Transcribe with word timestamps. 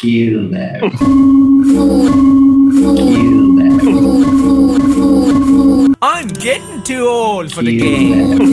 Kill 0.00 0.48
them. 0.48 0.90
Kill 0.96 2.04
them. 3.56 3.78
I'm 6.00 6.28
getting 6.28 6.84
too 6.84 7.04
old 7.04 7.52
for 7.52 7.62
the 7.62 7.76
game. 7.76 8.38
them. 8.38 8.52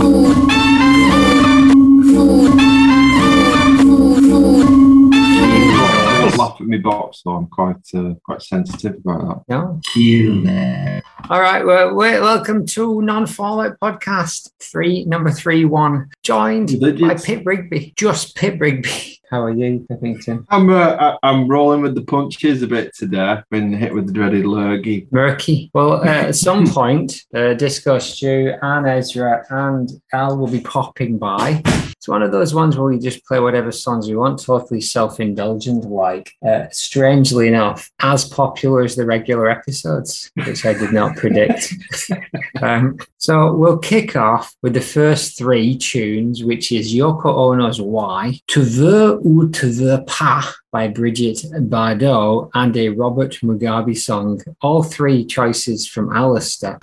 Don't 6.19 6.37
laugh 6.37 6.57
at 6.59 6.65
me 6.65 6.79
box 6.79 7.21
though. 7.23 7.35
I'm 7.35 7.45
quite 7.45 7.75
uh, 7.93 8.15
quite 8.23 8.41
sensitive 8.41 8.95
about 9.05 9.45
that. 9.47 9.55
No. 9.55 9.79
Kill 9.93 10.41
them. 10.41 11.03
All 11.29 11.39
right. 11.41 11.63
Well, 11.63 11.89
we 11.93 12.09
welcome 12.19 12.65
to 12.67 13.03
Non 13.03 13.27
Fallout 13.27 13.79
Podcast 13.79 14.49
three, 14.59 15.05
number 15.05 15.29
three, 15.29 15.65
one. 15.65 16.09
Joined 16.23 16.79
by 16.81 16.89
Digits. 16.89 17.25
Pip 17.25 17.43
Rigby. 17.45 17.93
Just 17.95 18.35
Pip 18.35 18.59
Rigby. 18.59 18.89
How 19.29 19.43
are 19.43 19.51
you, 19.51 19.85
Pippington? 19.89 20.45
I'm 20.49 20.69
uh, 20.69 21.17
I'm 21.23 21.47
rolling 21.47 21.81
with 21.81 21.95
the 21.95 22.03
punches 22.03 22.61
a 22.61 22.67
bit 22.67 22.95
today. 22.95 23.41
Been 23.49 23.73
hit 23.73 23.93
with 23.93 24.07
the 24.07 24.13
dreaded 24.13 24.45
lurgy. 24.45 25.07
Murky. 25.11 25.71
Well, 25.73 26.01
uh, 26.01 26.05
at 26.05 26.35
some 26.35 26.67
point, 26.79 27.21
uh, 27.33 27.53
Disco 27.53 27.99
Stew 27.99 28.53
and 28.61 28.87
Ezra 28.87 29.45
and 29.49 29.89
Al 30.13 30.37
will 30.37 30.47
be 30.47 30.61
popping 30.61 31.17
by. 31.17 31.63
It's 32.05 32.09
one 32.09 32.21
of 32.21 32.31
those 32.31 32.53
ones 32.53 32.77
where 32.77 32.85
we 32.85 32.99
just 32.99 33.25
play 33.25 33.39
whatever 33.39 33.71
songs 33.71 34.07
we 34.07 34.15
want, 34.15 34.39
totally 34.39 34.79
self 34.79 35.19
indulgent 35.19 35.85
like. 35.85 36.35
Uh, 36.47 36.67
strangely 36.71 37.47
enough, 37.47 37.89
as 37.99 38.29
popular 38.29 38.83
as 38.83 38.95
the 38.95 39.07
regular 39.07 39.49
episodes, 39.49 40.29
which 40.45 40.67
I 40.67 40.73
did 40.73 40.93
not 40.93 41.15
predict. 41.15 41.73
um, 42.61 42.99
so 43.17 43.55
we'll 43.55 43.79
kick 43.79 44.15
off 44.15 44.55
with 44.61 44.75
the 44.75 44.81
first 44.81 45.35
three 45.35 45.75
tunes, 45.75 46.43
which 46.43 46.71
is 46.71 46.93
Yoko 46.93 47.25
Ono's 47.25 47.81
Why, 47.81 48.39
Tu 48.45 48.61
veux 48.61 49.19
ou 49.25 49.49
tu 49.49 49.71
veux 49.71 50.05
pas 50.05 50.45
by 50.71 50.87
Bridget 50.87 51.43
Bardot, 51.71 52.51
and 52.53 52.77
a 52.77 52.89
Robert 52.89 53.39
Mugabe 53.41 53.97
song. 53.97 54.43
All 54.61 54.83
three 54.83 55.25
choices 55.25 55.87
from 55.87 56.15
Alistair. 56.15 56.77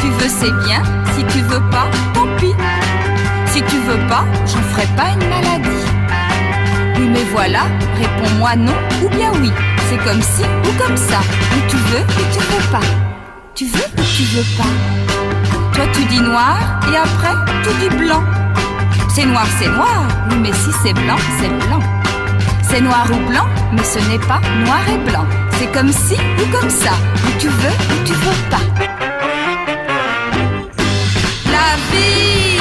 Tu 0.00 0.08
veux 0.08 0.28
c'est 0.28 0.50
bien, 0.66 0.82
si 1.14 1.24
tu 1.26 1.42
veux 1.42 1.60
pas, 1.70 1.88
tant 2.14 2.26
pis. 2.38 2.54
Si 3.46 3.60
tu 3.64 3.76
veux 3.80 3.98
pas, 4.08 4.24
j'en 4.46 4.62
ferai 4.62 4.86
pas 4.96 5.10
une 5.12 5.28
maladie. 5.28 5.84
Oui 6.96 7.06
mais 7.12 7.24
voilà, 7.32 7.64
réponds-moi 7.98 8.56
non 8.56 8.72
ou 9.04 9.10
bien 9.10 9.30
oui. 9.42 9.50
C'est 9.90 9.98
comme 9.98 10.22
ci 10.22 10.42
ou 10.64 10.82
comme 10.82 10.96
ça. 10.96 11.20
Ou 11.54 11.68
tu 11.68 11.76
veux 11.76 12.00
ou 12.00 12.32
tu 12.32 12.38
veux 12.38 12.70
pas. 12.70 12.86
Tu 13.54 13.66
veux 13.66 13.84
ou 13.98 14.02
tu 14.16 14.22
veux 14.22 14.56
pas 14.56 15.74
Toi 15.74 15.84
tu 15.92 16.04
dis 16.06 16.20
noir 16.20 16.56
et 16.90 16.96
après 16.96 17.34
tu 17.62 17.74
dis 17.78 17.94
blanc. 17.94 18.22
C'est 19.14 19.26
noir, 19.26 19.46
c'est 19.60 19.68
noir. 19.68 20.08
Oui 20.30 20.36
mais 20.40 20.52
si 20.52 20.70
c'est 20.82 20.94
blanc, 20.94 21.18
c'est 21.38 21.66
blanc. 21.66 21.80
C'est 22.62 22.80
noir 22.80 23.06
ou 23.10 23.28
blanc, 23.28 23.46
mais 23.72 23.84
ce 23.84 23.98
n'est 24.08 24.18
pas 24.26 24.40
noir 24.64 24.80
et 24.88 25.10
blanc. 25.10 25.26
C'est 25.62 25.70
comme 25.70 25.92
ci 25.92 26.16
ou 26.40 26.46
comme 26.50 26.68
ça, 26.68 26.90
ou 27.24 27.30
tu 27.38 27.46
veux 27.46 27.76
ou 27.92 28.04
tu 28.04 28.12
veux 28.14 28.50
pas. 28.50 28.58
La 31.52 31.76
vie, 31.92 32.58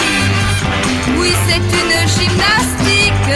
oui 1.18 1.30
c'est 1.48 1.66
une 1.82 1.98
gymnastique, 2.16 3.32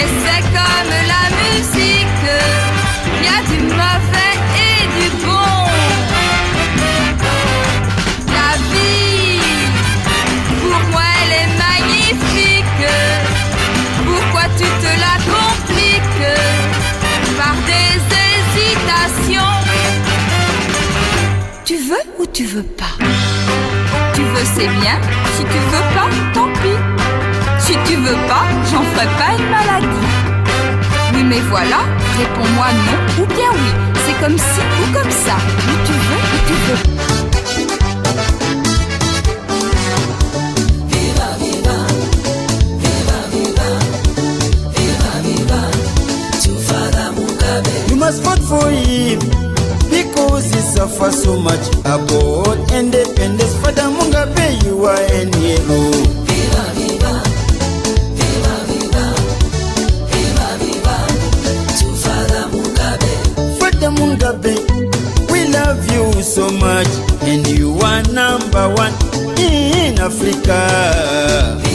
et 0.00 0.08
c'est 0.22 0.44
comme 0.56 0.94
la 1.12 1.24
musique, 1.42 1.97
Tu 24.14 24.22
veux 24.22 24.44
c'est 24.56 24.66
bien, 24.80 24.98
si 25.36 25.44
tu 25.44 25.58
veux 25.70 25.86
pas, 25.94 26.08
tant 26.34 26.48
pis. 26.60 26.78
Si 27.60 27.74
tu 27.86 27.94
veux 27.96 28.16
pas, 28.26 28.46
j'en 28.72 28.82
ferai 28.82 29.06
pas 29.16 29.30
une 29.38 29.48
maladie. 29.48 30.06
Oui 31.14 31.22
mais 31.22 31.40
voilà, 31.50 31.80
réponds-moi 32.18 32.66
non 32.72 33.22
ou 33.22 33.26
bien 33.26 33.50
oui. 33.52 33.70
C'est 34.04 34.18
comme 34.20 34.36
ci 34.36 34.60
ou 34.82 34.92
comme 34.92 35.10
ça. 35.10 35.36
Ou 35.68 35.86
tu 35.86 35.92
veux 35.92 36.22
ou 36.32 36.38
tu 36.46 36.54
veux 36.66 36.78
pas. 36.82 37.08
You 47.88 47.96
must 47.96 48.22
vote 48.22 48.40
for 48.40 48.70
him 48.70 49.47
because 50.78 50.90
he 50.90 50.98
suffered 50.98 51.12
so 51.12 51.38
much. 51.40 51.68
About 51.80 52.72
independence, 52.72 53.54
Father 53.56 53.82
Mugabe, 53.82 54.64
you 54.64 54.84
are 54.84 55.00
an 55.12 55.32
hero. 55.34 55.92
Father 63.58 63.90
Mugabe, 63.90 64.56
we 65.30 65.48
love 65.48 65.90
you 65.92 66.22
so 66.22 66.50
much, 66.50 66.88
and 67.22 67.46
you 67.46 67.78
are 67.80 68.02
number 68.12 68.74
one 68.74 68.92
in 69.38 69.98
Africa. 69.98 71.67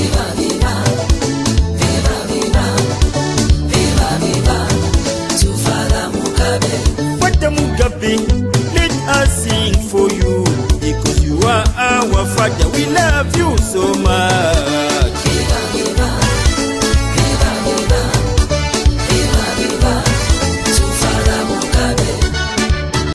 We 12.23 12.85
love 12.85 13.35
you 13.35 13.57
so 13.57 13.93
much. 13.95 15.03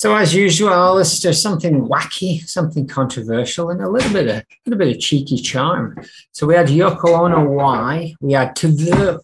So 0.01 0.15
as 0.15 0.35
usual, 0.35 0.75
Alistair, 0.75 1.33
something 1.33 1.89
wacky, 1.89 2.47
something 2.47 2.87
controversial, 2.87 3.71
and 3.71 3.81
a 3.81 3.89
little 3.89 4.13
bit 4.13 4.29
of 4.29 4.37
a 4.37 4.45
little 4.67 4.79
bit 4.79 4.95
of 4.95 5.01
cheeky 5.01 5.39
charm. 5.39 5.97
So 6.33 6.47
we 6.47 6.55
had 6.55 6.69
Yoko 6.69 7.19
Ono 7.19 7.51
Why, 7.51 8.15
we 8.21 8.35
had 8.35 8.55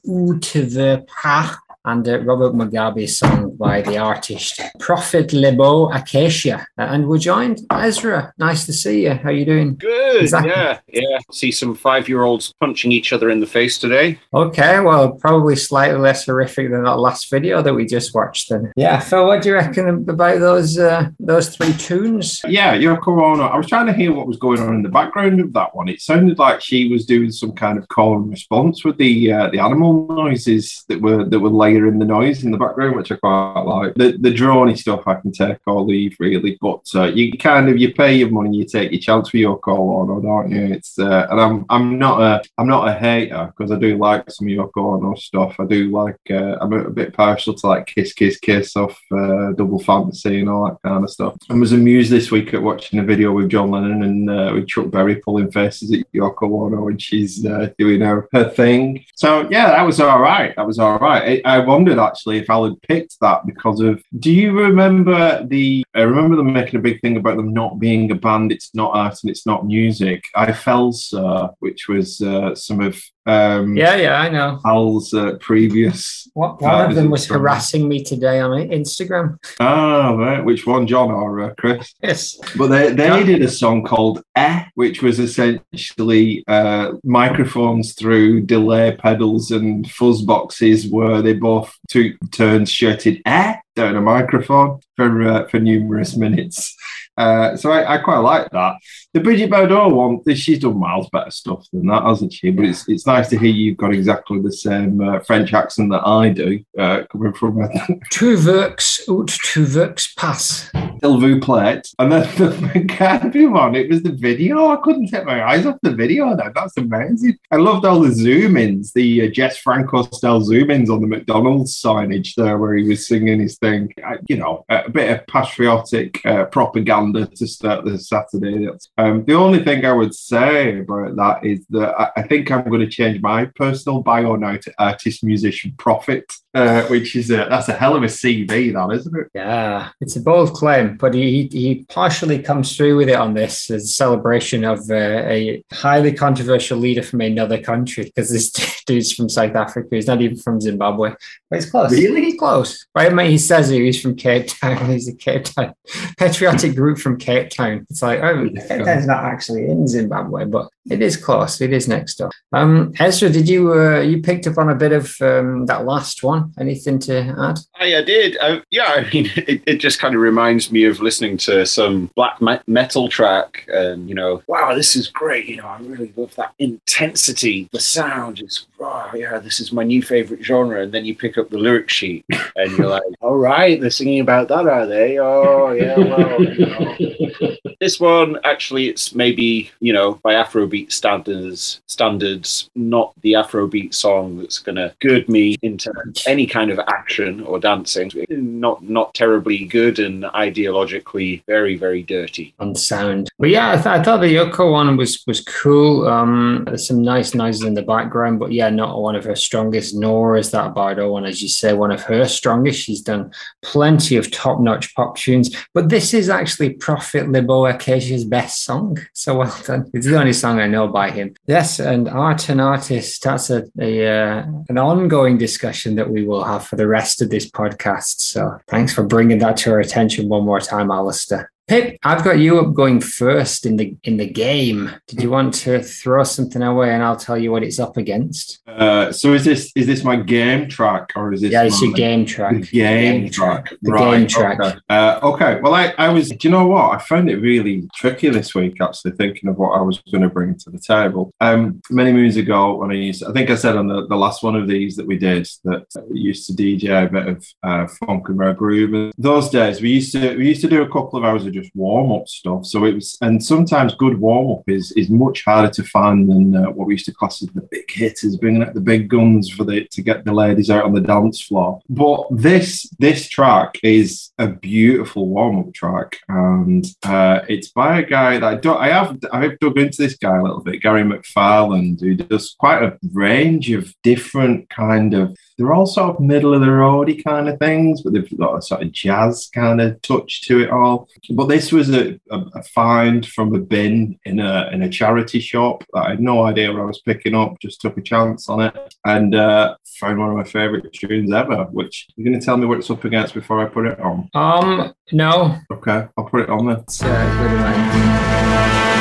ou 0.05 0.39
tu 0.41 0.63
veux 0.63 1.05
pas, 1.07 1.59
and 1.85 2.09
uh, 2.09 2.21
Robert 2.21 2.55
Mugabe's 2.55 3.19
song 3.19 3.57
by 3.57 3.83
the 3.83 3.99
artist 3.99 4.61
Prophet 4.79 5.33
Lebo 5.33 5.91
Acacia. 5.93 6.67
Uh, 6.79 6.83
and 6.83 7.07
we're 7.07 7.19
joined, 7.19 7.61
Ezra. 7.71 8.33
Nice 8.39 8.67
to 8.67 8.73
see 8.73 9.05
you. 9.05 9.15
How 9.15 9.29
are 9.29 9.33
you 9.33 9.45
doing? 9.45 9.77
Good. 9.77 10.23
Exactly. 10.23 10.51
Yeah, 10.51 10.79
yeah. 10.89 11.19
See 11.33 11.53
some 11.53 11.75
five-year-olds 11.75 12.55
punching 12.61 12.93
each 12.93 13.13
other 13.13 13.31
in 13.31 13.41
the 13.41 13.47
face 13.47 13.79
today. 13.79 14.19
Okay, 14.33 14.81
well, 14.81 15.13
probably 15.13 15.57
slightly 15.57 15.99
less 15.99 16.27
horrific 16.27 16.71
than 16.71 16.85
that 16.85 16.97
last 16.97 17.31
video 17.31 17.63
that 17.63 17.75
we 17.75 17.87
just 17.87 18.15
watched. 18.15 18.51
Then, 18.51 18.73
yeah, 18.77 18.99
Phil, 19.01 19.27
what 19.27 19.43
do 19.43 19.51
you 19.51 19.55
reckon 19.55 19.89
about 20.09 20.41
those 20.41 20.79
uh, 20.79 21.09
those 21.21 21.55
three 21.55 21.73
tunes? 21.75 22.41
Yeah, 22.47 22.75
Yoko 22.75 23.23
Ono. 23.23 23.45
I 23.45 23.57
was 23.57 23.67
trying 23.67 23.87
to 23.87 23.93
hear 23.93 24.13
what 24.13 24.27
was 24.27 24.37
going 24.37 24.61
on 24.61 24.75
in 24.75 24.83
the 24.83 24.89
background 24.89 25.41
of 25.41 25.53
that 25.53 25.75
one. 25.75 25.89
It 25.89 26.01
sounded 26.01 26.39
like 26.39 26.61
she 26.61 26.89
was 26.89 27.07
doing 27.07 27.31
some 27.31 27.53
kind 27.53 27.79
of 27.79 27.89
call 27.89 28.17
and 28.17 28.31
response 28.31 28.85
with 28.85 28.97
the 28.97 29.33
uh, 29.33 29.51
the 29.51 29.59
animal 29.59 30.07
noises 30.09 30.85
that 30.89 31.01
were 31.01 31.25
that 31.25 31.41
were 31.41 31.51
layering 31.75 31.99
the 31.99 32.05
noise 32.05 32.45
in 32.45 32.51
the 32.51 32.59
background, 32.59 32.97
which 32.97 33.13
I 33.13 33.17
quite 33.17 33.63
like. 33.63 33.95
The 33.95 34.17
the 34.19 34.33
drawny 34.33 34.77
stuff 34.77 35.07
I 35.07 35.15
can 35.15 35.33
take 35.33 35.59
or 35.67 35.83
leave 35.83 36.17
really, 36.19 36.59
but 36.61 36.87
uh, 36.95 37.05
you 37.05 37.37
kind 37.37 37.69
of 37.69 37.79
you 37.79 37.93
pay 37.93 38.15
your 38.17 38.31
money, 38.31 38.57
you 38.57 38.65
take 38.65 38.93
your 38.93 39.01
chance 39.01 39.31
for 39.31 39.37
Yoko 39.37 40.03
Ono, 40.03 40.21
don't 40.21 40.51
you? 40.51 40.75
It's 40.75 40.99
uh, 40.99 41.27
and 41.31 41.41
I'm 41.41 41.67
I'm 41.69 41.99
not 41.99 42.21
a 42.21 42.43
I'm 42.59 42.67
not 42.67 42.89
a 42.89 42.95
hater 42.95 43.53
because 43.57 43.73
I 43.73 43.79
do 43.79 43.97
like 43.97 44.31
some 44.31 44.47
Yoko 44.49 44.95
Ono 44.97 45.15
stuff. 45.15 45.57
I 45.59 45.67
do 45.67 45.91
like 45.91 46.19
uh, 46.31 46.57
I'm 46.61 46.73
a, 46.73 46.85
a 46.85 46.91
bit 46.91 47.13
partial 47.13 47.55
to 47.55 47.67
like 47.67 47.87
Kiss 47.87 48.13
Kiss 48.13 48.39
Kiss 48.39 48.77
off 48.77 49.01
uh, 49.13 49.53
Double 49.53 49.79
Fantasy 49.79 50.41
and 50.41 50.49
all 50.49 50.67
that 50.67 50.89
kind 50.89 51.05
of 51.05 51.11
stuff. 51.11 51.37
I 51.51 51.55
was 51.55 51.73
amused 51.73 52.11
this 52.11 52.31
week 52.31 52.55
at 52.55 52.63
watching 52.63 52.99
a 52.99 53.05
video 53.05 53.33
with 53.33 53.51
John 53.51 53.71
Lennon 53.71 54.03
and 54.03 54.31
uh, 54.31 54.53
with 54.55 54.69
Chuck 54.69 54.91
Berry 54.91 55.17
pulling 55.17 55.51
faces 55.51 55.93
at 55.93 56.13
Yoko 56.13 56.67
Ono 56.67 56.85
when 56.85 56.99
she's 56.99 57.45
uh, 57.45 57.71
doing 57.79 58.01
her, 58.01 58.29
her 58.33 58.49
thing. 58.49 59.05
So 59.17 59.49
yeah, 59.51 59.71
that 59.71 59.83
was 59.83 60.01
all 60.01 60.21
right. 60.21 60.55
That 60.57 60.67
was 60.67 60.79
all 60.79 60.99
right. 60.99 61.41
I 61.45 61.59
wondered 61.67 61.99
actually 61.99 62.39
if 62.39 62.51
Al 62.51 62.65
had 62.65 62.81
picked 62.83 63.19
that 63.21 63.47
because 63.47 63.81
of. 63.81 64.03
Do 64.19 64.33
you 64.33 64.53
remember 64.53 65.45
the? 65.47 65.85
I 65.95 66.01
remember 66.01 66.37
them 66.37 66.53
making 66.53 66.79
a 66.79 66.83
big 66.83 67.01
thing 67.01 67.17
about 67.17 67.37
them 67.37 67.53
not 67.53 67.79
being 67.79 68.11
a 68.11 68.15
band. 68.15 68.53
It's 68.53 68.75
not 68.75 68.95
art 68.95 69.19
and 69.23 69.31
it's 69.31 69.47
not 69.47 69.67
music. 69.67 70.25
I 70.35 70.53
fell 70.53 70.93
sir, 70.93 71.51
which 71.61 71.89
was 71.89 72.21
uh, 72.21 72.55
some 72.55 72.81
of 72.81 73.01
um, 73.27 73.77
Yeah, 73.77 73.97
yeah, 73.97 74.21
I 74.21 74.29
know. 74.29 74.61
Al's 74.65 75.13
uh, 75.15 75.37
previous. 75.41 76.29
What, 76.35 76.61
one 76.61 76.91
of 76.91 76.95
them 76.97 77.11
was 77.11 77.27
harassing 77.27 77.89
me 77.89 78.03
today 78.03 78.41
on 78.41 78.51
Instagram. 78.69 79.39
Ah, 79.61 80.15
right. 80.15 80.45
Which 80.45 80.67
one, 80.67 80.87
John 80.87 81.11
or 81.11 81.41
uh, 81.41 81.55
Chris? 81.57 81.95
Yes. 82.03 82.37
But 82.57 82.69
they, 82.69 82.93
they 82.93 83.07
Yeah. 83.07 83.23
did 83.23 83.43
a 83.43 83.49
song 83.49 83.85
called 83.85 84.23
Eh, 84.37 84.65
which 84.75 85.01
was 85.01 85.21
essentially 85.21 86.45
uh, 86.49 86.93
microphones 87.05 87.95
through 87.95 88.43
delay 88.43 88.97
pedals 88.97 89.51
and 89.53 89.89
fuzz 89.91 90.23
boxes 90.23 90.89
where 90.89 91.23
they 91.23 91.35
both 91.35 91.73
took 91.89 92.15
turns 92.33 92.71
shouted 92.71 93.23
Eh 93.27 93.55
down 93.77 93.97
a 93.97 94.01
microphone 94.01 94.81
for 94.97 95.23
uh, 95.23 95.49
for 95.49 95.59
numerous 95.61 96.17
minutes. 96.17 96.77
Uh, 97.17 97.57
so 97.57 97.71
I, 97.71 97.95
I 97.95 97.99
quite 97.99 98.19
like 98.19 98.51
that. 98.51 98.75
The 99.15 99.21
Bridget 99.21 99.49
Bardot 99.49 99.95
one, 99.95 100.35
she's 100.35 100.59
done 100.59 100.77
miles 100.77 101.09
better 101.11 101.31
stuff 101.31 101.69
than 101.73 101.87
that, 101.87 102.03
hasn't 102.03 102.33
she? 102.33 102.51
But 102.51 102.65
it's 102.65 102.89
it's 102.89 103.07
nice 103.07 103.29
to 103.29 103.39
hear 103.39 103.49
you've 103.49 103.77
got 103.77 103.95
exactly 103.95 104.41
the 104.41 104.51
same 104.51 105.01
uh, 105.01 105.21
French 105.21 105.55
accent 105.55 105.93
that 105.93 106.05
I 106.05 106.31
do, 106.31 106.65
uh, 106.77 107.05
coming 107.13 107.33
from 107.33 107.63
a 107.63 107.69
Tu 108.11 108.35
veux 108.35 108.75
ou 109.07 109.25
tu 109.25 109.63
veux 109.63 109.95
pas? 110.17 110.69
S'il 111.01 111.19
vous 111.19 111.39
plaît. 111.39 111.95
And 112.01 112.11
then 112.11 112.23
the 112.39 112.51
McCarthy 112.75 113.47
one, 113.47 113.77
it 113.77 113.89
was 113.89 114.03
the 114.03 114.11
video. 114.11 114.71
I 114.71 114.79
couldn't 114.83 115.07
take 115.07 115.25
my 115.25 115.45
eyes 115.45 115.65
off 115.65 115.77
the 115.83 115.95
video. 115.95 116.35
Now. 116.35 116.51
That's 116.53 116.77
amazing. 116.77 117.37
I 117.53 117.57
loved 117.57 117.85
all 117.85 118.01
the 118.01 118.11
zoom 118.11 118.57
ins, 118.57 118.93
the 118.95 119.29
uh, 119.29 119.31
Jess 119.31 119.59
Franco 119.59 120.03
style 120.03 120.41
zoom 120.41 120.73
ins 120.73 120.91
on 120.91 121.01
the 121.01 121.07
McDonald's 121.07 121.81
signage 121.81 122.35
there 122.35 122.59
where 122.59 122.75
he 122.75 122.89
was 122.89 123.07
singing 123.07 123.39
his 123.39 123.59
thing. 123.59 123.93
You 124.29 124.39
know, 124.39 124.65
a 124.69 124.91
bit 124.91 125.11
of 125.11 125.27
patriotic 125.29 126.25
uh, 126.27 126.47
propaganda 126.47 127.27
to 127.27 127.47
start 127.47 127.85
the 127.85 127.97
Saturday. 127.97 128.65
That's- 128.65 128.89
Um, 129.05 129.23
the 129.27 129.35
only 129.35 129.63
thing 129.63 129.85
I 129.85 129.93
would 129.93 130.15
say 130.15 130.79
about 130.79 131.17
that 131.17 131.45
is 131.45 131.67
that 131.71 131.95
I, 132.01 132.11
I 132.17 132.23
think 132.23 132.51
I'm 132.51 132.65
going 132.65 132.81
to 132.81 132.89
change 132.89 133.21
my 133.21 133.45
personal 133.45 134.01
bio 134.01 134.37
now 134.37 134.57
to 134.57 134.73
artist, 134.79 135.23
musician, 135.23 135.75
prophet, 135.77 136.33
uh, 136.55 136.85
which 136.85 137.15
is 137.15 137.31
a, 137.31 137.47
that's 137.51 137.69
a 137.69 137.75
hell 137.75 137.97
of 137.97 138.03
a 138.03 138.07
CV, 138.07 138.73
that 138.73 138.97
isn't 138.97 139.15
it? 139.15 139.27
Yeah, 139.35 139.91
it's 140.01 140.17
a 140.17 140.21
bold 140.21 140.55
claim, 140.55 140.97
but 140.97 141.13
he 141.13 141.49
he 141.53 141.85
partially 141.91 142.39
comes 142.39 142.75
through 142.77 142.97
with 142.97 143.11
it 143.11 143.17
on 143.17 143.35
this 143.35 143.71
as 143.71 143.85
a 143.85 143.89
celebration 143.89 144.65
of 144.65 144.79
uh, 144.89 144.95
a 144.95 145.63
highly 145.73 146.13
controversial 146.13 146.79
leader 146.79 147.03
from 147.03 147.21
another 147.21 147.61
country 147.61 148.05
because 148.05 148.31
this 148.31 148.51
dude's 148.87 149.13
from 149.13 149.29
South 149.29 149.55
Africa. 149.55 149.89
He's 149.91 150.07
not 150.07 150.23
even 150.23 150.39
from 150.39 150.61
Zimbabwe, 150.63 151.15
but 151.51 151.57
he's 151.57 151.71
close. 151.71 151.91
Really? 151.91 152.23
He's 152.23 152.39
close. 152.39 152.87
Right? 152.95 153.13
Mean, 153.13 153.31
he 153.31 153.39
says 153.39 153.69
he's 153.69 154.01
from 154.01 154.17
Cape 154.17 154.47
Town. 154.47 154.91
He's 154.95 155.09
a 155.09 155.15
Cape 155.15 155.45
Town 155.45 155.75
patriotic 156.17 156.75
group 156.75 156.99
from 156.99 157.19
Cape 157.19 157.51
Town. 157.51 157.87
It's 157.91 158.03
like, 158.03 158.21
oh, 158.21 158.49
Cape 158.49 158.85
Town's 158.95 159.07
not 159.07 159.25
actually 159.25 159.67
in 159.67 159.87
Zimbabwe, 159.89 160.45
but 160.45 160.69
it 160.91 161.01
is 161.01 161.17
close. 161.17 161.61
It 161.61 161.73
is 161.73 161.89
next 161.89 162.17
door. 162.17 162.31
Um, 162.53 162.93
Ezra, 162.99 163.31
did 163.31 163.49
you 163.49 163.73
uh, 163.73 164.01
you 164.01 164.21
picked 164.23 164.47
up 164.47 164.59
on 164.59 164.69
a 164.69 164.75
bit 164.75 164.93
of 164.93 165.17
um, 165.21 165.67
that 165.67 165.85
last 165.85 166.23
one? 166.23 166.53
Anything 166.59 166.99
to 167.01 167.35
add? 167.39 167.59
I, 167.77 167.97
I 167.97 168.03
did. 168.03 168.37
Yeah, 168.71 168.85
I 168.85 169.11
mean, 169.13 169.31
it, 169.37 169.63
it 169.67 169.77
just 169.77 169.99
kind 169.99 170.15
of 170.15 170.21
reminds 170.21 170.71
me 170.71 170.85
of 170.85 171.01
listening 171.01 171.39
to 171.39 171.65
some 171.65 172.11
black 172.15 172.41
me- 172.41 172.61
metal 172.67 173.09
track, 173.09 173.65
and 173.69 174.09
you 174.09 174.15
know, 174.15 174.43
wow, 174.47 174.75
this 174.75 174.95
is 174.95 175.09
great. 175.09 175.47
You 175.47 175.57
know, 175.57 175.67
I 175.67 175.79
really 175.79 176.13
love 176.17 176.35
that 176.37 176.53
intensity. 176.59 177.69
The 177.73 177.81
sound 177.81 178.43
is, 178.43 178.67
wow, 178.79 179.11
yeah, 179.15 179.39
this 179.39 179.61
is 179.61 179.73
my 179.73 179.85
new 179.85 180.03
favorite 180.03 180.45
genre. 180.45 180.83
And 180.83 180.93
then 180.93 181.05
you 181.05 181.17
pick 181.17 181.39
up 181.39 181.49
the 181.49 181.59
lyric 181.59 181.89
sheet, 181.89 182.25
and 182.57 182.71
you're 182.77 182.89
like, 182.89 183.03
all 183.21 183.37
right, 183.37 183.81
they're 183.81 183.91
singing 183.91 184.21
about 184.21 184.49
that, 184.49 184.67
are 184.69 184.87
they? 184.87 185.19
Oh, 185.19 185.73
yeah, 185.73 185.99
well, 185.99 186.43
you 186.43 186.67
know. 186.67 186.84
this 187.81 188.01
one 188.01 188.39
actually, 188.45 188.89
it's 188.89 189.15
maybe 189.15 189.71
you 189.81 189.93
know 189.93 190.21
by 190.23 190.35
Afrobeat 190.35 190.93
standards, 190.93 191.81
standards, 191.87 192.71
not 192.75 193.13
the 193.23 193.33
Afrobeat 193.33 193.95
song 193.95 194.39
that's 194.39 194.59
gonna 194.59 194.95
gird 195.01 195.29
me 195.29 195.57
into 195.63 195.93
any 196.27 196.47
kind 196.47 196.71
of 196.71 196.79
action 196.89 197.43
or 197.43 197.59
dancing. 197.59 198.11
Not 198.29 198.83
not 198.83 199.15
terribly 199.15 199.65
good 199.65 199.99
and 199.99 200.25
ideologically 200.25 201.43
very 201.47 201.77
very 201.77 202.03
dirty. 202.03 202.55
on 202.59 202.75
sound. 202.75 203.31
But 203.39 203.51
yeah, 203.51 203.73
I, 203.73 203.75
th- 203.77 203.87
I 203.87 204.03
thought 204.03 204.21
the 204.21 204.35
Yoko 204.35 204.73
one 204.73 204.97
was 204.97 205.23
was 205.27 205.41
cool. 205.41 206.07
Um, 206.07 206.65
there's 206.67 206.87
some 206.87 207.03
nice 207.03 207.35
noises 207.35 207.65
in 207.65 207.75
the 207.75 207.83
background, 207.83 208.39
but 208.39 208.53
yeah, 208.53 208.71
not 208.71 209.01
one 209.01 209.17
of 209.17 209.25
her 209.25 209.37
strongest. 209.37 209.95
Nor 209.95 210.37
is 210.37 210.51
that 210.51 210.75
Bardot 210.75 211.11
one, 211.11 211.25
as 211.25 211.43
you 211.43 211.49
say, 211.49 211.73
one 211.73 211.91
of 211.91 212.03
her 212.03 212.27
strongest. 212.27 212.81
She's 212.81 213.03
done 213.03 213.33
plenty 213.63 214.17
of 214.17 214.31
top 214.31 214.61
notch 214.61 214.95
pop 214.95 215.17
tunes, 215.17 215.55
but 215.73 215.89
this 215.89 216.15
is 216.15 216.29
actually 216.29 216.71
Prophet 216.85 217.31
Libo 217.31 217.65
Acacia's 217.65 218.27
best 218.27 218.63
song. 218.63 218.99
So 219.15 219.39
well 219.39 219.57
done. 219.65 219.91
It's 219.95 220.05
the 220.05 220.19
only 220.19 220.35
song 220.35 220.61
I 220.61 220.67
know 220.67 220.87
by 220.87 221.11
him. 221.11 221.35
Yes, 221.47 221.81
and 221.81 222.07
art 222.11 222.51
and 222.51 222.61
artist. 222.61 223.23
That's 223.23 223.49
a, 223.49 223.65
a 223.81 224.07
uh, 224.07 224.47
an 224.69 224.77
ongoing 224.77 225.39
discussion 225.39 225.95
that 225.95 226.11
we 226.11 226.27
will 226.27 226.45
have 226.45 226.67
for 226.67 226.77
the 226.77 226.87
rest 226.87 227.23
of 227.23 227.31
this 227.31 227.51
podcast. 227.51 228.21
So 228.21 228.59
thanks 228.69 228.93
for 228.93 229.03
bringing 229.03 229.39
that 229.39 229.57
to 229.59 229.71
our 229.71 229.81
attention 229.81 230.29
one 230.29 230.45
more 230.45 230.61
time, 230.61 230.91
Alistair. 230.91 231.51
Pip, 231.67 231.97
I've 232.03 232.23
got 232.23 232.39
you 232.39 232.61
up 232.61 232.75
going 232.75 233.01
first 233.01 233.65
in 233.65 233.77
the 233.77 233.97
in 234.05 234.19
the 234.19 234.29
game. 234.29 234.91
Did 235.07 235.23
you 235.23 235.31
want 235.31 235.55
to 235.55 235.81
throw 235.81 236.23
something 236.23 236.63
away, 236.63 236.93
and 236.93 237.03
I'll 237.03 237.17
tell 237.17 237.39
you 237.39 237.51
what 237.51 237.63
it's 237.63 237.79
up 237.79 237.97
against? 237.97 238.61
Uh, 238.67 239.11
so 239.13 239.33
is 239.33 239.47
this 239.47 239.73
is 239.75 239.87
this 239.87 240.05
my 240.05 240.17
game 240.17 240.69
track 240.69 241.13
or 241.17 241.33
is 241.33 241.41
this 241.41 241.53
yeah, 241.53 241.63
it's 241.63 241.81
my- 241.81 241.89
your 241.89 241.97
game 241.97 242.27
track. 242.27 242.55
The 242.55 242.67
game 242.67 243.31
track. 243.31 243.73
The 243.81 243.93
right, 243.93 244.19
game 244.19 244.27
track. 244.27 244.61
Okay. 244.61 244.79
Uh, 244.91 245.21
okay. 245.23 245.61
Well, 245.63 245.75
I, 245.75 245.95
I 245.97 246.11
was, 246.11 246.29
do 246.29 246.37
you 246.43 246.51
know 246.51 246.67
what? 246.67 246.95
I 246.95 246.99
found 246.99 247.31
it 247.31 247.37
really 247.37 247.89
tricky 247.95 248.29
this 248.29 248.55
week, 248.55 248.81
actually, 248.81 249.13
thinking 249.13 249.49
of 249.49 249.57
what 249.57 249.79
I 249.79 249.81
was 249.81 250.03
going 250.11 250.23
to 250.23 250.29
bring 250.29 250.59
to 250.59 250.71
the 250.71 250.79
table. 250.79 251.33
Um, 251.41 251.81
many 251.91 252.13
moons 252.13 252.37
ago, 252.37 252.77
when 252.77 252.91
I 252.91 252.95
used, 252.95 253.25
I 253.25 253.33
think 253.33 253.49
I 253.49 253.55
said 253.55 253.77
on 253.77 253.87
the, 253.87 254.07
the 254.07 254.17
last 254.17 254.43
one 254.43 254.57
of 254.57 254.69
these 254.69 254.97
that 254.97 255.07
we 255.07 255.17
did 255.17 255.49
that 255.65 255.87
we 256.11 256.21
used 256.21 256.47
to 256.49 256.53
DJ 256.53 257.07
a 257.07 257.11
bit 257.11 257.27
of 257.27 257.47
uh, 257.63 257.87
funk 258.05 258.29
and 258.29 258.39
rare 258.39 258.55
groove. 258.55 258.93
And 258.93 259.13
those 259.17 259.49
days, 259.49 259.81
we 259.81 259.93
used 259.93 260.13
to 260.13 260.37
we 260.37 260.49
used 260.49 260.61
to 260.63 260.69
do 260.69 260.83
a 260.83 260.89
couple 260.89 261.19
of 261.19 261.25
hours 261.25 261.47
of 261.47 261.54
just 261.63 261.75
warm 261.75 262.13
up 262.13 262.29
stuff. 262.29 262.67
So 262.67 262.85
it 262.85 262.95
was, 262.95 263.17
and 263.21 263.43
sometimes 263.43 263.95
good 263.95 264.19
warm 264.19 264.59
up 264.59 264.69
is 264.69 264.93
is 264.93 265.11
much 265.11 265.45
harder 265.45 265.71
to 265.71 265.83
find 265.85 266.31
than 266.31 266.55
uh, 266.55 266.71
what 266.71 266.87
we 266.87 266.95
used 266.95 267.07
to 267.07 267.15
class 267.15 267.43
as 267.43 267.49
the 267.51 267.63
big 267.71 267.91
hitters, 267.91 268.37
bringing 268.37 268.63
out 268.63 268.75
the 268.75 268.81
big 268.81 269.09
guns 269.09 269.51
for 269.51 269.65
the 269.65 269.87
to 269.89 270.03
get 270.03 270.25
the 270.25 270.33
ladies 270.33 270.71
out 270.71 270.85
on 270.85 270.95
the 270.95 271.01
dance 271.01 271.41
floor. 271.41 271.81
But 271.89 272.27
this 272.31 272.89
this 272.99 273.29
track 273.29 273.79
is 273.83 274.33
a 274.39 274.49
beautiful 274.49 275.29
warm 275.29 275.59
up 275.59 275.73
track, 275.75 276.19
and 276.29 276.85
uh, 277.03 277.41
it's 277.49 277.69
by 277.69 278.01
a 278.01 278.05
guy 278.05 278.39
that 278.39 278.45
I 278.45 278.55
don't. 278.57 278.81
I 278.81 278.89
have 278.89 279.19
I've 279.33 279.59
dug 279.59 279.79
into 279.79 280.03
this 280.03 280.17
guy 280.17 280.37
a 280.37 280.43
little 280.43 280.63
bit, 280.63 280.83
Gary 280.83 281.03
McFarland, 281.03 282.01
who 282.01 282.15
does 282.15 282.55
quite 282.59 282.83
a 282.83 282.99
range 283.13 283.71
of 283.71 283.95
different 284.03 284.69
kind 284.71 285.15
of. 285.15 285.37
They're 285.57 285.73
all 285.73 285.87
sort 285.87 286.17
of 286.17 286.21
middle 286.21 286.53
of 286.53 286.61
the 286.61 286.71
roady 286.71 287.23
kind 287.23 287.49
of 287.49 287.59
things, 287.59 288.03
but 288.03 288.13
they've 288.13 288.39
got 288.39 288.57
a 288.57 288.63
sort 288.63 288.83
of 288.83 288.93
jazz 288.93 289.49
kind 289.55 289.81
of 289.81 290.01
touch 290.03 290.43
to 290.43 290.63
it 290.63 290.71
all. 290.71 291.09
But 291.31 291.44
this 291.47 291.73
was 291.73 291.91
a, 291.91 292.19
a, 292.31 292.39
a 292.55 292.63
find 292.63 293.27
from 293.27 293.55
a 293.55 293.59
bin 293.59 294.19
in 294.25 294.41
a 294.41 294.69
in 294.73 294.83
a 294.83 294.89
charity 294.89 295.41
shop 295.41 295.85
that 295.93 296.01
I 296.07 296.11
had 296.11 296.21
no 296.21 296.45
idea 296.45 296.73
what 296.73 296.83
I 296.83 296.85
was 296.85 297.01
picking 297.01 297.35
up. 297.35 297.59
Just 297.61 297.81
took 297.81 297.97
a 297.97 298.03
chance 298.03 298.49
on 298.49 298.61
it 298.61 298.95
and 299.05 299.35
uh, 299.35 299.77
found 300.01 300.19
one 300.19 300.31
of 300.31 300.37
my 300.37 300.45
favourite 300.45 300.93
tunes 300.93 301.33
ever. 301.33 301.65
Which 301.65 302.07
you're 302.17 302.25
going 302.29 302.39
to 302.39 302.45
tell 302.45 302.57
me 302.57 302.67
what 302.67 302.79
it's 302.79 302.91
up 302.91 303.05
against 303.05 303.35
before 303.35 303.61
I 303.61 303.67
put 303.69 303.87
it 303.87 303.99
on. 304.01 304.29
Um, 304.35 304.95
no, 305.13 305.59
Okay, 305.73 306.07
I'll 306.17 306.25
put 306.25 306.41
it 306.43 306.49
on 306.51 306.67
then. 306.67 306.77
it's 306.81 307.03
uh, 307.03 307.09
good 307.09 307.61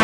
one. 0.00 0.03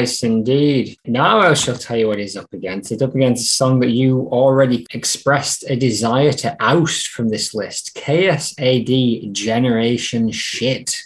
Nice, 0.00 0.22
indeed. 0.22 0.96
Now 1.04 1.40
I 1.40 1.52
shall 1.52 1.76
tell 1.76 1.94
you 1.94 2.08
what 2.08 2.18
he's 2.18 2.34
up 2.34 2.50
against. 2.54 2.90
It's 2.90 3.02
up 3.02 3.14
against 3.14 3.44
a 3.44 3.48
song 3.50 3.80
that 3.80 3.90
you 3.90 4.30
already 4.32 4.86
expressed 4.92 5.62
a 5.68 5.76
desire 5.76 6.32
to 6.32 6.56
oust 6.58 7.08
from 7.08 7.28
this 7.28 7.54
list. 7.54 7.94
Chaos 7.94 8.54
AD 8.58 8.88
Generation 9.34 10.30
Shit. 10.30 11.02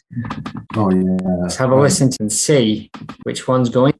Oh 0.76 0.92
yeah. 0.92 1.16
Let's 1.42 1.56
have 1.56 1.72
a 1.72 1.76
listen 1.76 2.10
and 2.20 2.32
see 2.32 2.88
which 3.24 3.48
one's 3.48 3.68
going. 3.68 3.94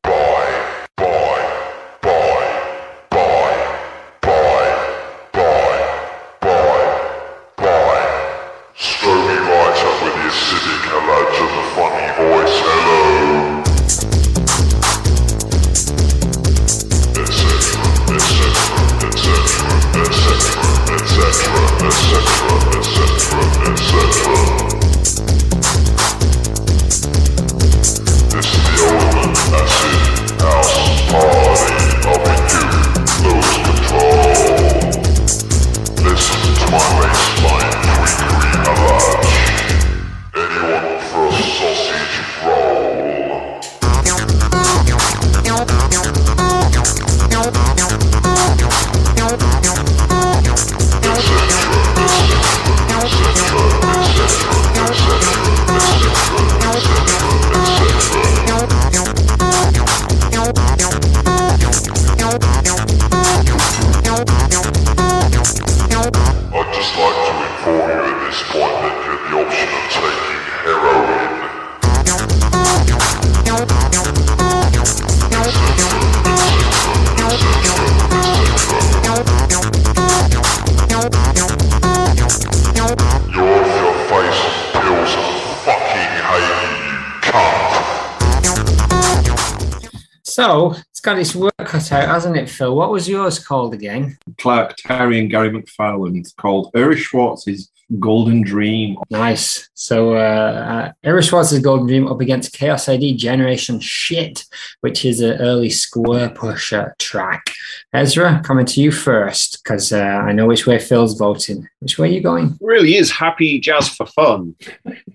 Got 91.04 91.18
its 91.18 91.36
work 91.36 91.54
cut 91.58 91.92
out, 91.92 92.08
hasn't 92.08 92.36
it, 92.36 92.48
Phil? 92.48 92.74
What 92.74 92.90
was 92.90 93.08
yours 93.08 93.38
called 93.38 93.74
again? 93.74 94.16
Clark 94.38 94.76
Terry 94.78 95.20
and 95.20 95.30
Gary 95.30 95.50
McFarland 95.50 96.34
called 96.36 96.70
Ira 96.74 96.96
Schwartz's 96.96 97.70
Golden 97.98 98.42
Dream. 98.42 98.96
Nice. 99.10 99.68
So, 99.74 100.14
uh, 100.14 100.18
uh, 100.18 100.92
Ira 101.04 101.22
Schwartz's 101.22 101.60
Golden 101.60 101.86
Dream 101.86 102.08
up 102.08 102.20
against 102.20 102.52
Chaos 102.52 102.88
AD 102.88 103.02
Generation 103.16 103.80
Shit, 103.80 104.44
which 104.80 105.04
is 105.04 105.20
an 105.20 105.40
early 105.40 105.68
Squarepusher 105.68 106.96
track. 106.98 107.50
Ezra, 107.92 108.40
coming 108.44 108.66
to 108.66 108.80
you 108.80 108.90
first, 108.90 109.62
because 109.62 109.92
uh, 109.92 109.98
I 109.98 110.32
know 110.32 110.46
which 110.46 110.66
way 110.66 110.78
Phil's 110.78 111.18
voting. 111.18 111.68
Which 111.80 111.98
way 111.98 112.08
are 112.08 112.12
you 112.12 112.20
going? 112.20 112.58
really 112.60 112.96
is 112.96 113.10
happy 113.10 113.60
jazz 113.60 113.88
for 113.88 114.06
fun. 114.06 114.54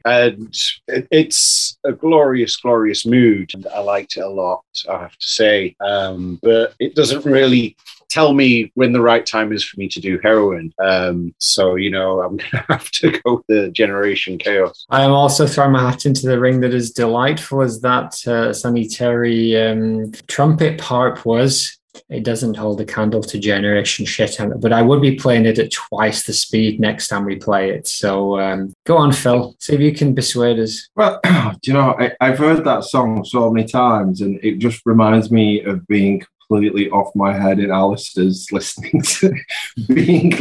and 0.05 0.55
it, 0.88 1.07
it's 1.11 1.77
a 1.83 1.91
glorious, 1.91 2.55
glorious 2.55 3.05
mood. 3.05 3.51
And 3.53 3.67
I 3.67 3.79
liked 3.79 4.17
it 4.17 4.21
a 4.21 4.29
lot, 4.29 4.63
I 4.89 4.99
have 4.99 5.17
to 5.17 5.27
say. 5.27 5.75
Um, 5.79 6.39
but 6.41 6.73
it 6.79 6.95
doesn't 6.95 7.25
really 7.25 7.75
tell 8.09 8.33
me 8.33 8.71
when 8.73 8.91
the 8.91 9.01
right 9.01 9.25
time 9.25 9.53
is 9.53 9.63
for 9.63 9.79
me 9.79 9.87
to 9.87 9.99
do 9.99 10.19
heroin. 10.21 10.73
Um, 10.83 11.33
so, 11.37 11.75
you 11.75 11.89
know, 11.91 12.21
I'm 12.21 12.37
going 12.37 12.51
to 12.51 12.65
have 12.69 12.89
to 12.91 13.11
go 13.11 13.35
with 13.35 13.45
the 13.47 13.71
Generation 13.71 14.37
Chaos. 14.37 14.85
I 14.89 15.03
am 15.03 15.11
also 15.11 15.47
throwing 15.47 15.71
my 15.71 15.81
hat 15.89 16.05
into 16.05 16.27
the 16.27 16.39
ring 16.39 16.59
that 16.61 16.73
is 16.73 16.91
delightful 16.91 17.61
as 17.61 17.81
that 17.81 18.27
uh, 18.27 18.53
Sonny 18.53 18.87
Terry 18.87 19.55
um, 19.57 20.11
trumpet 20.27 20.81
harp 20.81 21.25
was. 21.25 21.77
it 22.09 22.23
doesn't 22.23 22.55
hold 22.55 22.81
a 22.81 22.85
candle 22.85 23.21
to 23.21 23.37
Generation 23.39 24.05
Shit. 24.05 24.37
But 24.59 24.73
I 24.73 24.81
would 24.81 25.01
be 25.01 25.15
playing 25.15 25.45
it 25.45 25.59
at 25.59 25.71
twice 25.71 26.23
the 26.23 26.33
speed 26.33 26.79
next 26.79 27.07
time 27.07 27.25
we 27.25 27.35
play 27.35 27.71
it. 27.71 27.87
So 27.87 28.39
um, 28.39 28.73
go 28.85 28.97
on, 28.97 29.11
Phil. 29.11 29.55
See 29.59 29.75
if 29.75 29.81
you 29.81 29.93
can 29.93 30.15
persuade 30.15 30.59
us. 30.59 30.89
Well, 30.95 31.19
do 31.23 31.57
you 31.63 31.73
know, 31.73 31.95
I, 31.99 32.11
I've 32.19 32.39
heard 32.39 32.63
that 32.65 32.83
song 32.85 33.23
so 33.25 33.51
many 33.51 33.67
times, 33.67 34.21
and 34.21 34.39
it 34.43 34.57
just 34.57 34.81
reminds 34.85 35.31
me 35.31 35.61
of 35.61 35.85
being 35.87 36.23
completely 36.50 36.89
off 36.89 37.15
my 37.15 37.32
head 37.32 37.60
in 37.60 37.72
Alistair's 37.72 38.51
listening 38.51 39.01
to 39.01 39.32
being 39.88 40.34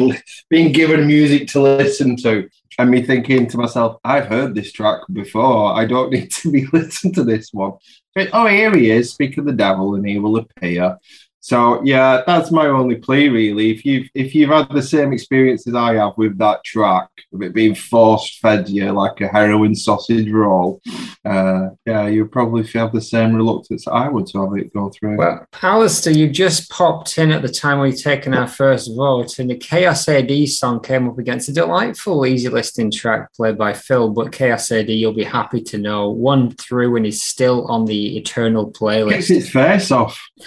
being 0.49 0.73
given 0.73 1.07
music 1.07 1.49
to 1.49 1.61
listen 1.61 2.17
to, 2.17 2.49
and 2.79 2.91
me 2.91 3.03
thinking 3.03 3.47
to 3.49 3.59
myself, 3.59 3.99
I've 4.05 4.27
heard 4.27 4.55
this 4.55 4.73
track 4.73 5.00
before. 5.12 5.75
I 5.75 5.85
don't 5.85 6.11
need 6.12 6.31
to 6.33 6.50
be 6.50 6.67
listening 6.73 7.15
to 7.15 7.25
this 7.25 7.53
one. 7.53 7.73
But, 8.15 8.31
oh, 8.33 8.47
here 8.47 8.75
he 8.75 8.91
is. 8.91 9.12
Speak 9.12 9.37
of 9.38 9.45
the 9.45 9.53
devil, 9.53 9.95
and 9.95 10.07
he 10.07 10.19
will 10.19 10.38
appear. 10.38 10.99
So 11.40 11.83
yeah, 11.85 12.23
that's 12.26 12.50
my 12.50 12.66
only 12.66 12.97
plea 12.97 13.28
really. 13.28 13.71
If 13.71 13.85
you've 13.85 14.09
if 14.14 14.35
you've 14.35 14.50
had 14.50 14.71
the 14.71 14.83
same 14.83 15.12
experience 15.12 15.66
as 15.66 15.75
I 15.75 15.95
have 15.95 16.14
with 16.16 16.37
that 16.38 16.64
track, 16.64 17.09
of 17.33 17.42
it 17.42 17.54
being 17.54 17.75
forced 17.75 18.40
fed 18.40 18.68
you 18.68 18.90
like 18.92 19.21
a 19.21 19.28
heroin 19.28 19.75
sausage 19.75 20.30
roll, 20.30 20.80
uh, 21.25 21.68
yeah, 21.87 22.07
you 22.09 22.26
probably 22.26 22.64
feel 22.64 22.88
the 22.88 23.00
same 23.00 23.35
reluctance 23.35 23.87
I 23.87 24.09
would 24.09 24.26
to 24.28 24.45
have 24.45 24.57
it 24.57 24.73
go 24.73 24.90
through. 24.90 25.16
Well, 25.16 25.47
Alistair, 25.62 26.12
you 26.12 26.28
just 26.28 26.71
popped 26.71 27.18
in 27.18 27.30
at 27.30 27.42
the 27.42 27.49
time 27.49 27.80
we've 27.80 28.00
taken 28.00 28.35
our 28.35 28.49
first 28.49 28.95
vote, 28.97 29.38
and 29.38 29.50
the 29.50 29.57
Chaos 29.57 30.09
AD 30.09 30.49
song 30.49 30.80
came 30.80 31.09
up 31.09 31.18
against 31.18 31.49
a 31.49 31.52
delightful, 31.52 32.26
easy 32.26 32.49
listening 32.49 32.90
track 32.90 33.33
played 33.35 33.59
by 33.59 33.73
Phil. 33.73 34.11
But 34.11 34.33
Chaos 34.33 34.71
AD, 34.73 34.88
you'll 34.88 35.12
be 35.12 35.25
happy 35.25 35.61
to 35.62 35.78
know, 35.78 36.11
won 36.11 36.50
through 36.52 36.97
and 36.97 37.07
is 37.07 37.23
still 37.23 37.66
on 37.66 37.85
the 37.85 38.16
eternal 38.16 38.71
playlist. 38.71 39.11
Gets 39.11 39.30
its 39.30 39.50
face 39.50 39.90
off. 39.90 40.21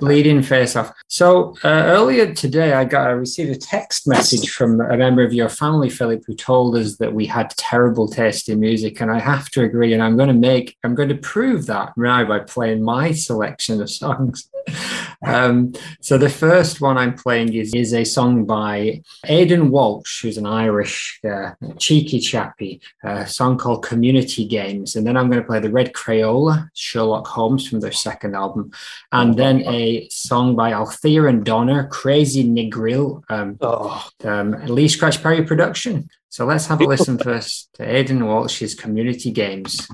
Bleeding 0.00 0.42
face 0.42 0.76
off. 0.76 0.92
So 1.08 1.56
uh, 1.64 1.68
earlier 1.68 2.32
today, 2.34 2.72
I 2.72 2.84
got 2.84 3.06
I 3.06 3.10
received 3.10 3.50
a 3.50 3.58
text 3.58 4.06
message 4.06 4.50
from 4.50 4.80
a 4.80 4.96
member 4.96 5.22
of 5.22 5.32
your 5.32 5.48
family, 5.48 5.90
Philip, 5.90 6.24
who 6.26 6.34
told 6.34 6.76
us 6.76 6.96
that 6.96 7.14
we 7.14 7.26
had 7.26 7.50
terrible 7.50 8.08
taste 8.08 8.48
in 8.48 8.60
music, 8.60 9.00
and 9.00 9.10
I 9.10 9.18
have 9.18 9.50
to 9.50 9.62
agree. 9.62 9.92
And 9.92 10.02
I'm 10.02 10.16
going 10.16 10.28
to 10.28 10.34
make 10.34 10.76
I'm 10.84 10.94
going 10.94 11.08
to 11.08 11.16
prove 11.16 11.66
that 11.66 11.96
now 11.96 12.24
by 12.24 12.40
playing 12.40 12.82
my 12.82 13.12
selection 13.12 13.80
of 13.80 13.90
songs. 13.90 14.48
Um, 15.24 15.72
so 16.00 16.18
the 16.18 16.28
first 16.28 16.80
one 16.80 16.98
I'm 16.98 17.14
playing 17.14 17.54
is, 17.54 17.72
is 17.74 17.94
a 17.94 18.04
song 18.04 18.44
by 18.44 19.02
Aidan 19.26 19.70
Walsh, 19.70 20.22
who's 20.22 20.36
an 20.36 20.46
Irish 20.46 21.20
uh, 21.28 21.52
cheeky 21.78 22.18
chappy, 22.18 22.80
a 23.04 23.26
song 23.26 23.56
called 23.56 23.84
Community 23.84 24.46
Games. 24.46 24.96
And 24.96 25.06
then 25.06 25.16
I'm 25.16 25.30
going 25.30 25.40
to 25.40 25.46
play 25.46 25.60
the 25.60 25.70
Red 25.70 25.92
Crayola, 25.92 26.68
Sherlock 26.74 27.26
Holmes 27.26 27.68
from 27.68 27.80
their 27.80 27.92
second 27.92 28.34
album. 28.34 28.72
And 29.12 29.36
then 29.36 29.62
a 29.66 30.08
song 30.08 30.56
by 30.56 30.72
Althea 30.72 31.26
and 31.26 31.44
Donner, 31.44 31.86
Crazy 31.86 32.44
Negril, 32.44 33.22
um, 33.28 33.58
um, 34.24 34.66
Lee 34.66 34.88
Scratch 34.88 35.22
Perry 35.22 35.44
production. 35.44 36.08
So 36.28 36.46
let's 36.46 36.66
have 36.66 36.80
a 36.80 36.84
listen 36.84 37.18
first 37.18 37.68
to 37.74 37.84
Aidan 37.84 38.24
Walsh's 38.26 38.74
Community 38.74 39.30
Games. 39.30 39.86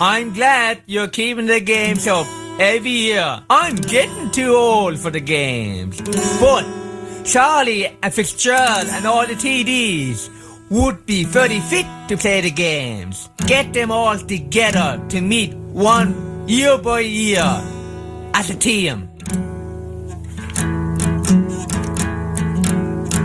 I'm 0.00 0.32
glad 0.32 0.82
you're 0.86 1.08
keeping 1.08 1.46
the 1.46 1.60
games 1.60 2.08
up 2.08 2.26
every 2.60 2.90
year. 2.90 3.42
I'm 3.48 3.74
getting 3.74 4.30
too 4.30 4.54
old 4.54 4.98
for 4.98 5.10
the 5.10 5.20
games. 5.20 5.98
But 6.38 6.64
Charlie 7.24 7.86
and 8.02 8.12
Fitzgerald 8.12 8.86
and 8.90 9.06
all 9.06 9.26
the 9.26 9.34
TDs 9.34 10.28
would 10.68 11.06
be 11.06 11.24
very 11.24 11.58
fit 11.60 11.86
to 12.08 12.18
play 12.18 12.42
the 12.42 12.50
games. 12.50 13.30
Get 13.46 13.72
them 13.72 13.90
all 13.90 14.18
together 14.18 15.02
to 15.08 15.20
meet 15.22 15.54
one 15.54 16.46
year 16.46 16.76
by 16.76 17.00
year 17.00 17.50
as 18.34 18.50
a 18.50 18.56
team. 18.56 19.08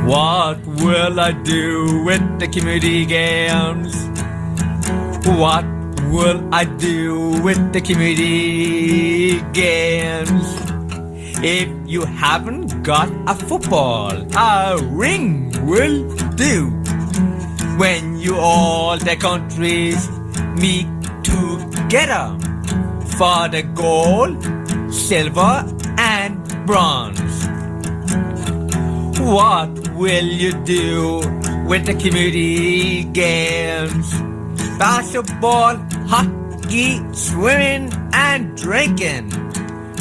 What 0.07 0.65
will 0.65 1.19
I 1.19 1.31
do 1.43 2.03
with 2.05 2.39
the 2.39 2.47
community 2.47 3.05
games? 3.05 3.93
What 5.27 5.65
will 6.15 6.49
I 6.53 6.63
do 6.63 7.41
with 7.43 7.73
the 7.73 7.81
community 7.81 9.41
games? 9.51 10.47
If 11.43 11.69
you 11.85 12.05
haven't 12.05 12.83
got 12.83 13.09
a 13.27 13.35
football, 13.35 14.13
a 14.37 14.77
ring 14.81 15.51
will 15.65 16.15
do. 16.35 16.69
When 17.77 18.17
you 18.17 18.37
all 18.37 18.97
the 18.97 19.17
countries 19.17 20.09
meet 20.63 20.87
together 21.23 22.37
for 23.17 23.49
the 23.49 23.63
gold, 23.73 24.41
silver, 24.93 25.65
and 25.97 26.39
bronze. 26.65 27.35
What 29.19 29.89
will 29.89 30.29
you 30.43 30.53
do 30.63 31.19
with 31.67 31.85
the 31.85 31.95
community 31.95 33.03
games? 33.03 34.13
Basketball, 34.77 35.75
hockey, 36.07 37.01
swimming, 37.13 37.91
and 38.13 38.55
drinking. 38.57 39.29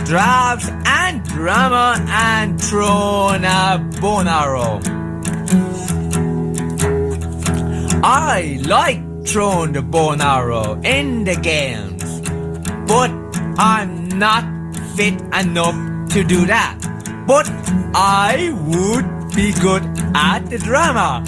Drafts 0.05 0.69
and 0.87 1.25
drama 1.25 1.97
and 2.09 2.61
arrow. 4.29 4.81
I 8.03 8.61
like 8.67 9.01
arrow 10.21 10.79
in 10.85 11.25
the 11.25 11.37
games, 11.37 12.21
but 12.87 13.11
I'm 13.59 14.09
not 14.19 14.45
fit 14.95 15.19
enough 15.33 16.11
to 16.11 16.23
do 16.23 16.45
that. 16.47 16.79
But 17.27 17.49
I 17.95 18.53
would 18.69 19.35
be 19.35 19.53
good 19.53 19.83
at 20.15 20.41
the 20.51 20.59
drama. 20.59 21.25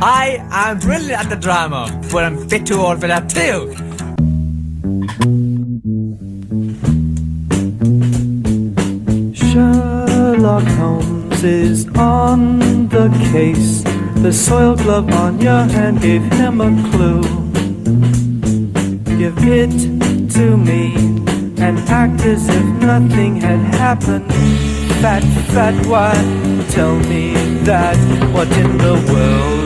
I 0.00 0.38
am 0.50 0.78
brilliant 0.78 1.24
at 1.24 1.28
the 1.28 1.36
drama, 1.36 1.88
but 2.10 2.24
I'm 2.24 2.48
fit 2.48 2.66
too 2.66 2.80
old 2.80 3.00
for 3.00 3.08
that 3.08 3.28
too. 3.28 3.87
Sherlock 10.48 10.78
Holmes 10.78 11.44
is 11.44 11.88
on 11.88 12.88
the 12.88 13.10
case. 13.32 13.82
The 14.22 14.32
soil 14.32 14.76
glove 14.76 15.12
on 15.12 15.38
your 15.42 15.64
hand 15.64 16.00
gave 16.00 16.22
him 16.32 16.62
a 16.62 16.70
clue. 16.90 17.20
Give 19.18 19.36
it 19.44 20.32
to 20.32 20.56
me 20.56 20.94
and 21.58 21.78
act 21.90 22.22
as 22.22 22.48
if 22.48 22.64
nothing 22.80 23.42
had 23.42 23.60
happened. 23.74 24.32
Fat, 25.02 25.22
fat, 25.52 25.74
why 25.86 26.14
tell 26.70 26.96
me 26.96 27.34
that? 27.64 27.98
What 28.32 28.50
in 28.56 28.78
the 28.78 28.94
world 29.12 29.57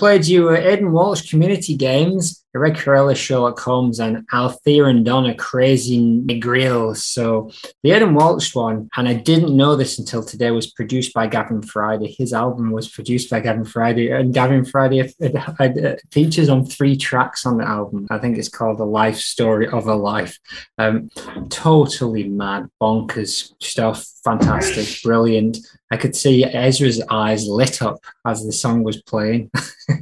played 0.00 0.24
you 0.24 0.48
uh, 0.48 0.54
Aidan 0.54 0.92
Walsh 0.92 1.28
Community 1.28 1.76
Games, 1.76 2.42
the 2.54 2.58
Red 2.58 2.74
Crayola 2.74 3.14
Sherlock 3.14 3.60
Holmes, 3.60 4.00
and 4.00 4.26
Althea 4.32 4.86
and 4.86 5.04
Donna 5.04 5.34
Crazy 5.34 6.00
Negril. 6.00 6.96
So 6.96 7.50
the 7.82 7.92
Aidan 7.92 8.14
Walsh 8.14 8.54
one, 8.54 8.88
and 8.96 9.08
I 9.08 9.14
didn't 9.14 9.56
know 9.56 9.74
this 9.74 9.98
until 9.98 10.22
today, 10.22 10.50
was 10.50 10.70
produced 10.70 11.14
by 11.14 11.26
Gavin 11.26 11.62
Friday. 11.62 12.14
His 12.18 12.32
album 12.32 12.72
was 12.72 12.88
produced 12.88 13.30
by 13.30 13.40
Gavin 13.40 13.64
Friday, 13.64 14.10
and 14.10 14.34
Gavin 14.34 14.64
Friday 14.64 15.00
uh, 15.00 15.96
features 16.10 16.48
on 16.48 16.66
three 16.66 16.96
tracks 16.96 17.46
on 17.46 17.56
the 17.56 17.66
album. 17.66 18.06
I 18.10 18.18
think 18.18 18.36
it's 18.36 18.48
called 18.48 18.78
The 18.78 18.84
Life 18.84 19.16
Story 19.16 19.66
of 19.66 19.86
a 19.86 19.94
Life. 19.94 20.38
Um, 20.76 21.10
totally 21.48 22.28
mad, 22.28 22.68
bonkers 22.80 23.52
stuff. 23.60 24.04
Fantastic, 24.24 25.02
brilliant. 25.02 25.58
I 25.90 25.96
could 25.96 26.14
see 26.14 26.44
Ezra's 26.44 27.02
eyes 27.10 27.48
lit 27.48 27.82
up 27.82 28.04
as 28.24 28.44
the 28.44 28.52
song 28.52 28.84
was 28.84 29.02
playing, 29.02 29.50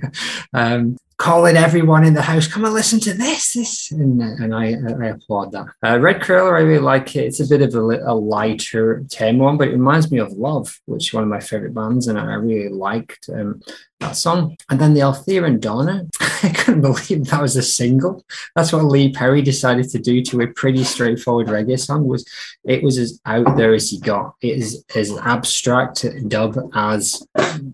um, 0.52 0.98
calling 1.16 1.56
everyone 1.56 2.04
in 2.04 2.14
the 2.14 2.22
house, 2.22 2.46
"Come 2.46 2.64
and 2.64 2.74
listen 2.74 3.00
to 3.00 3.14
this!" 3.14 3.54
This, 3.54 3.90
and, 3.90 4.20
and 4.20 4.54
I, 4.54 4.74
I 5.02 5.08
applaud 5.08 5.52
that. 5.52 5.66
Uh, 5.82 5.98
Red 5.98 6.20
Crayola, 6.20 6.52
I 6.52 6.60
really 6.60 6.78
like 6.78 7.16
it. 7.16 7.24
It's 7.26 7.40
a 7.40 7.48
bit 7.48 7.62
of 7.62 7.67
a, 7.74 7.82
li- 7.82 8.00
a 8.02 8.14
lighter 8.14 9.04
tame 9.08 9.38
one, 9.38 9.56
but 9.56 9.68
it 9.68 9.72
reminds 9.72 10.10
me 10.10 10.18
of 10.18 10.32
Love, 10.32 10.80
which 10.86 11.08
is 11.08 11.14
one 11.14 11.22
of 11.22 11.28
my 11.28 11.40
favorite 11.40 11.74
bands, 11.74 12.06
and 12.06 12.18
I 12.18 12.34
really 12.34 12.68
liked 12.68 13.28
um, 13.32 13.60
that 14.00 14.16
song. 14.16 14.56
And 14.70 14.80
then 14.80 14.94
the 14.94 15.02
Althea 15.02 15.44
and 15.44 15.60
Donna, 15.60 16.06
I 16.42 16.50
couldn't 16.50 16.82
believe 16.82 17.24
that 17.26 17.42
was 17.42 17.56
a 17.56 17.62
single. 17.62 18.24
That's 18.54 18.72
what 18.72 18.84
Lee 18.84 19.12
Perry 19.12 19.42
decided 19.42 19.88
to 19.90 19.98
do 19.98 20.22
to 20.22 20.42
a 20.42 20.48
pretty 20.48 20.84
straightforward 20.84 21.48
reggae 21.48 21.78
song. 21.78 22.06
Was 22.06 22.26
it 22.64 22.82
was 22.82 22.98
as 22.98 23.20
out 23.26 23.56
there 23.56 23.74
as 23.74 23.90
he 23.90 23.98
got. 24.00 24.34
It 24.40 24.58
is 24.58 24.84
as 24.94 25.16
abstract 25.18 26.06
dub 26.28 26.58
as 26.74 27.26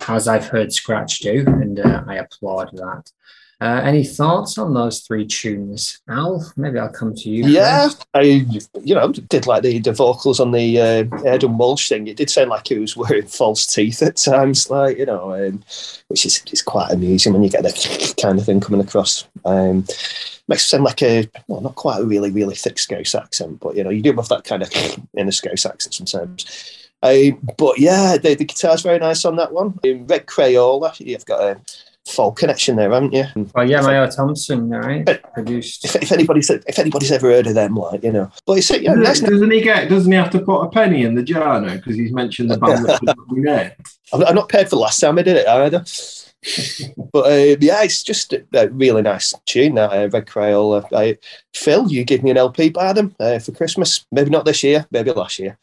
as 0.09 0.28
I've 0.28 0.48
heard 0.48 0.72
Scratch 0.72 1.20
do, 1.20 1.44
and 1.46 1.80
uh, 1.80 2.04
I 2.07 2.16
applaud 2.16 2.70
that. 2.72 3.11
Uh, 3.60 3.80
any 3.84 4.04
thoughts 4.04 4.58
on 4.58 4.74
those 4.74 5.00
three 5.00 5.26
tunes, 5.26 6.00
Al? 6.08 6.52
Maybe 6.56 6.78
I'll 6.78 6.88
come 6.88 7.14
to 7.14 7.30
you. 7.30 7.46
Yeah, 7.46 7.84
first. 7.84 8.06
I 8.14 8.46
you 8.82 8.94
know 8.94 9.12
did 9.12 9.46
like 9.46 9.62
the, 9.62 9.78
the 9.78 9.92
vocals 9.92 10.40
on 10.40 10.50
the 10.50 10.80
uh, 10.80 11.24
Aidan 11.24 11.56
Walsh 11.56 11.88
thing. 11.88 12.06
It 12.08 12.16
did 12.16 12.30
sound 12.30 12.50
like 12.50 12.68
he 12.68 12.78
was 12.78 12.96
wearing 12.96 13.26
false 13.26 13.66
teeth 13.66 14.02
at 14.02 14.16
times, 14.16 14.70
like 14.70 14.98
you 14.98 15.06
know, 15.06 15.34
um, 15.34 15.62
which 16.08 16.26
is 16.26 16.42
is 16.52 16.62
quite 16.62 16.90
amusing 16.90 17.32
when 17.32 17.42
you 17.42 17.50
get 17.50 17.62
that 17.62 18.14
kind 18.20 18.38
of 18.38 18.44
thing 18.44 18.60
coming 18.60 18.80
across. 18.80 19.26
Um, 19.44 19.86
makes 20.48 20.64
it 20.64 20.68
sound 20.68 20.84
like 20.84 21.02
a 21.02 21.28
well, 21.48 21.60
not 21.60 21.76
quite 21.76 22.00
a 22.00 22.04
really 22.04 22.30
really 22.30 22.56
thick 22.56 22.78
Scouse 22.78 23.14
accent, 23.14 23.60
but 23.60 23.76
you 23.76 23.84
know, 23.84 23.90
you 23.90 24.02
do 24.02 24.12
have 24.14 24.28
that 24.28 24.44
kind 24.44 24.62
of 24.62 24.70
in 25.14 25.28
a 25.28 25.32
Scouse 25.32 25.64
accent 25.64 25.94
sometimes. 25.94 26.80
Uh, 27.02 27.32
but 27.58 27.78
yeah, 27.78 28.16
the, 28.16 28.34
the 28.34 28.46
guitar's 28.46 28.80
very 28.80 28.98
nice 28.98 29.26
on 29.26 29.36
that 29.36 29.52
one. 29.52 29.78
In 29.82 30.06
Red 30.06 30.24
Crayola, 30.24 30.98
you've 30.98 31.26
got 31.26 31.42
a 31.42 31.60
folk 32.06 32.36
connection 32.36 32.76
there, 32.76 32.90
haven't 32.90 33.12
you? 33.12 33.24
Well, 33.54 33.68
yeah, 33.68 33.80
Mayo 33.80 34.08
Thompson, 34.10 34.68
right? 34.68 35.04
Produced. 35.34 35.84
If, 35.84 35.96
if 35.96 36.12
anybody's 36.12 36.50
if 36.50 36.78
anybody's 36.78 37.12
ever 37.12 37.30
heard 37.30 37.46
of 37.46 37.54
them, 37.54 37.74
like 37.76 38.02
you 38.02 38.12
know, 38.12 38.30
but 38.46 38.58
it's 38.58 38.70
yeah, 38.70 38.94
Doesn't, 38.94 39.30
doesn't 39.30 39.50
he 39.50 39.60
get? 39.60 39.88
Doesn't 39.88 40.10
he 40.10 40.16
have 40.16 40.30
to 40.30 40.40
put 40.40 40.62
a 40.62 40.68
penny 40.70 41.02
in 41.02 41.14
the 41.14 41.22
jar 41.22 41.60
now 41.60 41.76
because 41.76 41.96
he's 41.96 42.12
mentioned 42.12 42.50
the 42.50 42.58
band 42.58 42.86
that 42.86 43.00
could 43.00 43.34
be 43.34 43.42
there? 43.42 43.76
I'm, 44.12 44.24
I'm 44.24 44.34
not 44.34 44.48
paid 44.48 44.68
for 44.68 44.76
the 44.76 44.82
last 44.82 45.00
time 45.00 45.18
I 45.18 45.22
did 45.22 45.36
it 45.36 45.48
either. 45.48 45.84
But 47.12 47.26
uh, 47.26 47.57
yeah, 47.61 47.83
it's 47.83 48.02
just 48.02 48.33
a, 48.33 48.44
a 48.54 48.68
really 48.68 49.02
nice 49.02 49.33
tune. 49.46 49.74
That 49.74 49.92
uh, 49.92 50.09
Red 50.09 50.26
Crayola. 50.26 50.85
I, 50.92 51.18
Phil, 51.54 51.88
you 51.88 52.04
gave 52.04 52.24
me 52.24 52.30
an 52.30 52.37
LP 52.37 52.70
by 52.70 52.92
them 52.92 53.14
uh, 53.20 53.38
for 53.38 53.52
Christmas. 53.52 54.04
Maybe 54.11 54.30
not 54.30 54.44
this 54.44 54.62
year, 54.64 54.87
maybe 54.90 55.12
last 55.12 55.38
year. 55.38 55.57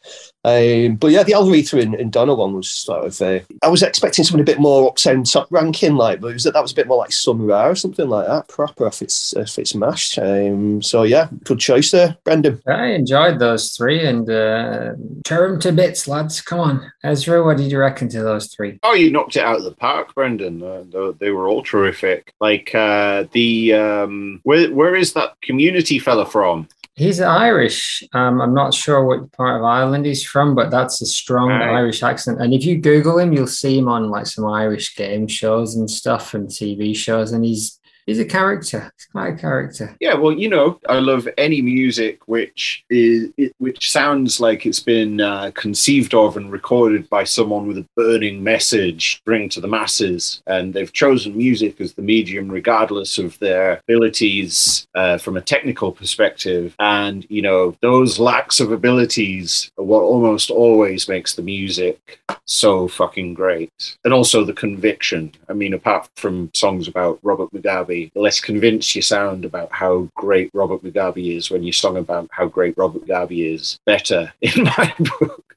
Um, 0.43 0.95
but 0.95 1.11
yeah, 1.11 1.23
the 1.23 1.35
Althea 1.35 1.81
and, 1.81 1.93
and 1.93 2.11
Donna 2.11 2.33
one 2.33 2.55
was 2.55 2.69
sort 2.69 3.05
of. 3.05 3.21
Uh, 3.21 3.39
I 3.61 3.67
was 3.67 3.83
expecting 3.83 4.23
something 4.23 4.41
a 4.41 4.45
bit 4.45 4.59
more 4.59 4.89
uptown 4.89 5.23
top 5.23 5.47
ranking, 5.51 5.95
like, 5.95 6.21
but 6.21 6.29
it 6.29 6.33
was 6.33 6.45
that 6.45 6.53
that 6.53 6.61
was 6.61 6.71
a 6.71 6.75
bit 6.75 6.87
more 6.87 6.97
like 6.97 7.11
Sun 7.11 7.45
Ra 7.45 7.67
or 7.67 7.75
something 7.75 8.09
like 8.09 8.27
that, 8.27 8.47
proper 8.47 8.87
if 8.87 9.01
it's 9.01 9.35
if 9.35 9.59
it's 9.59 9.75
mashed. 9.75 10.17
Um, 10.17 10.81
so 10.81 11.03
yeah, 11.03 11.27
good 11.43 11.59
choice 11.59 11.91
there, 11.91 12.17
Brendan. 12.23 12.61
I 12.65 12.87
enjoyed 12.93 13.39
those 13.39 13.71
three 13.75 14.05
and 14.05 14.27
uh, 14.29 14.93
them 15.25 15.59
to 15.59 15.71
bits, 15.71 16.07
lads. 16.07 16.41
Come 16.41 16.59
on, 16.59 16.91
Ezra, 17.03 17.43
what 17.43 17.57
did 17.57 17.71
you 17.71 17.79
reckon 17.79 18.09
to 18.09 18.23
those 18.23 18.47
three? 18.47 18.79
Oh, 18.83 18.93
you 18.93 19.11
knocked 19.11 19.35
it 19.35 19.43
out 19.43 19.57
of 19.57 19.63
the 19.63 19.75
park, 19.75 20.15
Brendan. 20.15 20.63
Uh, 20.71 20.83
they, 20.89 21.25
they 21.25 21.31
were 21.31 21.47
all 21.47 21.63
terrific. 21.63 22.33
Like 22.39 22.73
uh, 22.73 23.25
the 23.31 23.73
um, 23.73 24.39
where 24.43 24.71
where 24.73 24.95
is 24.95 25.13
that 25.13 25.39
community 25.41 25.99
fella 25.99 26.25
from? 26.25 26.67
He's 26.95 27.21
Irish. 27.21 28.03
Um, 28.13 28.41
I'm 28.41 28.53
not 28.53 28.73
sure 28.73 29.03
what 29.03 29.31
part 29.31 29.59
of 29.59 29.65
Ireland 29.65 30.05
he's 30.05 30.23
from, 30.23 30.55
but 30.55 30.69
that's 30.69 31.01
a 31.01 31.05
strong 31.05 31.49
Right. 31.49 31.69
Irish 31.77 32.03
accent. 32.03 32.41
And 32.41 32.53
if 32.53 32.65
you 32.65 32.77
Google 32.77 33.17
him, 33.17 33.33
you'll 33.33 33.47
see 33.47 33.77
him 33.77 33.87
on 33.87 34.09
like 34.09 34.27
some 34.27 34.45
Irish 34.45 34.95
game 34.95 35.27
shows 35.27 35.75
and 35.75 35.89
stuff 35.89 36.33
and 36.33 36.47
TV 36.47 36.95
shows. 36.95 37.31
And 37.31 37.45
he's 37.45 37.79
he's 38.11 38.19
a 38.19 38.25
character. 38.25 38.91
He's 38.97 39.05
quite 39.05 39.33
a 39.33 39.37
character. 39.37 39.95
Yeah, 40.01 40.15
well, 40.15 40.33
you 40.33 40.49
know, 40.49 40.79
I 40.89 40.99
love 40.99 41.27
any 41.37 41.61
music 41.61 42.27
which 42.27 42.83
is 42.89 43.29
which 43.57 43.89
sounds 43.89 44.39
like 44.39 44.65
it's 44.65 44.81
been 44.81 45.21
uh, 45.21 45.51
conceived 45.55 46.13
of 46.13 46.35
and 46.35 46.51
recorded 46.51 47.09
by 47.09 47.23
someone 47.23 47.67
with 47.67 47.77
a 47.77 47.85
burning 47.95 48.43
message 48.43 49.15
to 49.15 49.21
bring 49.23 49.47
to 49.49 49.61
the 49.61 49.67
masses, 49.67 50.43
and 50.45 50.73
they've 50.73 50.91
chosen 50.91 51.37
music 51.37 51.79
as 51.79 51.93
the 51.93 52.01
medium, 52.01 52.49
regardless 52.49 53.17
of 53.17 53.39
their 53.39 53.79
abilities 53.87 54.85
uh, 54.93 55.17
from 55.17 55.37
a 55.37 55.41
technical 55.41 55.91
perspective. 55.91 56.75
And 56.79 57.25
you 57.29 57.41
know, 57.41 57.77
those 57.81 58.19
lacks 58.19 58.59
of 58.59 58.71
abilities 58.71 59.71
are 59.77 59.85
what 59.85 60.03
almost 60.03 60.51
always 60.51 61.07
makes 61.07 61.33
the 61.35 61.41
music 61.41 62.19
so 62.45 62.89
fucking 62.89 63.35
great, 63.35 63.71
and 64.03 64.13
also 64.13 64.43
the 64.43 64.53
conviction. 64.53 65.31
I 65.47 65.53
mean, 65.53 65.73
apart 65.73 66.09
from 66.17 66.51
songs 66.53 66.89
about 66.89 67.19
Robert 67.23 67.51
Mugabe, 67.53 68.00
the 68.13 68.21
less 68.21 68.39
convinced 68.39 68.95
you 68.95 69.01
sound 69.01 69.45
about 69.45 69.71
how 69.71 70.09
great 70.15 70.49
Robert 70.53 70.83
Mugabe 70.83 71.37
is 71.37 71.51
when 71.51 71.63
you 71.63 71.71
song 71.71 71.97
about 71.97 72.29
how 72.31 72.47
great 72.47 72.77
Robert 72.77 73.05
Mugabe 73.05 73.53
is, 73.53 73.79
better 73.85 74.31
in 74.41 74.63
my 74.63 74.93
book. 74.97 75.55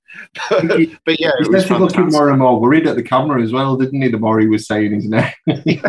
but, 0.51 0.67
but 1.05 1.21
yeah, 1.21 1.31
He 1.39 1.45
it 1.45 1.51
was 1.51 1.71
looking 1.71 2.09
more 2.09 2.31
and 2.31 2.39
more 2.39 2.61
worried 2.61 2.87
at 2.87 2.97
the 2.97 3.03
camera 3.03 3.43
as 3.43 3.53
well, 3.53 3.77
didn't 3.77 4.03
he? 4.03 4.09
The 4.09 4.19
more 4.19 4.41
he 4.41 4.47
was 4.47 4.67
saying 4.67 4.93
his 4.93 5.09
name. 5.09 5.33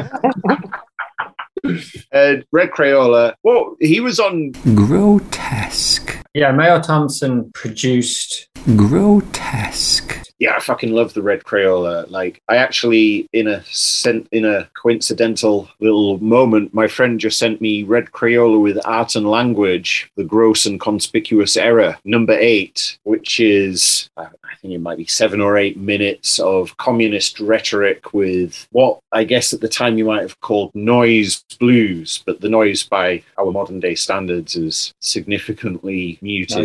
Uh, 2.14 2.36
Red 2.52 2.70
Crayola. 2.70 3.34
Well, 3.42 3.76
he 3.80 4.00
was 4.00 4.20
on. 4.20 4.52
Grotesque. 4.76 6.16
Yeah, 6.36 6.52
Mayo 6.52 6.80
Thompson 6.80 7.52
produced 7.54 8.50
Grotesque. 8.76 10.25
Yeah, 10.40 10.56
I 10.56 10.60
fucking 10.60 10.92
love 10.92 11.14
the 11.14 11.22
Red 11.22 11.44
Crayola. 11.44 12.10
Like, 12.10 12.42
I 12.50 12.58
actually, 12.58 13.30
in 13.32 13.48
a 13.48 13.64
sent 13.66 14.28
in 14.32 14.44
a 14.44 14.70
coincidental 14.82 15.70
little 15.80 16.18
moment, 16.20 16.74
my 16.74 16.88
friend 16.88 17.20
just 17.20 17.40
sent 17.40 17.62
me 17.62 17.84
Red 17.84 18.12
Crayola 18.12 18.62
with 18.62 18.78
Art 18.86 19.16
and 19.16 19.30
Language, 19.30 20.12
The 20.18 20.26
Gross 20.26 20.66
and 20.66 20.80
Conspicuous 20.80 21.56
Error, 21.56 21.98
number 22.04 22.38
eight, 22.38 22.98
which 23.04 23.40
is, 23.40 24.10
I 24.18 24.28
I 24.56 24.56
think 24.58 24.74
it 24.74 24.80
might 24.80 24.98
be 24.98 25.06
seven 25.06 25.42
or 25.42 25.58
eight 25.58 25.78
minutes 25.78 26.40
of 26.40 26.78
communist 26.78 27.40
rhetoric 27.40 28.14
with 28.14 28.68
what 28.72 29.00
I 29.12 29.24
guess 29.24 29.54
at 29.54 29.62
the 29.62 29.68
time 29.68 29.98
you 29.98 30.06
might 30.06 30.22
have 30.22 30.40
called 30.40 30.74
noise 30.74 31.44
blues, 31.60 32.24
but 32.26 32.42
the 32.42 32.50
noise 32.50 32.84
by 32.84 33.22
our 33.38 33.52
modern 33.52 33.80
day 33.80 33.96
standards 33.96 34.56
is 34.56 34.94
significantly 35.02 36.18
muted. 36.22 36.58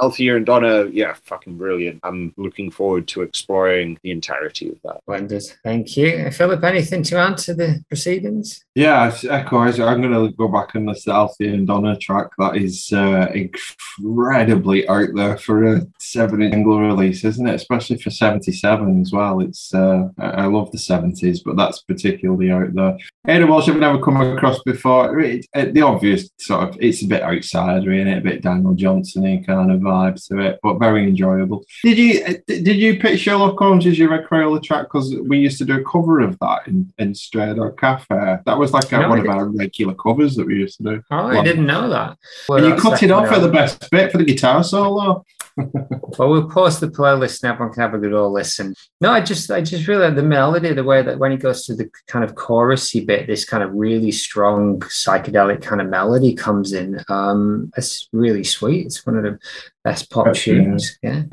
Althea 0.00 0.36
and 0.36 0.46
Donna, 0.46 0.86
yeah, 0.86 1.14
fucking 1.24 1.56
brilliant. 1.56 2.00
I'm 2.02 2.32
looking 2.36 2.70
forward 2.70 3.06
to 3.08 3.22
exploring 3.24 3.98
the 4.02 4.10
entirety 4.10 4.68
of 4.70 4.80
that. 4.84 5.00
Splendid. 5.02 5.42
Thank 5.62 5.96
you. 5.96 6.30
Philip, 6.30 6.62
anything 6.62 7.02
to 7.04 7.16
add 7.16 7.38
to 7.38 7.54
the 7.54 7.84
proceedings? 7.88 8.63
Yeah, 8.74 9.08
it's 9.08 9.24
Echo. 9.24 9.58
I- 9.58 9.68
I'm 9.68 10.02
going 10.02 10.12
to 10.12 10.34
go 10.36 10.48
back 10.48 10.74
and 10.74 10.88
the 10.88 11.00
Althea 11.12 11.52
and 11.54 11.64
Donna 11.66 11.96
track. 11.96 12.28
That 12.38 12.56
is 12.56 12.90
uh, 12.92 13.28
incredibly 13.32 14.88
out 14.88 15.10
there 15.14 15.36
for 15.38 15.64
a 15.76 15.82
seven-inch 16.00 16.52
single 16.52 16.80
release, 16.80 17.24
isn't 17.24 17.46
it? 17.46 17.54
Especially 17.54 17.98
for 17.98 18.10
'77 18.10 19.00
as 19.00 19.12
well. 19.12 19.40
It's 19.40 19.72
uh, 19.72 20.08
I 20.18 20.46
love 20.46 20.72
the 20.72 20.78
'70s, 20.78 21.38
but 21.44 21.56
that's 21.56 21.82
particularly 21.82 22.50
out 22.50 22.74
there. 22.74 22.98
Aidan 23.28 23.48
Walsh, 23.48 23.68
I've 23.68 23.76
never 23.76 24.00
come 24.02 24.20
across 24.20 24.60
before. 24.64 25.20
It, 25.20 25.46
it- 25.54 25.72
the 25.74 25.82
obvious 25.82 26.28
sort 26.40 26.68
of, 26.68 26.76
it's 26.80 27.02
a 27.02 27.06
bit 27.06 27.22
outsider, 27.22 27.92
in 27.92 28.08
it? 28.08 28.18
A 28.18 28.20
bit 28.22 28.42
Daniel 28.42 28.74
Johnston-y 28.74 29.42
kind 29.46 29.70
of 29.70 29.80
vibe 29.80 30.24
to 30.28 30.38
it, 30.40 30.58
but 30.64 30.78
very 30.80 31.04
enjoyable. 31.04 31.64
Did 31.84 31.98
you 31.98 32.24
uh, 32.24 32.32
did 32.48 32.76
you 32.76 32.98
pick 32.98 33.20
Sherlock 33.20 33.56
Holmes 33.58 33.86
as 33.86 33.98
your 33.98 34.10
Crayola 34.26 34.60
track? 34.62 34.86
Because 34.86 35.14
we 35.28 35.38
used 35.38 35.58
to 35.58 35.64
do 35.64 35.78
a 35.80 35.84
cover 35.84 36.20
of 36.20 36.36
that 36.40 36.66
in, 36.66 36.92
in 36.98 37.14
Strayed 37.14 37.58
or 37.58 37.70
Cafe. 37.72 38.38
That 38.44 38.58
was 38.58 38.63
like 38.72 38.90
a, 38.92 38.98
No, 38.98 39.08
one 39.10 39.20
of 39.20 39.28
our 39.28 39.46
regular 39.46 39.94
covers 39.94 40.36
that 40.36 40.46
we 40.46 40.54
used 40.56 40.78
to 40.78 40.82
do. 40.84 41.02
Oh, 41.10 41.26
I 41.28 41.42
didn't 41.42 41.66
know 41.66 41.88
that. 41.90 42.16
and 42.48 42.66
you 42.66 42.74
cut 42.76 43.02
it 43.02 43.10
off 43.10 43.24
definitely 43.24 43.46
at 43.46 43.52
the 43.52 43.52
best 43.52 43.90
bit 43.90 44.12
for 44.12 44.18
the 44.18 44.24
guitar 44.24 44.64
solo. 44.64 45.24
Well, 45.56 46.30
we'll 46.30 46.48
post 46.48 46.80
the 46.80 46.88
playlist 46.88 47.42
and 47.42 47.52
everyone 47.52 47.72
can 47.72 47.82
have 47.82 47.94
a 47.94 47.98
good 47.98 48.12
old 48.12 48.32
listen. 48.32 48.74
No, 49.00 49.10
I 49.10 49.20
just, 49.20 49.50
I 49.50 49.60
just 49.60 49.86
really 49.88 50.06
like 50.06 50.14
the 50.14 50.22
melody, 50.22 50.72
the 50.72 50.84
way 50.84 51.02
that 51.02 51.18
when 51.18 51.32
he 51.32 51.36
goes 51.36 51.66
to 51.66 51.74
the 51.74 51.90
kind 52.06 52.24
of 52.24 52.34
chorusy 52.34 53.04
bit, 53.04 53.26
this 53.26 53.44
kind 53.44 53.62
of 53.62 53.72
really 53.74 54.12
strong 54.12 54.80
psychedelic 54.80 55.62
kind 55.62 55.80
of 55.80 55.88
melody 55.88 56.34
comes 56.34 56.72
in. 56.72 57.02
Um, 57.08 57.72
it's 57.76 58.08
really 58.12 58.44
sweet. 58.44 58.86
It's 58.86 59.04
one 59.06 59.16
of 59.16 59.24
the 59.24 59.38
best 59.84 60.10
pop 60.10 60.26
That's 60.26 60.44
good. 60.44 60.64
tunes. 60.64 60.98
Yeah. 61.02 61.24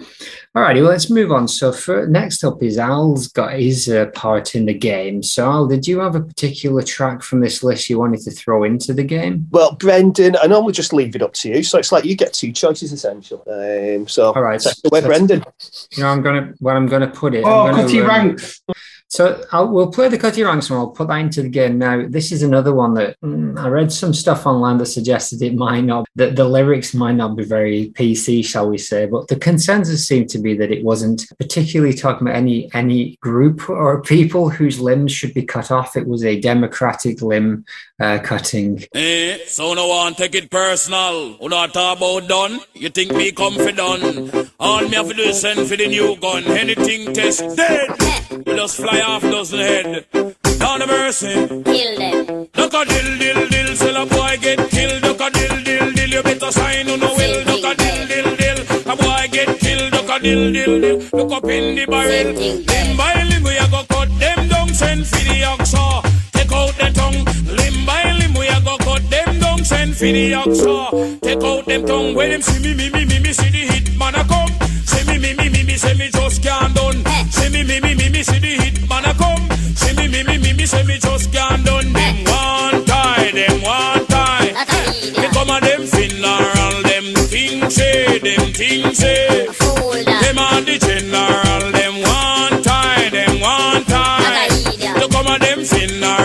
All 0.53 0.63
righty. 0.63 0.81
Well, 0.81 0.91
let's 0.91 1.10
move 1.10 1.31
on. 1.31 1.47
So, 1.47 1.71
for 1.71 2.05
next 2.07 2.43
up 2.43 2.62
is 2.62 2.77
Al's 2.77 3.29
got 3.29 3.53
his 3.53 3.88
uh, 3.88 4.07
part 4.07 4.55
in 4.55 4.65
the 4.65 4.73
game. 4.73 5.23
So, 5.23 5.49
Al, 5.49 5.67
did 5.67 5.88
you 5.88 5.99
have 5.99 6.15
a 6.15 6.21
particular 6.21 6.84
track 6.84 7.23
from 7.23 7.39
this 7.39 7.63
list 7.63 7.89
you 7.89 7.97
wanted 7.97 8.21
to 8.21 8.31
throw 8.31 8.63
into 8.65 8.93
the 8.93 9.03
game? 9.03 9.47
Well, 9.51 9.73
Brendan, 9.75 10.36
I 10.41 10.47
normally 10.47 10.73
just 10.73 10.91
leave 10.91 11.15
it 11.15 11.21
up 11.21 11.34
to 11.36 11.49
you. 11.49 11.63
So 11.63 11.79
it's 11.79 11.91
like 11.91 12.03
you 12.03 12.15
get 12.15 12.34
two 12.34 12.51
choices 12.51 12.91
essentially. 12.91 13.41
Um, 13.47 14.07
so 14.12 14.34
All 14.34 14.41
right. 14.41 14.60
take 14.60 14.74
it 14.84 14.91
away, 14.91 15.02
so- 15.02 15.08
Brendan. 15.08 15.43
You 15.95 16.04
know, 16.04 16.10
I'm 16.10 16.21
gonna 16.21 16.54
where 16.60 16.76
I'm 16.76 16.88
gonna 16.88 17.08
put 17.08 17.34
it. 17.34 17.43
Oh, 17.45 17.67
I'm 17.67 17.71
gonna, 17.71 17.84
Cutty 17.84 18.02
um, 18.02 18.08
Ranks. 18.08 18.62
So 19.12 19.43
I'll, 19.52 19.67
we'll 19.67 19.91
play 19.91 20.08
the 20.08 20.43
Ranks 20.45 20.69
and 20.69 20.80
I'll 20.80 20.88
put 20.88 21.10
that 21.10 21.17
into 21.17 21.41
the 21.41 21.50
game 21.50 21.78
now. 21.78 22.08
This 22.08 22.32
is 22.32 22.43
another 22.43 22.74
one 22.74 22.93
that 22.93 23.19
mm, 23.19 23.60
I 23.60 23.67
read 23.67 23.91
some 23.91 24.13
stuff 24.13 24.45
online 24.45 24.78
that 24.78 24.86
suggested 24.86 25.41
it 25.41 25.54
might 25.54 25.82
not, 25.82 26.08
that 26.15 26.38
the 26.38 26.45
lyrics 26.45 26.93
might 26.93 27.15
not 27.15 27.36
be 27.36 27.43
very 27.43 27.91
PC, 27.93 28.45
shall 28.45 28.69
we 28.69 28.78
say, 28.78 29.08
but 29.08 29.28
the 29.28 29.36
consensus 29.36 30.08
seemed 30.08 30.30
to 30.30 30.39
be 30.39 30.56
that 30.56 30.71
it 30.71 30.86
wasn't 30.86 31.26
particularly 31.38 31.93
talking 31.93 32.26
about 32.26 32.38
any 32.38 32.74
any 32.74 33.17
group 33.17 33.69
or 33.69 34.02
people 34.02 34.50
whose 34.50 34.80
limbs 34.80 35.12
should 35.12 35.34
be 35.34 35.43
cut 35.43 35.71
off. 35.71 35.97
It 35.97 36.08
was 36.08 36.24
a 36.24 36.39
democratic 36.39 37.21
limb 37.21 37.65
uh, 38.00 38.19
cutting. 38.24 38.86
Eh, 38.95 39.39
so 39.45 39.74
no 39.74 39.88
one 39.88 40.13
take 40.13 40.36
it 40.36 40.50
personal. 40.50 41.34
Who 41.34 41.50
not 41.50 41.74
talk 41.74 41.97
about 41.97 42.30
done? 42.30 42.62
You 42.74 42.88
think 42.88 43.12
me 43.12 43.32
done? 43.32 44.50
All 44.58 44.82
me 44.82 44.95
have 44.95 45.10
to 45.10 45.13
do 45.13 45.24
is 45.24 45.41
send 45.41 45.67
for 45.67 45.76
the 45.76 45.88
new 45.88 46.15
gun. 46.15 46.45
Anything 46.45 47.13
test 47.13 47.58
dead. 47.58 47.89
You 48.32 48.56
just 48.56 48.78
fly 48.78 49.00
off 49.01 49.21
dozen 49.21 49.59
head. 49.59 50.05
Down 50.59 50.79
the 50.79 50.87
mercy. 50.87 51.33
Kill 51.63 51.97
them. 51.97 52.47
Duck 52.53 52.73
a 52.73 52.85
dill 52.85 53.17
dill 53.17 53.47
dill. 53.49 53.75
Sell 53.75 54.03
a 54.03 54.05
boy 54.05 54.37
get 54.41 54.69
killed. 54.69 55.01
Duck 55.01 55.21
a 55.21 55.29
dill 55.31 55.63
dill 55.63 55.91
dill. 55.93 56.09
You 56.09 56.23
better 56.23 56.51
sign 56.51 56.89
on 56.89 56.99
no 56.99 57.13
will. 57.15 57.43
Duck 57.45 57.65
a 57.65 57.75
dill 57.75 58.07
dill 58.07 58.35
dill. 58.35 58.91
A 58.91 58.95
boy 58.95 59.27
get 59.31 59.59
killed. 59.59 59.91
Duck 59.91 60.09
a 60.09 60.19
dill 60.19 60.53
dill 60.53 60.81
dill. 60.81 60.97
Look 61.13 61.31
up 61.31 61.45
in 61.45 61.75
the 61.75 61.85
barrel. 61.85 62.33
Limb 62.33 62.97
by 62.97 63.23
limb 63.23 63.43
we 63.43 63.57
a 63.57 63.67
go 63.69 63.83
cut 63.89 64.09
them 64.19 64.47
down. 64.47 64.69
Send 64.69 65.07
for 65.07 65.17
the 65.17 65.41
oxa. 65.51 66.03
Take 66.33 66.51
out 66.51 66.73
the 66.77 66.91
tongue. 66.93 67.25
Limb 67.57 67.85
by 67.85 68.11
limb 68.19 68.33
we 68.33 68.47
a 68.47 68.61
go 68.61 68.77
down. 69.51 69.65
Send 69.65 69.95
for 69.95 70.05
the 70.05 70.31
oxa. 70.31 71.21
Take 71.21 71.43
out 71.43 71.65
them 71.65 71.85
tongue. 71.85 72.15
When 72.15 72.29
them 72.29 72.41
see 72.41 72.59
me 72.61 72.73
me 72.75 72.89
me 72.89 73.05
me 73.05 73.19
me 73.19 73.33
see 73.33 73.49
the 73.49 73.73
hit 73.73 73.97
man 73.97 74.15
a 74.15 74.23
come. 74.23 74.51
See 74.85 75.05
me 75.07 75.17
me 75.19 75.33
me 75.33 75.49
me 75.49 75.63
me 75.63 75.75
say 75.77 75.93
me 75.95 76.09
just 76.09 76.43
can't 76.43 76.73
done. 76.75 77.03
See 77.31 77.49
me 77.49 77.63
me 77.63 77.79
me 77.79 77.95
me 77.95 78.09
me 78.09 78.23
see 78.23 78.39
the 78.39 78.53
hit 78.61 78.89
man 78.89 79.05
a 79.05 79.13
come. 79.13 79.49
See 79.75 79.95
me 79.95 80.07
me 80.07 80.23
me 80.23 80.37
me 80.37 80.53
me 80.53 80.65
say 80.65 80.83
me 80.83 80.97
just 80.97 81.31
can't 81.31 81.65
done. 81.65 81.91
Them 81.93 82.15
one 82.25 82.85
tie, 82.85 83.31
them 83.33 83.61
one 83.61 84.05
tie. 84.07 84.51
Me 85.19 85.27
come 85.33 85.49
a 85.49 85.59
them 85.61 85.85
funeral, 85.87 86.83
them 86.83 87.05
things 87.31 87.75
say, 87.75 88.19
them 88.19 88.53
things 88.53 88.97
say. 88.97 89.47
Them 90.21 90.37
are 90.39 90.61
the 90.61 90.77
general, 90.79 91.71
them 91.71 91.95
one 92.01 92.63
tie, 92.63 93.09
them 93.09 93.39
one 93.39 93.83
tie. 93.85 94.47
You 94.99 95.07
come 95.09 95.27
a 95.27 95.39
them 95.39 95.63
funeral, 95.63 96.20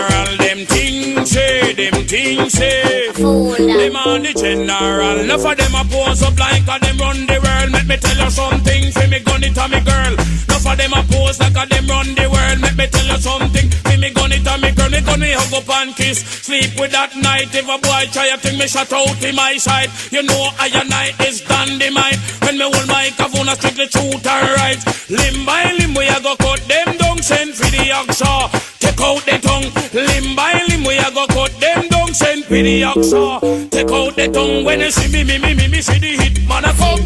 them 2.27 2.37
things 2.37 2.53
say. 2.53 3.11
Them 3.13 3.95
are 3.95 4.19
the 4.19 4.33
general. 4.33 5.19
Enough 5.19 5.45
of 5.45 5.57
them 5.57 5.75
a 5.75 5.83
pose 5.85 6.23
up 6.23 6.37
like 6.37 6.67
a 6.67 6.79
them 6.79 6.97
run 6.97 7.25
the 7.25 7.39
world. 7.39 7.71
Let 7.71 7.87
me 7.87 7.97
tell 7.97 8.17
you 8.17 8.29
something. 8.29 8.91
For 8.91 9.07
me 9.07 9.19
gun 9.19 9.43
it 9.43 9.57
a 9.57 9.65
me 9.67 9.79
girl. 9.81 10.13
Enough 10.13 10.67
of 10.67 10.77
them 10.77 10.93
a 10.93 11.01
pose 11.07 11.39
like 11.39 11.55
a 11.55 11.63
them 11.67 11.87
run 11.87 12.15
the 12.15 12.27
world. 12.29 12.59
Let 12.59 12.75
me 12.75 12.87
tell 12.87 13.05
you 13.05 13.17
something. 13.17 13.69
For 13.69 13.97
me 13.97 14.09
gun 14.11 14.31
it 14.31 14.47
a 14.47 14.57
me 14.57 14.71
girl. 14.71 14.89
Me 14.89 15.01
gun 15.01 15.19
me 15.19 15.31
hug 15.31 15.53
up 15.53 15.69
and 15.81 15.95
kiss. 15.95 16.19
Sleep 16.43 16.79
with 16.79 16.91
that 16.91 17.15
night. 17.15 17.53
If 17.53 17.67
a 17.67 17.77
boy 17.79 18.03
try 18.11 18.27
a 18.27 18.37
thing, 18.37 18.57
me 18.57 18.67
shut 18.67 18.91
out 18.91 19.23
in 19.23 19.35
my 19.35 19.57
side. 19.57 19.89
You 20.11 20.23
know 20.23 20.51
I 20.59 20.67
and 20.73 20.93
I 20.93 21.13
is 21.25 21.41
dynamite. 21.41 22.19
When 22.43 22.57
me 22.57 22.65
hold 22.67 22.87
my 22.87 23.07
I 23.47 23.53
strictly 23.55 23.87
truth 23.87 24.27
and 24.27 24.49
right. 24.59 24.81
Limb 25.09 25.45
by 25.45 25.71
limb, 25.79 25.95
we 25.95 26.07
a 26.07 26.19
go 26.19 26.35
cut 26.35 26.59
them 26.67 26.97
down. 26.97 27.23
Send 27.23 27.55
for 27.55 27.69
the 27.71 27.95
oxa. 27.95 28.51
Take 28.79 28.99
out 28.99 29.23
the 29.23 29.39
tongue. 29.39 29.71
Limb 29.93 30.35
by 30.35 30.59
limb, 30.67 30.83
we 30.83 30.97
a 30.97 31.09
go 31.11 31.25
cut 31.27 31.51
them 31.61 31.86
down. 32.19 32.27
Send 32.27 32.45
for 32.45 32.53
the 32.53 32.81
oxa. 32.81 33.69
Take 33.71 33.91
out 33.91 34.15
the 34.15 34.27
tongue. 34.27 34.63
When 34.63 34.79
you 34.79 34.91
see 34.91 35.11
me, 35.11 35.23
me, 35.23 35.37
me, 35.37 35.53
me, 35.53 35.67
me, 35.67 35.81
see 35.81 35.99
the 35.99 36.23
hit 36.23 36.47
man 36.47 36.65
a 36.65 36.73
come. 36.73 36.99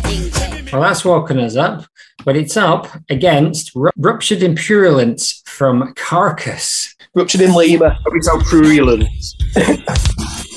Well, 0.72 0.82
that's 0.82 1.04
woken 1.04 1.40
us 1.40 1.56
up, 1.56 1.86
but 2.24 2.38
it's 2.38 2.56
up 2.56 2.88
against 3.10 3.76
Ru- 3.76 3.92
Ruptured 3.98 4.42
in 4.42 4.56
Purulence 4.56 5.42
from 5.46 5.94
Carcass. 5.96 6.96
Ruptured 7.14 7.42
in 7.42 7.54
Lima. 7.54 8.00
It's 8.14 8.30
how 8.30 8.42
purulent. 8.50 9.04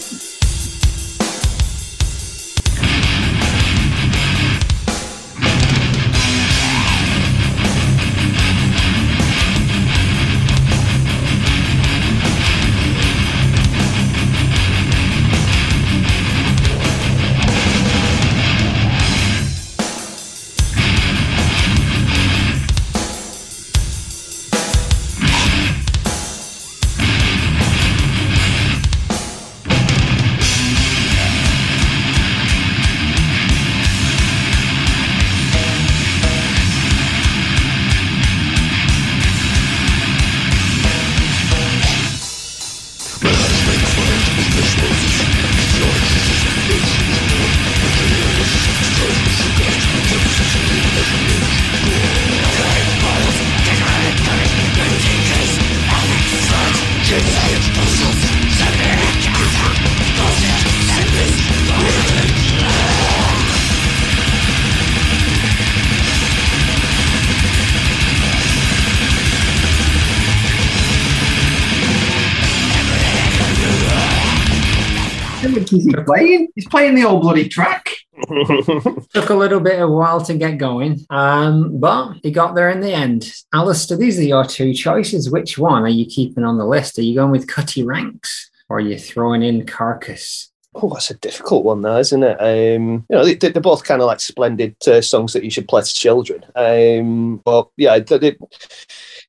is 75.95 76.01
he 76.01 76.05
playing? 76.05 76.49
He's 76.55 76.69
playing 76.69 76.95
the 76.95 77.05
old 77.05 77.23
bloody 77.23 77.49
track. 77.49 77.91
Took 78.29 79.31
a 79.31 79.35
little 79.35 79.61
bit 79.61 79.81
of 79.81 79.89
a 79.89 79.93
while 79.93 80.21
to 80.25 80.35
get 80.35 80.59
going, 80.59 81.01
um, 81.11 81.79
but 81.81 82.15
he 82.23 82.31
got 82.31 82.55
there 82.55 82.71
in 82.71 82.81
the 82.81 82.93
end. 82.93 83.33
Alistair, 83.53 83.97
these 83.97 84.19
are 84.19 84.23
your 84.25 84.45
two 84.45 84.73
choices. 84.73 85.31
Which 85.31 85.59
one 85.59 85.83
are 85.83 85.89
you 85.89 86.07
keeping 86.07 86.45
on 86.45 86.59
the 86.59 86.67
list? 86.67 86.99
Are 86.99 87.03
you 87.03 87.15
going 87.17 87.31
with 87.33 87.49
Cutty 87.49 87.83
Ranks 87.83 88.51
or 88.69 88.79
are 88.79 88.81
you 88.81 88.99
throwing 88.99 89.43
in 89.43 89.67
Carcass? 89.67 90.51
Oh, 90.77 90.89
that's 90.93 91.11
a 91.11 91.15
difficult 91.19 91.65
one, 91.65 91.83
though, 91.83 91.99
isn't 91.99 92.23
it? 92.25 92.37
Um, 92.41 93.07
you 93.09 93.17
know, 93.17 93.25
they, 93.25 93.35
they're 93.35 93.63
both 93.63 93.85
kind 93.85 94.01
of 94.03 94.07
like 94.07 94.19
splendid 94.19 94.75
uh, 94.89 95.01
songs 95.01 95.33
that 95.33 95.45
you 95.45 95.51
should 95.51 95.69
play 95.69 95.83
to 95.83 95.95
children. 95.95 96.45
Um, 96.57 97.37
but 97.45 97.69
yeah, 97.77 97.99
they, 98.01 98.19
they- 98.19 98.37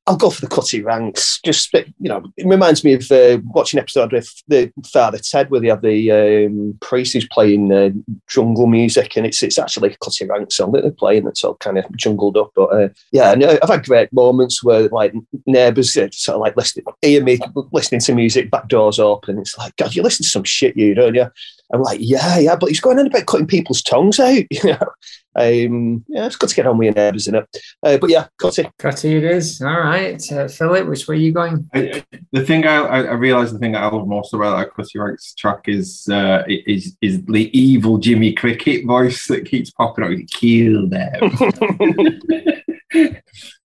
I'll 0.08 0.16
go 0.16 0.30
for 0.30 0.40
the 0.40 0.46
Cutty 0.46 0.82
Ranks. 0.82 1.40
Just 1.44 1.72
you 1.72 1.84
know, 1.98 2.22
it 2.36 2.46
reminds 2.46 2.84
me 2.84 2.92
of 2.92 3.10
uh, 3.10 3.38
watching 3.44 3.80
episode 3.80 4.12
with 4.12 4.32
the 4.46 4.72
Father 4.92 5.18
Ted, 5.18 5.50
where 5.50 5.60
they 5.60 5.68
have 5.68 5.82
the 5.82 6.12
um, 6.46 6.78
priest 6.80 7.12
who's 7.12 7.26
playing 7.28 7.72
uh, 7.72 7.90
jungle 8.28 8.68
music, 8.68 9.16
and 9.16 9.26
it's 9.26 9.42
it's 9.42 9.58
actually 9.58 9.92
a 9.92 9.96
Cutty 9.96 10.26
Ranks 10.26 10.56
song 10.56 10.72
that 10.72 10.82
they're 10.82 10.92
playing 10.92 11.24
that's 11.24 11.42
all 11.42 11.56
kind 11.56 11.78
of 11.78 11.84
jungled 11.96 12.36
up. 12.36 12.52
But 12.54 12.66
uh, 12.66 12.88
yeah, 13.10 13.30
uh, 13.30 13.58
I've 13.62 13.68
had 13.68 13.86
great 13.86 14.12
moments 14.12 14.62
where 14.62 14.88
like 14.88 15.12
neighbours 15.46 15.96
uh, 15.96 16.08
sort 16.12 16.36
of 16.36 16.40
like 16.40 16.56
listening, 16.56 16.86
hear 17.02 17.22
me 17.22 17.40
listening 17.72 18.00
to 18.02 18.14
music, 18.14 18.50
back 18.50 18.68
doors 18.68 19.00
open. 19.00 19.40
It's 19.40 19.58
like, 19.58 19.74
God, 19.76 19.94
you 19.96 20.02
listen 20.02 20.22
to 20.22 20.28
some 20.28 20.44
shit, 20.44 20.76
you 20.76 20.94
don't 20.94 21.16
you? 21.16 21.26
I'm 21.72 21.82
like, 21.82 21.98
yeah, 22.00 22.38
yeah, 22.38 22.56
but 22.56 22.68
he's 22.68 22.80
going 22.80 22.98
on 22.98 23.06
about 23.06 23.26
cutting 23.26 23.46
people's 23.46 23.82
tongues 23.82 24.20
out, 24.20 24.44
you 24.50 24.62
know. 24.64 24.88
Um, 25.34 26.04
yeah, 26.08 26.26
it's 26.26 26.36
good 26.36 26.48
to 26.48 26.54
get 26.54 26.66
on 26.66 26.78
with 26.78 26.86
your 26.86 26.94
neighbours, 26.94 27.24
isn't 27.24 27.34
it? 27.34 27.58
Uh, 27.82 27.98
but 27.98 28.08
yeah, 28.08 28.28
Cutty. 28.38 28.70
Cutty 28.78 29.16
it 29.16 29.24
is. 29.24 29.60
All 29.60 29.80
right. 29.80 29.95
Uh, 30.04 30.48
Philip, 30.48 30.88
which 30.88 31.08
way 31.08 31.16
are 31.16 31.18
you 31.18 31.32
going? 31.32 31.68
I, 31.74 32.04
the 32.32 32.44
thing 32.44 32.66
I, 32.66 32.76
I, 32.76 33.02
I 33.02 33.12
realised 33.12 33.54
the 33.54 33.58
thing 33.58 33.76
I 33.76 33.86
love 33.86 34.06
most 34.06 34.34
about 34.34 34.56
that 34.58 34.74
Cutty 34.74 34.98
Ranks 34.98 35.34
track 35.34 35.64
is 35.66 36.08
uh, 36.08 36.44
is 36.48 36.96
is 37.00 37.24
the 37.24 37.58
evil 37.58 37.98
Jimmy 37.98 38.32
Cricket 38.32 38.86
voice 38.86 39.26
that 39.28 39.46
keeps 39.46 39.70
popping 39.70 40.04
up. 40.04 40.10
Kill 40.30 40.88
them. 40.88 42.20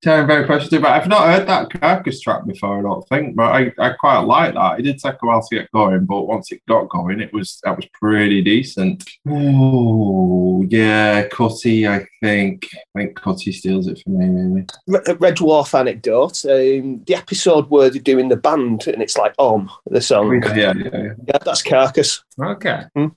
So 0.03 0.11
I'm 0.13 0.27
very 0.27 0.43
appreciative. 0.43 0.81
But 0.81 0.91
I've 0.91 1.07
not 1.07 1.27
heard 1.27 1.47
that 1.47 1.69
Carcass 1.69 2.21
track 2.21 2.45
before, 2.45 2.79
I 2.79 2.81
don't 2.81 3.07
think, 3.07 3.35
but 3.35 3.43
I, 3.43 3.71
I 3.79 3.89
quite 3.91 4.19
like 4.19 4.53
that. 4.55 4.79
It 4.79 4.83
did 4.83 4.99
take 4.99 5.15
a 5.21 5.25
while 5.25 5.45
to 5.45 5.55
get 5.55 5.71
going, 5.71 6.05
but 6.05 6.23
once 6.23 6.51
it 6.51 6.61
got 6.67 6.89
going, 6.89 7.19
it 7.19 7.31
was 7.33 7.59
that 7.63 7.75
was 7.75 7.85
pretty 7.93 8.41
decent. 8.41 9.07
Oh 9.27 10.65
yeah, 10.69 11.27
Cutty, 11.27 11.87
I 11.87 12.05
think. 12.21 12.67
I 12.95 12.99
think 12.99 13.15
Cutty 13.15 13.51
steals 13.51 13.87
it 13.87 14.01
for 14.03 14.09
me, 14.09 14.25
maybe. 14.27 14.67
Red 14.87 15.37
Dwarf 15.37 15.77
anecdote. 15.79 16.43
Um, 16.45 17.03
the 17.05 17.15
episode 17.15 17.69
where 17.69 17.89
they're 17.89 18.01
doing 18.01 18.29
the 18.29 18.37
band, 18.37 18.87
and 18.87 19.01
it's 19.01 19.17
like 19.17 19.33
Om, 19.37 19.69
the 19.87 20.01
song. 20.01 20.41
Yeah, 20.43 20.55
yeah, 20.55 20.73
yeah. 20.75 21.13
Yeah, 21.27 21.37
that's 21.43 21.61
Carcass. 21.61 22.23
Okay. 22.39 22.83
Hmm. 22.95 23.07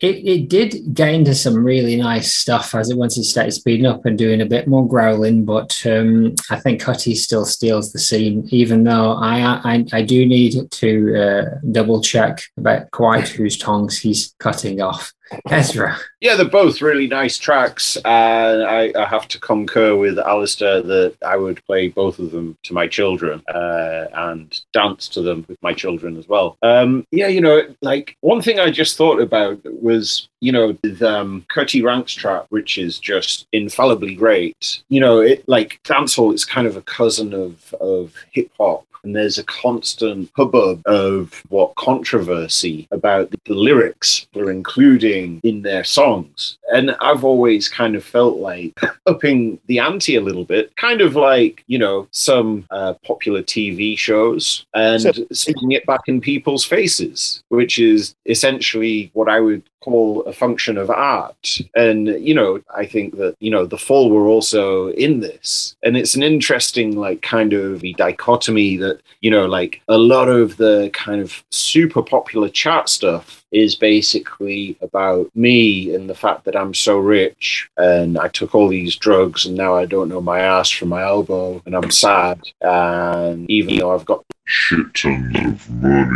It, 0.00 0.16
it 0.26 0.48
did 0.48 0.94
get 0.94 1.14
into 1.14 1.34
some 1.34 1.62
really 1.62 1.96
nice 1.96 2.34
stuff 2.34 2.74
as 2.74 2.90
it 2.90 2.96
once 2.96 3.16
it 3.16 3.24
started 3.24 3.52
speeding 3.52 3.86
up 3.86 4.04
and 4.04 4.18
doing 4.18 4.40
a 4.40 4.46
bit 4.46 4.66
more 4.66 4.86
growling, 4.86 5.44
but 5.44 5.80
um, 6.00 6.34
I 6.50 6.58
think 6.58 6.80
Cutty 6.80 7.14
still 7.14 7.44
steals 7.44 7.92
the 7.92 7.98
scene, 7.98 8.48
even 8.50 8.84
though 8.84 9.12
I 9.12 9.60
I, 9.64 9.84
I 9.92 10.02
do 10.02 10.26
need 10.26 10.70
to 10.70 11.22
uh, 11.22 11.58
double 11.70 12.00
check 12.00 12.42
about 12.56 12.90
quite 12.90 13.28
whose 13.28 13.58
tongues 13.58 13.98
he's 13.98 14.34
cutting 14.38 14.80
off. 14.80 15.12
Ezra. 15.50 15.96
Yeah, 16.20 16.36
they're 16.36 16.46
both 16.46 16.80
really 16.80 17.06
nice 17.06 17.38
tracks. 17.38 17.96
And 18.04 18.62
I, 18.62 18.92
I 18.96 19.06
have 19.06 19.28
to 19.28 19.40
concur 19.40 19.96
with 19.96 20.18
Alistair 20.18 20.82
that 20.82 21.16
I 21.26 21.36
would 21.36 21.64
play 21.66 21.88
both 21.88 22.18
of 22.18 22.30
them 22.30 22.56
to 22.64 22.74
my 22.74 22.86
children 22.86 23.42
uh, 23.52 24.06
and 24.14 24.60
dance 24.72 25.08
to 25.08 25.22
them 25.22 25.44
with 25.48 25.62
my 25.62 25.74
children 25.74 26.16
as 26.16 26.28
well. 26.28 26.56
Um, 26.62 27.06
yeah, 27.10 27.28
you 27.28 27.40
know, 27.40 27.62
like 27.80 28.16
one 28.20 28.42
thing 28.42 28.58
I 28.58 28.70
just 28.70 28.96
thought 28.96 29.20
about 29.20 29.60
was, 29.64 30.28
you 30.40 30.52
know, 30.52 30.72
the 30.82 31.08
um, 31.08 31.44
Ranks 31.82 32.14
track, 32.14 32.44
which 32.50 32.78
is 32.78 32.98
just 32.98 33.46
infallibly 33.52 34.14
great. 34.14 34.82
You 34.88 35.00
know, 35.00 35.20
it 35.20 35.44
like 35.48 35.80
dancehall 35.84 36.34
is 36.34 36.44
kind 36.44 36.66
of 36.66 36.76
a 36.76 36.82
cousin 36.82 37.34
of, 37.34 37.74
of 37.80 38.14
hip 38.32 38.50
hop 38.58 38.86
and 39.04 39.16
there's 39.16 39.38
a 39.38 39.44
constant 39.44 40.30
hubbub 40.36 40.82
of 40.86 41.42
what 41.48 41.74
controversy 41.74 42.86
about 42.90 43.30
the, 43.30 43.38
the 43.46 43.54
lyrics 43.54 44.26
they're 44.32 44.50
including 44.50 45.21
in 45.42 45.62
their 45.62 45.84
songs. 45.84 46.58
And 46.72 46.96
I've 47.00 47.24
always 47.24 47.68
kind 47.68 47.94
of 47.96 48.04
felt 48.04 48.38
like 48.38 48.78
upping 49.06 49.58
the 49.66 49.78
ante 49.78 50.16
a 50.16 50.20
little 50.20 50.44
bit, 50.44 50.74
kind 50.76 51.00
of 51.00 51.14
like, 51.16 51.64
you 51.66 51.78
know, 51.78 52.08
some 52.10 52.66
uh, 52.70 52.94
popular 53.04 53.42
TV 53.42 53.96
shows 53.98 54.64
and 54.74 55.02
So- 55.02 55.12
sticking 55.32 55.72
it 55.72 55.86
back 55.86 56.02
in 56.06 56.20
people's 56.20 56.64
faces, 56.64 57.42
which 57.48 57.78
is 57.78 58.14
essentially 58.26 59.10
what 59.14 59.28
I 59.28 59.40
would 59.40 59.62
call 59.82 60.22
a 60.24 60.32
function 60.32 60.78
of 60.78 60.90
art. 60.90 61.58
And, 61.74 62.06
you 62.06 62.34
know, 62.34 62.60
I 62.74 62.86
think 62.86 63.16
that, 63.16 63.36
you 63.40 63.50
know, 63.50 63.66
the 63.66 63.78
Fall 63.78 64.10
were 64.10 64.26
also 64.26 64.88
in 64.90 65.20
this. 65.20 65.76
And 65.82 65.96
it's 65.96 66.14
an 66.14 66.22
interesting, 66.22 66.96
like, 66.96 67.22
kind 67.22 67.52
of 67.52 67.82
dichotomy 67.96 68.76
that, 68.78 69.00
you 69.20 69.30
know, 69.30 69.46
like 69.46 69.82
a 69.88 69.98
lot 69.98 70.28
of 70.28 70.56
the 70.56 70.90
kind 70.92 71.20
of 71.20 71.42
super 71.50 72.02
popular 72.02 72.48
chart 72.48 72.88
stuff 72.88 73.44
is 73.52 73.74
basically 73.74 74.76
about 74.80 75.30
me 75.34 75.94
and 75.94 76.08
the 76.08 76.14
fact 76.14 76.44
that 76.44 76.56
I'm 76.56 76.72
so 76.72 76.98
rich 76.98 77.68
and 77.76 78.18
I 78.18 78.28
took 78.28 78.54
all 78.54 78.68
these 78.68 78.96
drugs 78.96 79.44
and 79.44 79.54
now 79.54 79.76
I 79.76 79.84
don't 79.84 80.08
know 80.08 80.22
my 80.22 80.40
ass 80.40 80.70
from 80.70 80.88
my 80.88 81.02
elbow 81.02 81.62
and 81.66 81.76
I'm 81.76 81.90
sad. 81.90 82.40
And 82.62 83.50
even 83.50 83.76
though 83.76 83.94
I've 83.94 84.06
got 84.06 84.24
Shit 84.44 84.94
tons 84.94 85.36
of 85.36 85.70
money. 85.70 86.10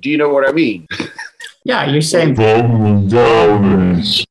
do 0.00 0.10
you 0.10 0.16
know 0.16 0.30
what 0.30 0.48
I 0.48 0.52
mean? 0.52 0.88
Yeah, 1.64 1.90
you're 1.90 2.00
saying 2.00 2.36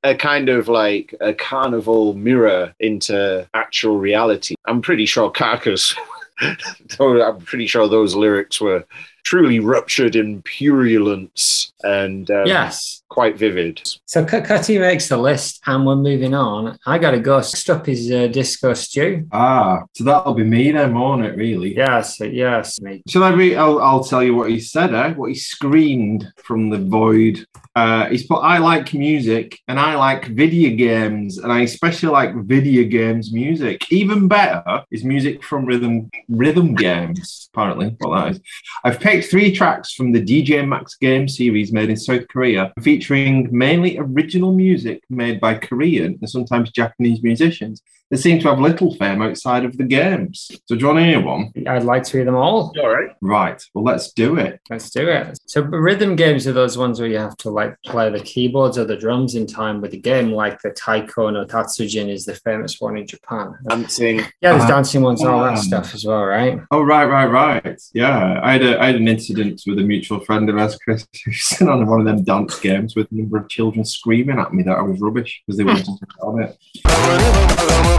a 0.03 0.15
kind 0.15 0.49
of 0.49 0.67
like 0.67 1.13
a 1.21 1.33
carnival 1.33 2.13
mirror 2.13 2.73
into 2.79 3.47
actual 3.53 3.99
reality. 3.99 4.55
I'm 4.65 4.81
pretty 4.81 5.05
sure 5.05 5.29
Carcass, 5.29 5.95
I'm 6.99 7.39
pretty 7.41 7.67
sure 7.67 7.87
those 7.87 8.15
lyrics 8.15 8.59
were 8.59 8.85
truly 9.29 9.59
ruptured 9.59 10.15
in 10.15 10.41
purulence 10.41 11.71
and 11.83 12.31
um, 12.31 12.47
yes. 12.47 13.03
quite 13.09 13.37
vivid. 13.37 13.79
So 14.05 14.25
Cut- 14.25 14.45
Cutty 14.45 14.79
makes 14.79 15.07
the 15.07 15.17
list, 15.17 15.61
and 15.67 15.85
we're 15.85 15.95
moving 15.95 16.33
on. 16.33 16.79
I 16.87 16.97
got 16.97 17.11
to 17.11 17.19
go. 17.19 17.37
Next 17.37 17.69
up 17.69 17.87
is 17.87 18.11
uh, 18.11 18.25
Disco 18.25 18.73
Stew. 18.73 19.27
Ah, 19.31 19.83
so 19.93 20.03
that'll 20.03 20.33
be 20.33 20.43
me 20.43 20.71
then, 20.71 20.95
won't 20.95 21.23
it, 21.23 21.37
really? 21.37 21.75
Yes, 21.75 22.19
yes, 22.19 22.81
me. 22.81 23.03
Shall 23.07 23.23
I 23.23 23.29
read? 23.29 23.55
I'll, 23.55 23.79
I'll 23.79 24.03
tell 24.03 24.23
you 24.23 24.33
what 24.33 24.49
he 24.49 24.59
said, 24.59 24.95
eh? 24.95 25.13
What 25.13 25.29
he 25.29 25.35
screamed 25.35 26.27
from 26.37 26.71
the 26.71 26.79
void. 26.79 27.45
Uh, 27.75 28.09
he's 28.09 28.25
put, 28.25 28.39
I 28.39 28.57
like 28.57 28.93
music 28.93 29.57
and 29.67 29.79
I 29.79 29.95
like 29.95 30.25
video 30.25 30.75
games, 30.75 31.37
and 31.37 31.53
I 31.53 31.61
especially 31.61 32.09
like 32.09 32.35
video 32.35 32.89
games 32.89 33.31
music. 33.31 33.89
Even 33.91 34.27
better 34.27 34.83
is 34.91 35.03
music 35.03 35.43
from 35.43 35.65
rhythm 35.65 36.09
rhythm 36.27 36.73
games, 36.73 37.47
apparently. 37.53 37.95
What 37.99 38.17
that 38.17 38.31
is. 38.31 38.41
I've 38.83 38.99
picked 38.99 39.18
three 39.21 39.53
tracks 39.53 39.93
from 39.93 40.11
the 40.11 40.21
DJ 40.21 40.67
Max 40.67 40.95
game 40.95 41.27
series 41.27 41.71
made 41.71 41.89
in 41.89 41.97
South 41.97 42.27
Korea, 42.27 42.73
featuring 42.81 43.47
mainly 43.51 43.97
original 43.97 44.53
music 44.53 45.03
made 45.09 45.39
by 45.39 45.55
Korean 45.55 46.17
and 46.19 46.29
sometimes 46.29 46.71
Japanese 46.71 47.23
musicians 47.23 47.81
that 48.09 48.17
seem 48.17 48.39
to 48.41 48.49
have 48.49 48.59
little 48.59 48.93
fame 48.95 49.21
outside 49.21 49.65
of 49.65 49.77
the 49.77 49.83
games. 49.83 50.49
So, 50.65 50.75
do 50.75 50.81
you 50.81 50.87
want 50.87 50.99
to 50.99 51.05
hear 51.05 51.21
one? 51.21 51.51
I'd 51.67 51.83
like 51.83 52.03
to 52.03 52.11
hear 52.13 52.25
them 52.25 52.35
all. 52.35 52.73
All 52.79 52.89
right. 52.89 53.09
Right. 53.21 53.61
Well, 53.73 53.83
let's 53.83 54.13
do 54.13 54.37
it. 54.37 54.59
Let's 54.69 54.89
do 54.89 55.07
it. 55.07 55.37
So 55.45 55.61
rhythm 55.61 56.15
games 56.15 56.47
are 56.47 56.53
those 56.53 56.77
ones 56.77 56.99
where 56.99 57.09
you 57.09 57.17
have 57.17 57.37
to 57.37 57.49
like 57.49 57.75
play 57.85 58.09
the 58.09 58.19
keyboards 58.19 58.77
or 58.77 58.85
the 58.85 58.95
drums 58.97 59.35
in 59.35 59.45
time 59.45 59.81
with 59.81 59.91
the 59.91 59.99
game, 59.99 60.31
like 60.31 60.61
the 60.61 60.71
Taiko 60.71 61.29
no 61.29 61.45
Tatsujin 61.45 62.09
is 62.09 62.25
the 62.25 62.35
famous 62.35 62.79
one 62.79 62.97
in 62.97 63.05
Japan. 63.05 63.53
Dancing. 63.67 64.19
Yeah, 64.41 64.53
there's 64.53 64.63
Uh, 64.63 64.67
dancing 64.67 65.01
ones 65.01 65.21
and 65.21 65.29
all 65.29 65.43
that 65.43 65.57
um, 65.57 65.57
stuff 65.57 65.93
as 65.93 66.05
well, 66.05 66.23
right? 66.23 66.59
Oh, 66.71 66.81
right, 66.81 67.05
right, 67.05 67.25
right. 67.27 67.81
Yeah. 67.93 68.39
I 68.43 68.53
had, 68.53 68.63
a, 68.63 68.81
I 68.81 68.85
had 68.87 68.95
an 68.95 69.07
incident 69.07 69.61
with 69.67 69.79
a 69.79 69.83
mutual 69.83 70.19
friend 70.21 70.49
of 70.49 70.57
ours, 70.57 70.77
Chris, 70.83 71.05
who 71.25 71.31
sat 71.33 71.67
on 71.67 71.85
one 71.85 71.99
of 71.99 72.05
them 72.05 72.23
dance 72.23 72.59
games 72.59 72.95
with 72.95 73.11
a 73.11 73.15
number 73.15 73.37
of 73.37 73.49
children 73.49 73.85
screaming 73.85 74.39
at 74.39 74.53
me 74.53 74.63
that 74.63 74.77
I 74.77 74.81
was 74.81 74.99
rubbish 74.99 75.41
because 75.45 75.57
they 75.57 75.63
wanted 75.63 75.85
to 75.85 75.91
on 76.21 76.43
it. 76.43 77.98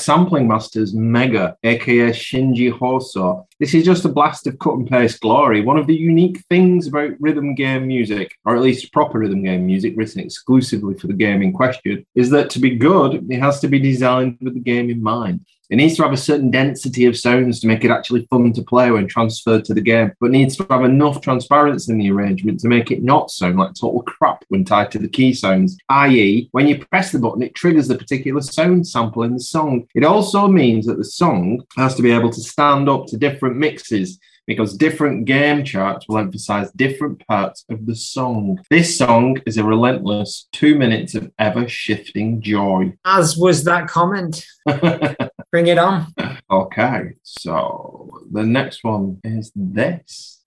Sampling 0.00 0.48
Masters 0.48 0.94
Mega, 0.94 1.56
aka 1.62 2.10
Shinji 2.10 2.72
Hosoe. 2.72 3.46
This 3.58 3.74
is 3.74 3.84
just 3.84 4.04
a 4.04 4.08
blast 4.08 4.46
of 4.46 4.58
cut 4.58 4.74
and 4.74 4.88
paste 4.88 5.20
glory. 5.20 5.60
One 5.60 5.76
of 5.76 5.86
the 5.86 5.94
unique 5.94 6.40
things 6.48 6.86
about 6.86 7.12
rhythm 7.20 7.54
game 7.54 7.86
music, 7.86 8.34
or 8.44 8.56
at 8.56 8.62
least 8.62 8.92
proper 8.92 9.18
rhythm 9.18 9.42
game 9.42 9.66
music 9.66 9.94
written 9.96 10.20
exclusively 10.20 10.94
for 10.94 11.06
the 11.06 11.12
game 11.12 11.42
in 11.42 11.52
question, 11.52 12.06
is 12.14 12.30
that 12.30 12.50
to 12.50 12.58
be 12.58 12.76
good, 12.76 13.30
it 13.30 13.38
has 13.38 13.60
to 13.60 13.68
be 13.68 13.78
designed 13.78 14.38
with 14.40 14.54
the 14.54 14.60
game 14.60 14.88
in 14.88 15.02
mind. 15.02 15.44
It 15.70 15.76
needs 15.76 15.96
to 15.96 16.02
have 16.02 16.12
a 16.12 16.16
certain 16.16 16.50
density 16.50 17.06
of 17.06 17.16
sounds 17.16 17.60
to 17.60 17.68
make 17.68 17.84
it 17.84 17.92
actually 17.92 18.26
fun 18.26 18.52
to 18.54 18.62
play 18.62 18.90
when 18.90 19.06
transferred 19.06 19.64
to 19.66 19.74
the 19.74 19.80
game, 19.80 20.12
but 20.20 20.32
needs 20.32 20.56
to 20.56 20.66
have 20.68 20.84
enough 20.84 21.20
transparency 21.20 21.92
in 21.92 21.98
the 21.98 22.10
arrangement 22.10 22.58
to 22.60 22.68
make 22.68 22.90
it 22.90 23.04
not 23.04 23.30
sound 23.30 23.56
like 23.56 23.74
total 23.74 24.02
crap 24.02 24.44
when 24.48 24.64
tied 24.64 24.90
to 24.90 24.98
the 24.98 25.08
key 25.08 25.32
sounds. 25.32 25.78
I.e., 25.88 26.48
when 26.50 26.66
you 26.66 26.84
press 26.84 27.12
the 27.12 27.20
button, 27.20 27.42
it 27.42 27.54
triggers 27.54 27.86
the 27.86 27.96
particular 27.96 28.40
sound 28.40 28.88
sample 28.88 29.22
in 29.22 29.34
the 29.34 29.40
song. 29.40 29.86
It 29.94 30.04
also 30.04 30.48
means 30.48 30.86
that 30.86 30.98
the 30.98 31.04
song 31.04 31.62
has 31.76 31.94
to 31.94 32.02
be 32.02 32.10
able 32.10 32.30
to 32.30 32.40
stand 32.40 32.88
up 32.88 33.06
to 33.06 33.16
different 33.16 33.56
mixes 33.56 34.18
because 34.50 34.76
different 34.76 35.26
game 35.26 35.62
charts 35.62 36.08
will 36.08 36.18
emphasize 36.18 36.72
different 36.72 37.24
parts 37.28 37.64
of 37.70 37.86
the 37.86 37.94
song. 37.94 38.58
This 38.68 38.98
song 38.98 39.36
is 39.46 39.56
a 39.58 39.62
relentless 39.62 40.48
two 40.50 40.74
minutes 40.74 41.14
of 41.14 41.30
ever 41.38 41.68
shifting 41.68 42.42
joy. 42.42 42.92
As 43.04 43.36
was 43.36 43.62
that 43.62 43.86
comment. 43.86 44.44
Bring 45.52 45.68
it 45.68 45.78
on. 45.78 46.08
Okay, 46.50 47.12
so 47.22 48.10
the 48.32 48.42
next 48.42 48.82
one 48.82 49.20
is 49.22 49.52
this. 49.54 50.42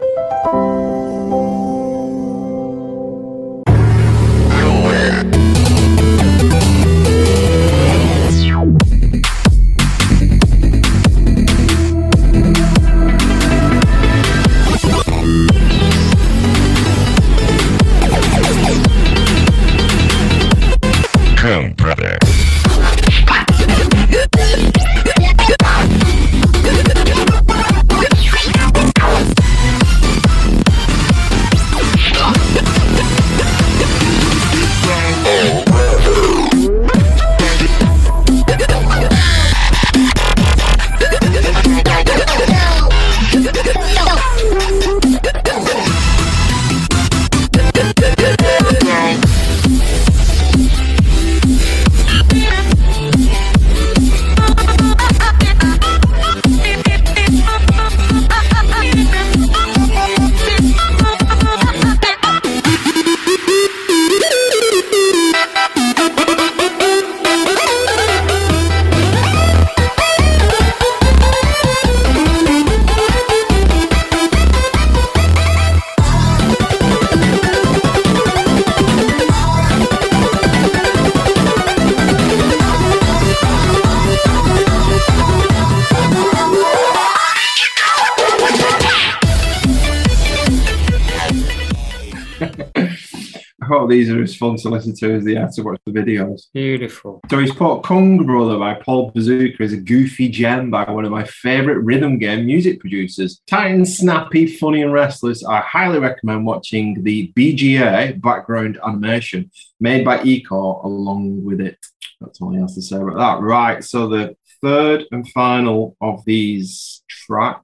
Fun 94.43 94.57
to 94.57 94.69
listen 94.69 94.93
to 94.93 95.15
as 95.15 95.23
they 95.23 95.37
are 95.37 95.49
to 95.49 95.61
watch 95.61 95.79
the 95.85 95.91
videos. 95.93 96.47
Beautiful. 96.53 97.21
So 97.29 97.39
he's 97.39 97.53
put 97.53 97.81
Kung 97.83 98.25
Brother 98.25 98.57
by 98.57 98.73
Paul 98.73 99.11
Bazooka 99.11 99.63
is 99.63 99.71
a 99.71 99.77
goofy 99.77 100.27
gem 100.27 100.69
by 100.69 100.83
one 100.91 101.05
of 101.05 101.11
my 101.11 101.23
favourite 101.23 101.77
rhythm 101.77 102.17
game 102.19 102.45
music 102.45 102.81
producers. 102.81 103.41
Tight 103.47 103.69
and 103.73 103.87
snappy, 103.87 104.45
funny 104.47 104.81
and 104.81 104.91
restless. 104.91 105.45
I 105.45 105.61
highly 105.61 105.99
recommend 105.99 106.45
watching 106.45 107.03
the 107.03 107.31
BGA 107.37 108.21
background 108.21 108.79
animation 108.85 109.49
made 109.79 110.03
by 110.03 110.21
Eco 110.23 110.81
along 110.83 111.45
with 111.45 111.61
it. 111.61 111.77
That's 112.19 112.41
all 112.41 112.51
he 112.51 112.59
has 112.59 112.75
to 112.75 112.81
say 112.81 112.97
about 112.97 113.17
that. 113.17 113.41
Right, 113.41 113.81
so 113.81 114.09
the 114.09 114.35
third 114.61 115.05
and 115.11 115.25
final 115.29 115.95
of 116.01 116.25
these 116.25 117.01
tracks. 117.07 117.63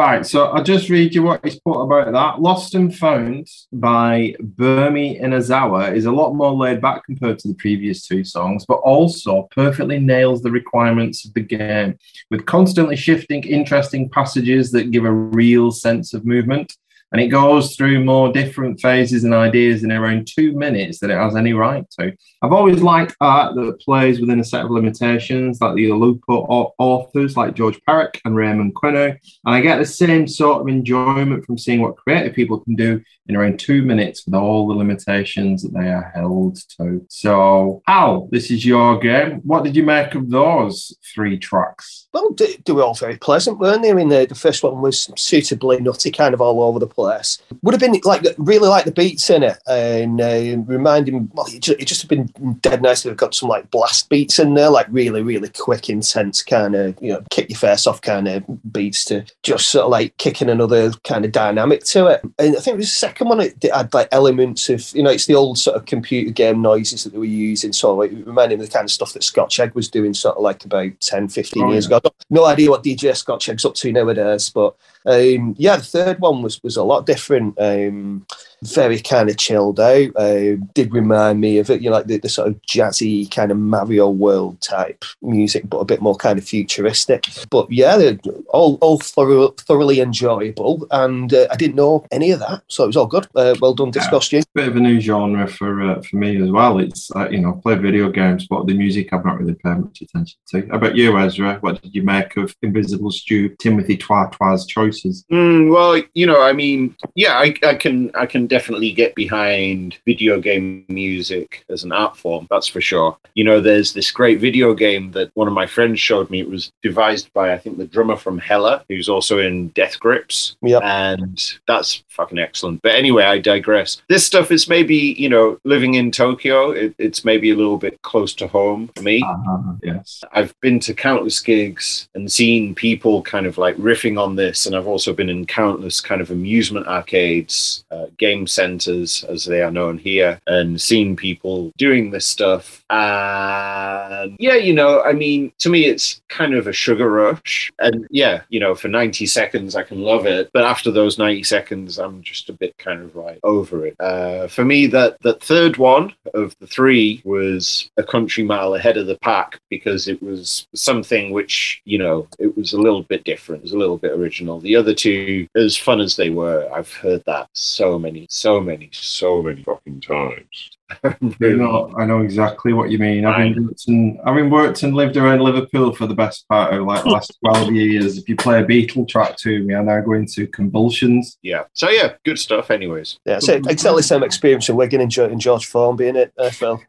Right, 0.00 0.24
so 0.24 0.46
I'll 0.46 0.64
just 0.64 0.88
read 0.88 1.14
you 1.14 1.22
what 1.22 1.44
he's 1.44 1.60
put 1.60 1.78
about 1.78 2.10
that. 2.12 2.40
Lost 2.40 2.74
and 2.74 2.96
Found 2.96 3.46
by 3.70 4.34
Bermei 4.40 5.20
Inazawa 5.20 5.94
is 5.94 6.06
a 6.06 6.10
lot 6.10 6.32
more 6.32 6.52
laid 6.52 6.80
back 6.80 7.04
compared 7.04 7.38
to 7.40 7.48
the 7.48 7.54
previous 7.56 8.06
two 8.06 8.24
songs, 8.24 8.64
but 8.64 8.76
also 8.76 9.46
perfectly 9.50 9.98
nails 9.98 10.40
the 10.40 10.50
requirements 10.50 11.26
of 11.26 11.34
the 11.34 11.42
game 11.42 11.98
with 12.30 12.46
constantly 12.46 12.96
shifting, 12.96 13.44
interesting 13.44 14.08
passages 14.08 14.70
that 14.70 14.90
give 14.90 15.04
a 15.04 15.12
real 15.12 15.70
sense 15.70 16.14
of 16.14 16.24
movement. 16.24 16.72
And 17.12 17.20
it 17.20 17.28
goes 17.28 17.74
through 17.74 18.04
more 18.04 18.32
different 18.32 18.80
phases 18.80 19.24
and 19.24 19.34
ideas 19.34 19.82
in 19.82 19.90
around 19.90 20.28
two 20.28 20.52
minutes 20.52 21.00
than 21.00 21.10
it 21.10 21.16
has 21.16 21.34
any 21.34 21.52
right 21.52 21.84
to. 21.98 22.12
I've 22.42 22.52
always 22.52 22.82
liked 22.82 23.16
art 23.20 23.54
that 23.56 23.80
plays 23.80 24.20
within 24.20 24.40
a 24.40 24.44
set 24.44 24.64
of 24.64 24.70
limitations, 24.70 25.60
like 25.60 25.74
the 25.74 25.86
Oulipo 25.86 26.72
authors 26.78 27.36
like 27.36 27.54
Georges 27.54 27.80
Perec 27.86 28.20
and 28.24 28.36
Raymond 28.36 28.74
Queneau, 28.74 29.08
and 29.10 29.54
I 29.54 29.60
get 29.60 29.78
the 29.78 29.86
same 29.86 30.28
sort 30.28 30.62
of 30.62 30.68
enjoyment 30.68 31.44
from 31.44 31.58
seeing 31.58 31.80
what 31.80 31.96
creative 31.96 32.34
people 32.34 32.60
can 32.60 32.76
do 32.76 33.02
in 33.26 33.36
around 33.36 33.58
two 33.58 33.82
minutes 33.82 34.24
with 34.24 34.34
all 34.34 34.68
the 34.68 34.74
limitations 34.74 35.62
that 35.62 35.72
they 35.72 35.88
are 35.88 36.12
held 36.14 36.58
to. 36.78 37.06
So, 37.08 37.82
Al, 37.86 38.28
this 38.30 38.50
is 38.50 38.64
your 38.64 38.98
game. 38.98 39.40
What 39.44 39.64
did 39.64 39.76
you 39.76 39.84
make 39.84 40.14
of 40.14 40.30
those 40.30 40.96
three 41.14 41.38
tracks? 41.38 41.99
Well, 42.12 42.30
they, 42.36 42.56
they 42.64 42.72
were 42.72 42.82
all 42.82 42.94
very 42.94 43.16
pleasant, 43.16 43.58
weren't 43.58 43.82
they? 43.82 43.90
I 43.90 43.94
mean, 43.94 44.08
the, 44.08 44.26
the 44.26 44.34
first 44.34 44.62
one 44.62 44.80
was 44.80 45.10
suitably 45.16 45.80
nutty, 45.80 46.10
kind 46.10 46.34
of 46.34 46.40
all 46.40 46.62
over 46.62 46.78
the 46.78 46.86
place. 46.86 47.38
Would 47.62 47.72
have 47.72 47.80
been 47.80 48.00
like 48.04 48.24
really 48.36 48.68
like 48.68 48.84
the 48.84 48.92
beats 48.92 49.30
in 49.30 49.42
it, 49.42 49.58
and 49.66 50.20
uh, 50.20 50.62
reminding. 50.66 51.30
Well, 51.32 51.46
it 51.46 51.60
just, 51.60 51.80
it 51.80 51.84
just 51.84 52.02
have 52.02 52.08
been 52.08 52.26
dead 52.60 52.82
nice 52.82 53.02
to 53.02 53.08
have 53.08 53.16
got 53.16 53.34
some 53.34 53.48
like 53.48 53.70
blast 53.70 54.08
beats 54.08 54.38
in 54.38 54.54
there, 54.54 54.70
like 54.70 54.86
really, 54.90 55.22
really 55.22 55.48
quick, 55.50 55.88
intense 55.88 56.42
kind 56.42 56.74
of 56.74 56.96
you 57.00 57.12
know 57.12 57.22
kick 57.30 57.48
your 57.48 57.58
face 57.58 57.86
off 57.86 58.00
kind 58.00 58.26
of 58.26 58.44
beats 58.72 59.04
to 59.06 59.24
just 59.42 59.68
sort 59.68 59.84
of 59.84 59.90
like 59.90 60.16
kicking 60.16 60.48
another 60.50 60.90
kind 61.04 61.24
of 61.24 61.32
dynamic 61.32 61.84
to 61.84 62.08
it. 62.08 62.20
And 62.38 62.56
I 62.56 62.60
think 62.60 62.74
it 62.74 62.78
was 62.78 62.86
the 62.86 62.96
second 62.96 63.28
one 63.28 63.40
it 63.40 63.62
had 63.72 63.94
like 63.94 64.08
elements 64.10 64.68
of 64.68 64.90
you 64.94 65.02
know 65.02 65.10
it's 65.10 65.26
the 65.26 65.34
old 65.36 65.58
sort 65.58 65.76
of 65.76 65.86
computer 65.86 66.32
game 66.32 66.60
noises 66.60 67.04
that 67.04 67.10
they 67.12 67.18
were 67.18 67.24
using, 67.24 67.72
so 67.72 67.94
like, 67.94 68.10
it 68.10 68.26
reminded 68.26 68.58
me 68.58 68.64
of 68.64 68.70
the 68.70 68.76
kind 68.76 68.84
of 68.84 68.90
stuff 68.90 69.12
that 69.12 69.22
Scotch 69.22 69.60
Egg 69.60 69.74
was 69.74 69.88
doing, 69.88 70.12
sort 70.14 70.36
of 70.36 70.42
like 70.42 70.64
about 70.64 70.90
10, 71.00 71.28
15 71.28 71.62
Oh, 71.62 71.70
years 71.72 71.84
yeah. 71.88 71.96
ago. 71.98 71.99
I've 72.00 72.04
got 72.04 72.14
no 72.30 72.46
idea 72.46 72.70
what 72.70 72.82
DJ 72.82 73.14
Scotch 73.14 73.48
Egg's 73.48 73.64
up 73.64 73.74
to 73.74 73.92
nowadays, 73.92 74.48
but 74.48 74.74
um, 75.06 75.54
yeah, 75.58 75.76
the 75.76 75.82
third 75.82 76.20
one 76.20 76.42
was 76.42 76.62
was 76.62 76.76
a 76.76 76.84
lot 76.84 77.06
different. 77.06 77.60
Um, 77.60 78.26
very 78.62 79.00
kind 79.00 79.30
of 79.30 79.36
chilled 79.36 79.80
out. 79.80 80.10
Uh, 80.16 80.56
did 80.74 80.92
remind 80.92 81.40
me 81.40 81.58
of 81.58 81.70
it, 81.70 81.80
you 81.80 81.88
know, 81.88 81.96
like 81.96 82.06
the, 82.06 82.18
the 82.18 82.28
sort 82.28 82.48
of 82.48 82.60
jazzy 82.62 83.30
kind 83.30 83.50
of 83.50 83.58
Mario 83.58 84.10
World 84.10 84.60
type 84.60 85.04
music, 85.22 85.68
but 85.68 85.78
a 85.78 85.84
bit 85.84 86.02
more 86.02 86.16
kind 86.16 86.38
of 86.38 86.44
futuristic. 86.44 87.26
But 87.50 87.70
yeah, 87.70 87.96
they're 87.96 88.18
all 88.48 88.76
all 88.80 88.98
thorough, 88.98 89.48
thoroughly 89.48 90.00
enjoyable, 90.00 90.86
and 90.90 91.32
uh, 91.32 91.46
I 91.50 91.56
didn't 91.56 91.76
know 91.76 92.06
any 92.10 92.30
of 92.32 92.40
that, 92.40 92.62
so 92.68 92.84
it 92.84 92.88
was 92.88 92.96
all 92.96 93.06
good. 93.06 93.26
Uh, 93.34 93.54
well 93.60 93.74
done, 93.74 93.90
Disco 93.90 94.18
Stew. 94.20 94.42
Bit 94.54 94.68
of 94.68 94.76
a 94.76 94.80
new 94.80 95.00
genre 95.00 95.46
for 95.46 95.82
uh, 95.82 96.02
for 96.02 96.16
me 96.16 96.40
as 96.42 96.50
well. 96.50 96.78
It's 96.78 97.10
uh, 97.16 97.28
you 97.30 97.40
know 97.40 97.52
play 97.62 97.76
video 97.76 98.10
games, 98.10 98.46
but 98.48 98.66
the 98.66 98.74
music 98.74 99.12
I've 99.12 99.24
not 99.24 99.38
really 99.38 99.54
paid 99.54 99.78
much 99.78 100.02
attention 100.02 100.38
to. 100.48 100.66
How 100.68 100.76
about 100.76 100.96
you, 100.96 101.18
Ezra? 101.18 101.58
What 101.60 101.80
did 101.82 101.94
you 101.94 102.02
make 102.02 102.36
of 102.36 102.54
Invisible 102.62 103.10
Stew, 103.10 103.56
Timothy 103.58 103.96
Twaitwa's 103.96 104.66
choices? 104.90 105.24
Mm, 105.30 105.70
well, 105.70 106.02
you 106.14 106.26
know, 106.26 106.42
I 106.42 106.52
mean, 106.52 106.96
yeah, 107.14 107.34
I, 107.34 107.54
I 107.62 107.74
can 107.74 108.10
I 108.14 108.26
can 108.26 108.46
definitely 108.46 108.92
get 108.92 109.14
behind 109.14 109.98
video 110.06 110.40
game 110.40 110.84
music 110.88 111.64
as 111.68 111.84
an 111.84 111.92
art 111.92 112.16
form. 112.16 112.46
That's 112.50 112.66
for 112.66 112.80
sure. 112.80 113.16
You 113.34 113.44
know, 113.44 113.60
there's 113.60 113.92
this 113.92 114.10
great 114.10 114.40
video 114.40 114.74
game 114.74 115.12
that 115.12 115.30
one 115.34 115.48
of 115.48 115.54
my 115.54 115.66
friends 115.66 116.00
showed 116.00 116.30
me. 116.30 116.40
It 116.40 116.50
was 116.50 116.72
devised 116.82 117.32
by 117.32 117.52
I 117.52 117.58
think 117.58 117.78
the 117.78 117.86
drummer 117.86 118.16
from 118.16 118.38
Hella, 118.38 118.84
who's 118.88 119.08
also 119.08 119.38
in 119.38 119.68
Death 119.68 119.98
Grips. 120.00 120.56
Yep. 120.62 120.82
and 120.82 121.40
that's 121.66 122.02
fucking 122.08 122.38
excellent. 122.38 122.82
But 122.82 122.94
anyway, 122.94 123.24
I 123.24 123.38
digress. 123.38 124.02
This 124.08 124.26
stuff 124.26 124.50
is 124.50 124.68
maybe 124.68 125.10
you 125.20 125.28
know, 125.28 125.58
living 125.64 125.94
in 125.94 126.10
Tokyo, 126.10 126.70
it, 126.70 126.94
it's 126.98 127.24
maybe 127.24 127.50
a 127.50 127.54
little 127.54 127.76
bit 127.76 128.00
close 128.02 128.34
to 128.36 128.46
home 128.46 128.90
for 128.96 129.02
me. 129.02 129.22
Uh, 129.22 129.74
yes. 129.82 130.22
I've 130.32 130.58
been 130.60 130.80
to 130.80 130.94
countless 130.94 131.40
gigs 131.40 132.08
and 132.14 132.30
seen 132.30 132.74
people 132.74 133.22
kind 133.22 133.46
of 133.46 133.58
like 133.58 133.76
riffing 133.76 134.18
on 134.18 134.36
this, 134.36 134.66
and 134.66 134.74
I've 134.80 134.86
also 134.86 135.12
been 135.12 135.28
in 135.28 135.44
countless 135.44 136.00
kind 136.00 136.22
of 136.22 136.30
amusement 136.30 136.86
arcades, 136.86 137.84
uh, 137.90 138.06
game 138.16 138.46
centers 138.46 139.24
as 139.24 139.44
they 139.44 139.60
are 139.60 139.70
known 139.70 139.98
here, 139.98 140.40
and 140.46 140.80
seen 140.80 141.16
people 141.16 141.70
doing 141.76 142.10
this 142.10 142.26
stuff. 142.26 142.82
And 142.88 144.36
yeah, 144.40 144.54
you 144.54 144.72
know, 144.72 145.02
I 145.02 145.12
mean, 145.12 145.52
to 145.58 145.68
me, 145.68 145.84
it's 145.84 146.22
kind 146.28 146.54
of 146.54 146.66
a 146.66 146.72
sugar 146.72 147.10
rush. 147.10 147.70
And 147.78 148.06
yeah, 148.10 148.40
you 148.48 148.58
know, 148.58 148.74
for 148.74 148.88
90 148.88 149.26
seconds, 149.26 149.76
I 149.76 149.82
can 149.82 150.00
love 150.00 150.24
it. 150.24 150.50
But 150.54 150.64
after 150.64 150.90
those 150.90 151.18
90 151.18 151.42
seconds, 151.42 151.98
I'm 151.98 152.22
just 152.22 152.48
a 152.48 152.54
bit 152.54 152.76
kind 152.78 153.02
of 153.02 153.14
like 153.14 153.38
over 153.42 153.86
it. 153.86 153.96
Uh, 154.00 154.48
for 154.48 154.64
me, 154.64 154.86
that, 154.86 155.20
that 155.20 155.42
third 155.42 155.76
one 155.76 156.14
of 156.32 156.56
the 156.58 156.66
three 156.66 157.20
was 157.24 157.90
a 157.98 158.02
country 158.02 158.44
mile 158.44 158.74
ahead 158.74 158.96
of 158.96 159.06
the 159.06 159.18
pack 159.18 159.60
because 159.68 160.08
it 160.08 160.22
was 160.22 160.66
something 160.74 161.32
which, 161.32 161.82
you 161.84 161.98
know, 161.98 162.26
it 162.38 162.56
was 162.56 162.72
a 162.72 162.80
little 162.80 163.02
bit 163.02 163.24
different, 163.24 163.60
it 163.60 163.64
was 163.64 163.72
a 163.72 163.78
little 163.78 163.98
bit 163.98 164.12
original. 164.12 164.60
The 164.60 164.69
other 164.76 164.94
two, 164.94 165.46
as 165.54 165.76
fun 165.76 166.00
as 166.00 166.16
they 166.16 166.30
were, 166.30 166.68
I've 166.72 166.92
heard 166.92 167.22
that 167.26 167.48
so 167.52 167.98
many, 167.98 168.26
so 168.30 168.60
many, 168.60 168.90
so 168.92 169.42
many 169.42 169.62
fucking 169.62 170.00
times. 170.00 170.70
You 171.40 171.56
know, 171.56 171.94
I 171.96 172.04
know 172.04 172.20
exactly 172.20 172.72
what 172.72 172.90
you 172.90 172.98
mean. 172.98 173.22
Having 173.22 173.64
worked 173.64 173.86
and 173.86 174.18
having 174.24 174.50
worked 174.50 174.82
and 174.82 174.92
lived 174.92 175.16
around 175.16 175.40
Liverpool 175.40 175.94
for 175.94 176.08
the 176.08 176.16
best 176.16 176.48
part 176.48 176.74
of 176.74 176.84
like 176.84 177.04
the 177.04 177.10
last 177.10 177.38
twelve 177.44 177.72
years, 177.72 178.18
if 178.18 178.28
you 178.28 178.34
play 178.34 178.60
a 178.60 178.64
Beatle 178.64 179.06
track 179.06 179.36
to 179.38 179.62
me, 179.62 179.74
I 179.74 179.82
now 179.82 180.00
go 180.00 180.14
into 180.14 180.48
convulsions. 180.48 181.38
Yeah. 181.42 181.64
So 181.74 181.90
yeah, 181.90 182.14
good 182.24 182.40
stuff. 182.40 182.72
Anyways. 182.72 183.18
Yeah, 183.24 183.38
so 183.38 183.54
exactly 183.54 184.00
the 184.00 184.02
same 184.02 184.24
experience 184.24 184.68
in 184.68 184.74
Wigan 184.74 185.00
and, 185.00 185.10
George, 185.10 185.30
and 185.30 185.40
George 185.40 185.66
Formby 185.66 186.08
in 186.08 186.16
it, 186.16 186.32
uh, 186.36 186.50
Phil. 186.50 186.82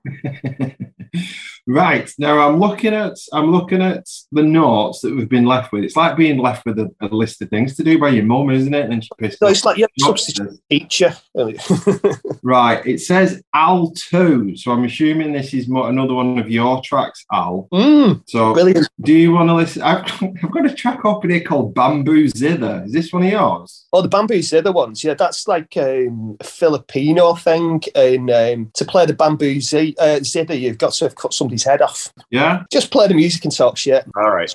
Right 1.68 2.12
now, 2.18 2.39
I'm 2.47 2.59
looking 2.59 2.93
at 2.93 3.14
I'm 3.34 3.51
looking 3.51 3.82
at 3.82 4.07
the 4.32 4.41
notes 4.43 5.01
that 5.01 5.16
we've 5.16 5.30
been 5.30 5.45
left 5.45 5.72
with. 5.72 5.84
It's 5.84 5.95
like 5.95 6.18
being 6.18 6.39
left 6.39 6.66
with 6.66 6.80
a, 6.80 6.89
a 7.01 7.07
list 7.07 7.41
of 7.41 7.49
things 7.49 7.76
to 7.78 7.84
do 7.84 7.99
by 7.99 8.09
your 8.09 8.26
mum, 8.26 8.49
isn't 8.49 8.74
it? 8.74 8.89
And 8.89 9.03
she 9.03 9.09
pissed 9.18 9.41
No, 9.41 9.47
off. 9.47 9.51
it's 9.53 9.66
like 9.66 9.78
you 9.78 9.88
substitute 9.99 10.59
teacher. 10.70 11.16
Right, 12.43 12.86
it 12.88 12.99
says 12.99 13.41
Al 13.53 13.91
two, 13.91 14.55
so 14.55 14.72
I'm 14.72 14.84
assuming 14.84 15.32
this 15.32 15.53
is 15.53 15.68
mo- 15.68 15.84
another 15.84 16.14
one 16.16 16.39
of 16.39 16.49
your 16.49 16.82
tracks, 16.82 17.24
Al. 17.32 17.68
Mm, 17.72 18.24
so, 18.28 18.53
brilliant. 18.53 18.88
do 19.01 19.14
you 19.14 19.32
want 19.34 19.49
to 19.49 19.53
listen? 19.53 19.84
I've, 19.84 20.03
I've 20.43 20.51
got 20.51 20.66
a 20.66 20.74
track 20.74 21.05
up 21.05 21.24
here 21.24 21.41
called 21.41 21.76
Bamboo 21.76 22.30
Zither. 22.30 22.84
Is 22.86 22.93
this 22.93 23.14
one 23.14 23.24
of 23.24 23.30
yours? 23.30 23.86
Oh, 23.93 24.01
the 24.01 24.07
bamboo 24.07 24.41
zither 24.41 24.72
ones. 24.72 25.03
Yeah, 25.03 25.14
that's 25.16 25.47
like 25.47 25.76
um, 25.78 26.38
a 26.39 26.43
Filipino 26.43 27.36
thing. 27.36 27.82
And 27.93 28.32
um, 28.32 28.72
to 28.76 28.86
play 28.86 29.05
the 29.05 29.14
bamboo 29.14 29.59
z- 29.62 29.95
uh, 29.99 30.20
zither, 30.24 30.55
you've 30.55 30.78
got 30.78 30.93
to 30.93 31.05
have 31.05 31.16
cut 31.16 31.34
somebody's 31.52 31.64
head 31.64 31.82
off. 31.82 32.14
Yeah. 32.30 32.64
Just 32.72 32.91
play 32.91 33.08
the 33.08 33.14
music 33.14 33.43
and 33.43 33.56
talk 33.56 33.78
shit. 33.78 34.06
All 34.16 34.32
right. 34.32 34.52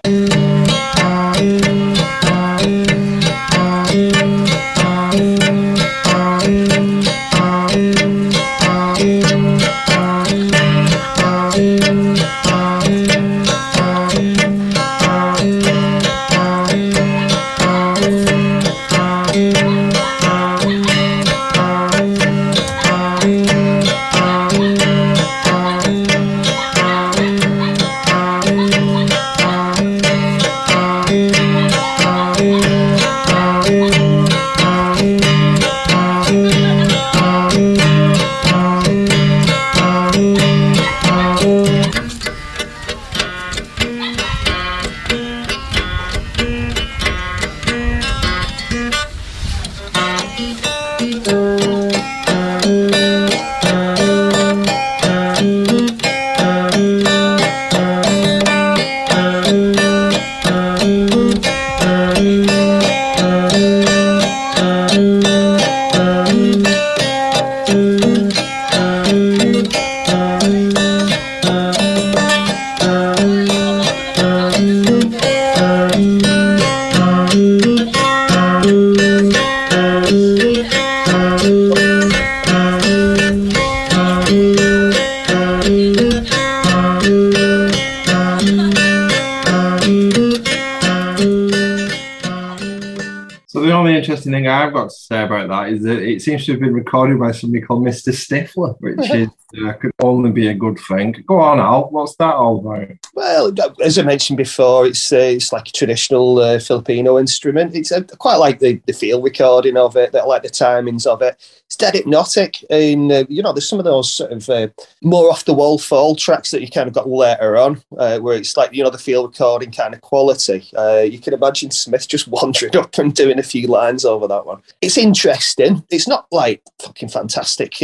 About 95.67 95.77
is 95.77 95.83
that 95.83 96.03
it 96.03 96.23
seems 96.23 96.45
to 96.47 96.53
have 96.53 96.61
been 96.61 96.75
recorded 96.75 97.19
by 97.19 97.33
somebody 97.33 97.65
called 97.65 97.85
Mr. 97.85 98.13
Stifler, 98.13 98.77
which 98.81 99.11
is 99.15 99.29
uh, 99.65 99.73
could 99.75 99.93
only 100.03 100.31
be 100.31 100.49
a 100.49 100.55
good 100.55 100.79
thing. 100.79 101.25
Go 101.27 101.41
on, 101.41 101.59
Al. 101.59 101.89
What's 101.91 102.17
that 102.17 102.35
all 102.35 102.59
about? 102.59 102.89
Well, 103.15 103.53
as 103.83 103.99
I 103.99 104.03
mentioned 104.03 104.37
before, 104.37 104.87
it's 104.87 105.13
uh, 105.13 105.17
it's 105.17 105.53
like 105.53 105.69
a 105.69 105.73
traditional 105.73 106.39
uh, 106.39 106.59
Filipino 106.59 107.19
instrument. 107.19 107.75
It's 107.75 107.93
uh, 107.93 108.03
quite 108.19 108.37
like 108.37 108.59
the, 108.59 108.81
the 108.87 108.93
field 108.93 109.25
recording 109.25 109.77
of 109.77 109.97
it, 109.97 110.13
that 110.13 110.29
like 110.29 110.43
the 110.43 110.49
timings 110.49 111.07
of 111.07 111.23
it. 111.23 111.37
It's 111.65 111.77
dead 111.77 111.95
hypnotic, 111.95 112.65
and 112.71 113.11
uh, 113.11 113.25
you 113.29 113.43
know, 113.43 113.53
there's 113.53 113.69
some 113.69 113.79
of 113.79 113.85
those 113.85 114.13
sort 114.13 114.33
of 114.33 114.49
uh, 114.49 114.69
more 115.03 115.31
off 115.31 115.45
the 115.45 115.55
wall 115.55 115.79
fall 115.79 116.15
tracks 116.15 116.51
that 116.51 116.61
you 116.61 116.71
kind 116.71 116.89
of 116.89 116.95
got 116.95 117.09
later 117.09 117.57
on, 117.57 117.83
uh, 117.99 118.19
where 118.19 118.37
it's 118.37 118.57
like 118.57 118.73
you 118.73 118.85
know 118.85 118.91
the 118.91 118.99
field 118.99 119.33
recording 119.33 119.73
kind 119.73 119.95
of 119.95 120.01
quality. 120.03 120.65
You 121.11 121.19
can 121.19 121.35
imagine 121.35 121.71
Smith 121.71 122.09
just 122.09 122.29
wandering 122.29 122.77
up 122.77 122.99
and 122.99 123.15
doing 123.15 123.39
a 123.39 123.43
few 123.43 123.67
lines 123.67 124.05
over 124.05 124.29
that 124.29 124.47
one. 124.47 124.63
It's 124.81 124.99
interesting. 124.99 125.85
It's 125.91 126.09
not 126.09 126.27
like 126.31 126.63
fucking 126.81 127.09
fantastic 127.09 127.77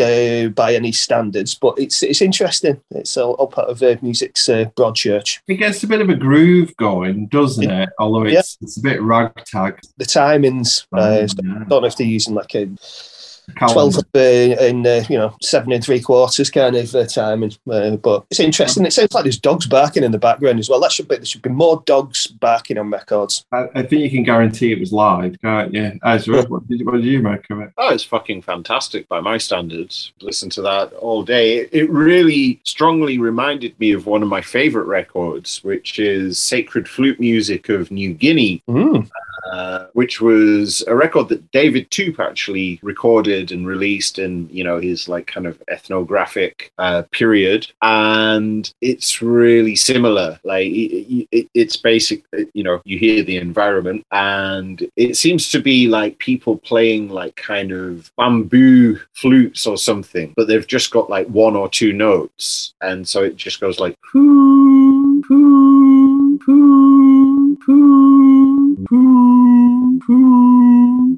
by 0.55 0.75
any 0.75 0.93
standards, 0.93 1.55
but 1.63 1.79
it's 1.79 2.03
it's 2.03 2.21
interesting. 2.21 2.83
It's 2.91 3.17
all, 3.17 3.35
all 3.35 3.47
part 3.47 3.71
of 3.71 3.83
uh, 3.83 3.97
music's 4.03 4.49
uh, 4.49 4.65
broad 4.77 4.97
church. 4.97 5.41
It 5.47 5.55
gets 5.55 5.83
a 5.85 5.87
bit 5.87 6.01
of 6.01 6.11
a 6.11 6.17
groove 6.17 6.77
going, 6.77 7.29
doesn't 7.29 7.71
it? 7.71 7.89
Although 7.99 8.25
it's 8.25 8.59
it's 8.61 8.77
a 8.77 8.83
bit 8.83 9.01
ragtag. 9.01 9.79
The 9.97 10.05
timings, 10.05 10.85
uh, 10.93 11.27
so 11.29 11.37
I 11.39 11.65
don't 11.65 11.69
know 11.69 11.85
if 11.85 11.97
they're 11.97 12.07
using 12.07 12.35
like 12.35 12.55
a 12.57 12.69
Calendar. 13.57 14.01
12 14.13 14.59
uh, 14.61 14.65
in, 14.65 14.87
uh, 14.87 15.05
you 15.11 15.19
know, 15.19 15.37
seven 15.43 15.73
and 15.73 15.83
three 15.85 16.01
quarters 16.01 16.51
kind 16.51 16.77
of 16.77 16.95
uh, 16.95 17.07
timing. 17.07 17.53
Uh, 17.71 17.97
but 17.97 18.25
it's 18.31 18.41
interesting. 18.41 18.85
It 18.87 18.93
sounds 18.93 19.13
like 19.13 19.25
there's 19.25 19.39
dogs 19.39 19.67
barking 19.67 20.05
in 20.05 20.13
the 20.13 20.19
background 20.19 20.59
as 20.59 20.69
well. 20.69 20.81
That 20.81 20.93
should 20.93 21.09
be, 21.09 21.17
there 21.17 21.25
should 21.25 21.43
be 21.43 21.51
more 21.51 21.83
dogs 21.87 22.27
barking 22.27 22.79
on 22.79 22.91
records. 22.91 23.45
I, 23.53 23.67
I 23.75 23.83
think 23.83 24.03
you 24.03 24.11
can 24.11 24.23
guarantee 24.23 24.73
it 24.73 24.81
was 24.81 24.93
live, 24.93 25.41
can't 25.43 25.75
you? 25.75 25.99
Ezra, 26.05 26.43
what 26.45 26.67
did, 26.69 26.85
what 26.87 26.95
did 26.95 27.05
you 27.05 27.21
make 27.21 27.49
of 27.51 27.61
it? 27.61 27.73
Oh, 27.79 27.93
it's 27.93 28.05
fucking 28.05 28.43
fantastic 28.43 29.09
by 29.09 29.21
my 29.21 29.39
standards. 29.39 30.13
Listen 30.21 30.49
to 30.51 30.63
that 30.63 30.93
all 30.95 31.23
day. 31.23 31.59
It- 31.59 31.71
It 31.73 31.91
really 31.91 32.61
strongly 32.65 33.19
reminded 33.19 33.79
me 33.81 33.93
of 33.93 34.07
one 34.07 34.23
of 34.23 34.29
my 34.29 34.41
favorite 34.41 34.87
records, 34.87 35.63
which 35.65 35.99
is 35.99 36.39
Sacred 36.39 36.89
Flute 36.89 37.19
Music 37.19 37.69
of 37.69 37.91
New 37.91 38.13
Guinea. 38.15 38.63
Uh, 39.51 39.87
which 39.93 40.21
was 40.21 40.85
a 40.87 40.95
record 40.95 41.29
that 41.29 41.51
David 41.51 41.91
Toop 41.91 42.21
actually 42.21 42.79
recorded 42.81 43.51
and 43.51 43.67
released 43.67 44.21
in, 44.21 44.49
you 44.53 44.63
know, 44.63 44.79
his 44.79 45.09
like 45.09 45.27
kind 45.27 45.49
of 45.49 45.61
ethnographic 45.69 46.73
uh, 46.79 47.03
period, 47.11 47.67
and 47.83 48.73
it's 48.81 49.21
really 49.21 49.75
similar. 49.75 50.39
Like 50.45 50.69
it, 50.69 51.27
it, 51.33 51.49
it's 51.55 51.77
basic, 51.77 52.23
you 52.55 52.63
know, 52.63 52.81
you 52.85 52.99
hear 52.99 53.25
the 53.25 53.37
environment, 53.37 54.07
and 54.13 54.89
it 54.97 55.17
seems 55.17 55.51
to 55.51 55.61
be 55.61 55.89
like 55.89 56.19
people 56.19 56.57
playing 56.59 57.09
like 57.09 57.35
kind 57.35 57.73
of 57.73 58.13
bamboo 58.17 59.01
flutes 59.13 59.67
or 59.67 59.77
something, 59.77 60.35
but 60.37 60.47
they've 60.47 60.67
just 60.67 60.93
got 60.93 61.11
like 61.11 61.27
one 61.27 61.57
or 61.57 61.69
two 61.69 61.93
notes, 61.93 62.75
and 62.81 63.09
so 63.09 63.25
it 63.25 63.37
just 63.37 63.61
goes 63.61 63.81
like. 63.81 63.97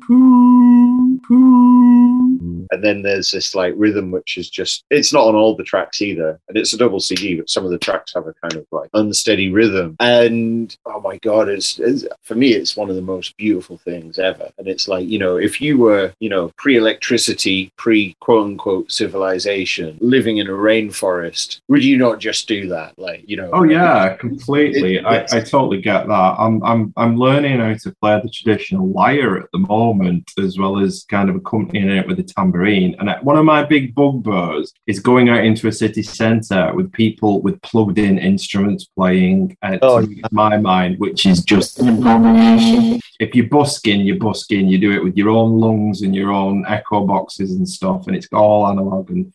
poo, 0.06 1.18
poo. 1.26 1.63
And 2.74 2.84
then 2.84 3.02
there's 3.02 3.30
this 3.30 3.54
like 3.54 3.74
rhythm, 3.76 4.10
which 4.10 4.36
is 4.36 4.50
just, 4.50 4.84
it's 4.90 5.12
not 5.12 5.26
on 5.26 5.34
all 5.34 5.56
the 5.56 5.64
tracks 5.64 6.02
either. 6.02 6.38
And 6.48 6.56
it's 6.56 6.72
a 6.72 6.78
double 6.78 7.00
CD, 7.00 7.36
but 7.36 7.50
some 7.50 7.64
of 7.64 7.70
the 7.70 7.78
tracks 7.78 8.12
have 8.14 8.26
a 8.26 8.34
kind 8.34 8.54
of 8.54 8.66
like 8.72 8.90
unsteady 8.94 9.50
rhythm. 9.50 9.96
And 10.00 10.76
oh 10.86 11.00
my 11.00 11.18
God, 11.18 11.48
it's, 11.48 11.78
it's 11.78 12.04
for 12.22 12.34
me, 12.34 12.52
it's 12.52 12.76
one 12.76 12.90
of 12.90 12.96
the 12.96 13.02
most 13.02 13.36
beautiful 13.36 13.78
things 13.78 14.18
ever. 14.18 14.50
And 14.58 14.68
it's 14.68 14.88
like, 14.88 15.06
you 15.08 15.18
know, 15.18 15.36
if 15.36 15.60
you 15.60 15.78
were, 15.78 16.12
you 16.20 16.28
know, 16.28 16.50
pre 16.56 16.76
electricity, 16.76 17.72
pre 17.76 18.14
quote 18.20 18.44
unquote 18.46 18.90
civilization, 18.92 19.98
living 20.00 20.38
in 20.38 20.46
a 20.48 20.52
rainforest, 20.52 21.60
would 21.68 21.84
you 21.84 21.96
not 21.96 22.18
just 22.18 22.46
do 22.48 22.68
that? 22.68 22.98
Like, 22.98 23.24
you 23.26 23.36
know, 23.36 23.50
Oh 23.52 23.62
yeah, 23.64 24.16
completely. 24.16 24.96
It- 24.96 25.04
I, 25.06 25.24
I 25.32 25.40
totally 25.40 25.80
get 25.80 26.06
that. 26.08 26.34
I'm 26.38 26.62
I'm 26.64 26.92
I'm 26.96 27.16
learning 27.16 27.60
how 27.60 27.74
to 27.74 27.94
play 28.00 28.20
the 28.22 28.28
traditional 28.30 28.88
lyre 28.88 29.38
at 29.38 29.50
the 29.52 29.58
moment, 29.58 30.30
as 30.42 30.58
well 30.58 30.78
as 30.78 31.04
kind 31.08 31.28
of 31.30 31.36
accompanying 31.36 31.90
it 31.90 32.06
with 32.06 32.18
a 32.18 32.22
tambourine. 32.22 32.63
And 32.64 33.14
one 33.22 33.36
of 33.36 33.44
my 33.44 33.62
big 33.62 33.94
bugbears 33.94 34.72
is 34.86 35.00
going 35.00 35.28
out 35.28 35.44
into 35.44 35.68
a 35.68 35.72
city 35.72 36.02
centre 36.02 36.72
with 36.74 36.92
people 36.92 37.42
with 37.42 37.60
plugged-in 37.62 38.18
instruments 38.18 38.84
playing. 38.84 39.56
Uh, 39.62 39.78
Oh, 39.82 40.00
to 40.00 40.22
my 40.30 40.56
mind, 40.56 40.98
which 40.98 41.26
is 41.26 41.44
just 41.44 41.78
an 41.78 41.88
abomination. 41.88 43.00
If 43.20 43.34
you're 43.34 43.48
busking, 43.48 44.00
you're 44.00 44.16
busking. 44.16 44.68
You 44.68 44.78
do 44.78 44.92
it 44.92 45.04
with 45.04 45.16
your 45.16 45.28
own 45.30 45.58
lungs 45.60 46.02
and 46.02 46.14
your 46.14 46.32
own 46.32 46.64
echo 46.66 47.04
boxes 47.06 47.52
and 47.52 47.68
stuff, 47.68 48.06
and 48.06 48.16
it's 48.16 48.28
all 48.32 48.66
analog 48.66 49.10
and 49.10 49.32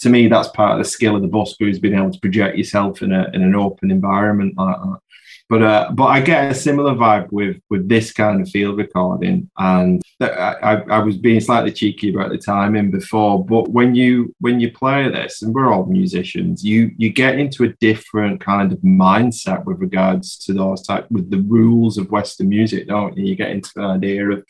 to 0.00 0.10
me, 0.10 0.28
that's 0.28 0.48
part 0.48 0.72
of 0.72 0.78
the 0.78 0.88
skill 0.88 1.16
of 1.16 1.22
the 1.22 1.28
busker 1.28 1.68
is 1.68 1.80
being 1.80 1.94
able 1.94 2.12
to 2.12 2.20
project 2.20 2.56
yourself 2.56 3.02
in 3.02 3.12
a 3.12 3.28
in 3.34 3.42
an 3.42 3.54
open 3.54 3.90
environment 3.90 4.56
like 4.56 4.76
that. 4.76 4.98
But 5.48 5.62
uh, 5.62 5.90
but 5.92 6.04
I 6.04 6.20
get 6.20 6.50
a 6.50 6.54
similar 6.54 6.94
vibe 6.94 7.32
with 7.32 7.56
with 7.70 7.88
this 7.88 8.12
kind 8.12 8.42
of 8.42 8.50
field 8.50 8.76
recording, 8.76 9.48
and 9.56 10.02
I, 10.20 10.82
I, 10.90 10.98
was 10.98 11.16
being 11.16 11.40
slightly 11.40 11.72
cheeky 11.72 12.12
about 12.12 12.30
the 12.30 12.36
timing 12.36 12.90
before. 12.90 13.42
But 13.42 13.70
when 13.70 13.94
you 13.94 14.34
when 14.40 14.60
you 14.60 14.70
play 14.70 15.08
this, 15.08 15.40
and 15.40 15.54
we're 15.54 15.72
all 15.72 15.86
musicians, 15.86 16.62
you 16.62 16.90
you 16.98 17.10
get 17.10 17.38
into 17.38 17.64
a 17.64 17.72
different 17.80 18.42
kind 18.42 18.72
of 18.72 18.78
mindset 18.80 19.64
with 19.64 19.78
regards 19.78 20.36
to 20.44 20.52
those 20.52 20.82
type 20.82 21.10
with 21.10 21.30
the 21.30 21.40
rules 21.40 21.96
of 21.96 22.10
Western 22.10 22.50
music, 22.50 22.86
don't 22.86 23.16
you? 23.16 23.24
You 23.24 23.34
get 23.34 23.50
into 23.50 23.70
an 23.76 23.84
idea 23.84 24.28
of 24.28 24.44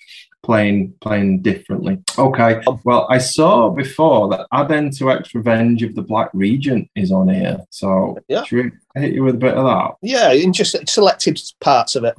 playing 0.53 0.95
playing 1.03 1.43
differently. 1.43 1.99
Okay. 2.19 2.63
Well, 2.83 3.07
I 3.11 3.19
saw 3.19 3.69
before 3.69 4.29
that 4.31 4.47
Add 4.51 4.73
N 4.73 4.91
to 4.93 5.11
X 5.13 5.35
Revenge 5.35 5.83
of 5.83 5.95
the 5.95 6.01
Black 6.01 6.31
Regent 6.33 6.89
is 6.97 7.13
on 7.13 7.29
here. 7.29 7.59
So 7.69 8.17
Yeah. 8.29 8.45
should 8.45 8.73
we 8.95 9.01
hit 9.03 9.13
you 9.13 9.25
with 9.25 9.35
a 9.35 9.39
bit 9.39 9.53
of 9.53 9.65
that? 9.67 9.97
Yeah, 10.01 10.33
in 10.33 10.55
just 10.55 10.75
selected 10.89 11.39
parts 11.61 11.97
of 11.97 12.05
it. 12.05 12.15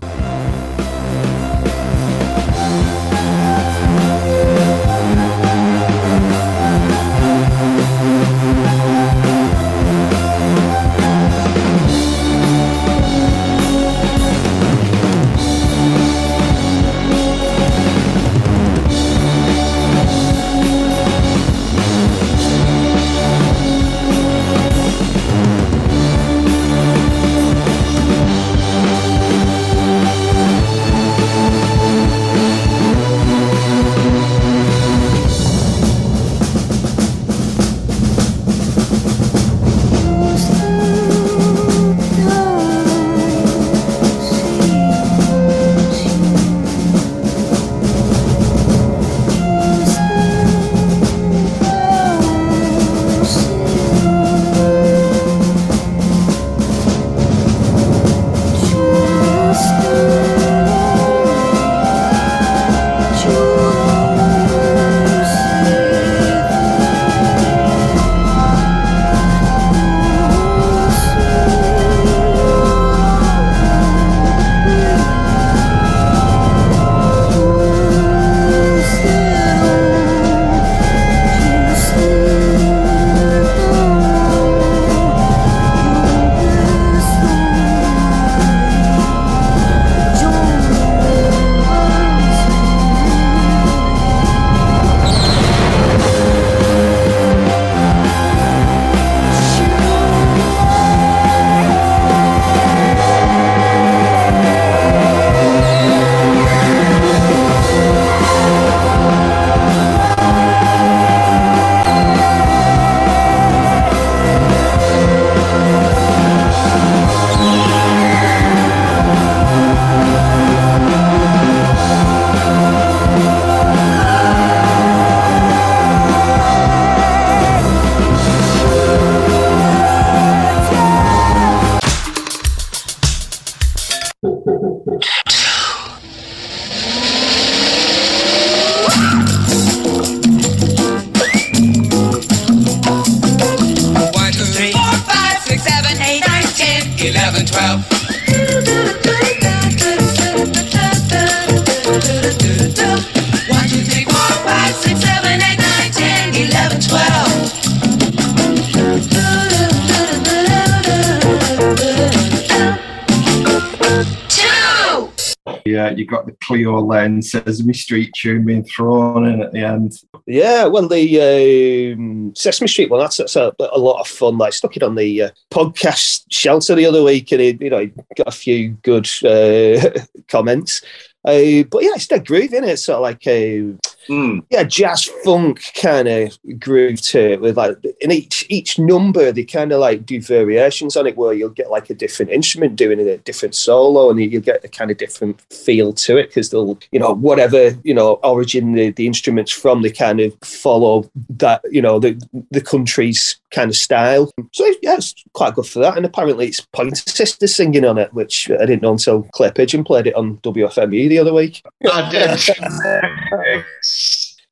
Sesame 167.30 167.73
Street 167.73 168.11
tune 168.13 168.45
being 168.45 168.63
thrown 168.63 169.25
in 169.25 169.41
at 169.41 169.51
the 169.51 169.59
end. 169.59 169.93
Yeah, 170.25 170.65
well, 170.65 170.88
the 170.88 171.93
um, 171.95 172.34
Sesame 172.36 172.67
Street 172.67 172.89
one, 172.89 172.99
that's, 172.99 173.17
that's 173.17 173.36
a, 173.36 173.53
a 173.59 173.77
lot 173.77 173.99
of 173.99 174.07
fun. 174.07 174.38
Like, 174.38 174.53
stuck 174.53 174.75
it 174.77 174.84
on 174.84 174.95
the 174.95 175.23
uh, 175.23 175.30
podcast 175.51 176.25
shelter 176.30 176.75
the 176.75 176.86
other 176.86 177.03
week, 177.03 177.32
and 177.32 177.41
it, 177.41 177.61
you 177.61 177.69
know, 177.69 177.86
got 178.15 178.27
a 178.27 178.32
few 178.32 178.71
good 178.84 179.07
uh, 179.23 179.99
comments. 180.27 180.82
Uh, 181.25 181.63
but 181.69 181.84
yeah, 181.84 181.91
it's 181.95 182.07
that 182.07 182.25
groove 182.25 182.53
in 182.53 182.63
it. 182.63 182.77
Sort 182.77 182.97
of 182.97 183.01
like 183.01 183.25
a 183.27 183.73
Mm. 184.10 184.43
yeah, 184.49 184.64
jazz 184.64 185.05
funk 185.24 185.62
kind 185.80 186.07
of 186.07 186.38
groove 186.60 187.01
to 187.03 187.34
it. 187.34 187.41
With 187.41 187.57
like 187.57 187.78
in 188.01 188.12
each 188.12 188.45
each 188.49 188.80
number, 188.80 189.32
they 189.32 189.43
kind 189.43 189.72
of 189.72 189.80
like 189.80 190.05
do 190.05 190.20
variations 190.20 190.97
on 190.97 191.05
it, 191.05 191.16
where 191.16 191.34
you'll 191.34 191.49
get 191.49 191.70
like 191.70 191.89
a 191.89 191.93
different 191.93 192.32
instrument 192.32 192.76
doing 192.76 192.99
a 192.99 193.18
different 193.18 193.53
solo, 193.53 194.10
and 194.10 194.20
you'll 194.20 194.41
get 194.41 194.66
a 194.66 194.68
kind 194.68 194.89
of 194.89 194.97
different 194.97 195.39
feel 195.51 195.93
to 195.93 196.18
it 196.18 196.28
because 196.28 196.49
they'll 196.49 196.80
you 196.91 196.99
know 196.99 197.14
whatever 197.14 197.72
you 197.84 197.93
know 197.93 198.14
origin 198.24 198.74
the, 198.74 198.89
the 198.91 199.05
instruments 199.05 199.51
from, 199.51 199.82
they 199.82 199.91
kind 199.91 200.20
of 200.20 200.36
follow 200.43 201.10
that 201.30 201.62
you 201.72 201.82
know 201.82 201.99
the 201.99 202.20
the 202.49 202.62
country's 202.62 203.39
kind 203.51 203.70
of 203.70 203.76
style. 203.76 204.32
So 204.53 204.66
yeah, 204.82 204.95
it's 204.95 205.14
quite 205.34 205.55
good 205.55 205.66
for 205.66 205.80
that. 205.80 205.97
And 205.97 206.05
apparently, 206.05 206.47
it's 206.47 206.62
Pointer 206.62 206.95
Sisters 206.95 207.55
singing 207.55 207.86
on 207.86 207.97
it, 207.97 208.14
which 208.14 208.49
I 208.49 208.66
didn't 208.66 208.82
know 208.82 208.93
until 208.93 209.24
Clay 209.34 209.51
Pigeon 209.51 209.84
played 209.84 210.07
it 210.07 210.16
on 210.16 210.38
WFMU 210.38 211.10
the 211.10 211.20
other 211.20 211.34
week. 211.34 211.64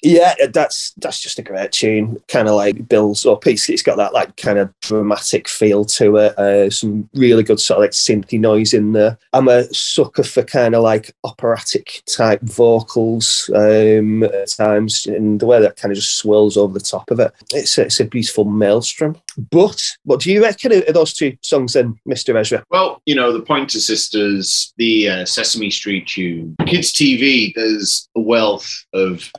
Yeah, 0.03 0.35
that's 0.53 0.93
that's 0.97 1.19
just 1.19 1.39
a 1.39 1.43
great 1.43 1.71
tune. 1.71 2.21
Kind 2.27 2.47
of 2.47 2.55
like 2.55 2.87
builds 2.87 3.25
up. 3.25 3.47
It's, 3.47 3.67
it's 3.67 3.81
got 3.81 3.97
that 3.97 4.13
like 4.13 4.35
kind 4.37 4.59
of 4.59 4.71
dramatic 4.81 5.47
feel 5.47 5.85
to 5.85 6.17
it. 6.17 6.37
Uh, 6.37 6.69
some 6.69 7.09
really 7.15 7.41
good 7.41 7.59
sort 7.59 7.79
of 7.79 7.81
like 7.81 7.91
synthy 7.91 8.39
noise 8.39 8.73
in 8.73 8.93
there. 8.93 9.17
I'm 9.33 9.47
a 9.47 9.63
sucker 9.73 10.23
for 10.23 10.43
kind 10.43 10.75
of 10.75 10.83
like 10.83 11.15
operatic 11.23 12.03
type 12.05 12.41
vocals 12.41 13.49
um, 13.55 14.23
at 14.23 14.49
times, 14.49 15.07
and 15.07 15.39
the 15.39 15.47
way 15.47 15.59
that 15.59 15.77
kind 15.77 15.91
of 15.91 15.97
just 15.97 16.17
swirls 16.17 16.57
over 16.57 16.77
the 16.77 16.85
top 16.85 17.09
of 17.09 17.19
it. 17.19 17.31
It's 17.51 17.77
a, 17.79 17.85
it's 17.85 17.99
a 17.99 18.05
beautiful 18.05 18.45
maelstrom. 18.45 19.17
But 19.49 19.81
what 20.03 20.21
do 20.21 20.31
you 20.31 20.43
reckon 20.43 20.73
of 20.73 20.93
those 20.93 21.13
two 21.13 21.37
songs 21.41 21.73
then, 21.73 21.99
Mister 22.05 22.37
Ezra? 22.37 22.63
Well, 22.69 23.01
you 23.07 23.15
know, 23.15 23.33
the 23.33 23.41
Pointer 23.41 23.79
Sisters, 23.79 24.73
the 24.77 25.09
uh, 25.09 25.25
Sesame 25.25 25.71
Street 25.71 26.07
tune, 26.07 26.55
kids' 26.67 26.93
TV. 26.93 27.53
There's 27.55 28.07
a 28.15 28.19
wealth 28.19 28.85
of 28.93 29.31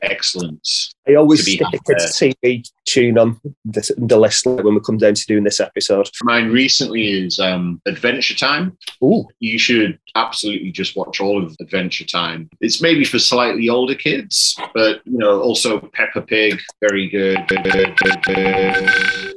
excellence. 0.49 0.95
I 1.09 1.15
always 1.15 1.41
to 1.41 1.47
be 1.47 1.57
stick 1.57 1.67
a 1.69 1.71
had 1.71 1.85
kids' 1.87 2.19
there. 2.19 2.33
TV 2.33 2.71
tune 2.85 3.19
on 3.19 3.41
this, 3.65 3.91
the 3.97 4.19
list 4.19 4.47
when 4.47 4.75
we 4.75 4.81
come 4.81 4.99
down 4.99 5.15
to 5.15 5.27
doing 5.27 5.45
this 5.45 5.61
episode. 5.61 6.09
Mine 6.23 6.51
recently 6.51 7.07
is 7.07 7.39
um, 7.39 7.81
Adventure 7.87 8.35
Time. 8.35 8.77
Ooh. 9.03 9.27
You 9.41 9.59
should 9.59 9.99
absolutely 10.15 10.71
just 10.71 10.97
watch 10.97 11.21
all 11.21 11.43
of 11.43 11.57
Adventure 11.61 12.05
Time. 12.05 12.49
It's 12.61 12.83
maybe 12.83 13.05
for 13.05 13.19
slightly 13.19 13.69
older 13.69 13.95
kids, 13.95 14.59
but 14.75 15.01
you 15.05 15.19
know, 15.19 15.41
also 15.41 15.81
Peppa 15.81 16.23
Pig, 16.23 16.61
very 16.81 17.09
good. 17.09 17.39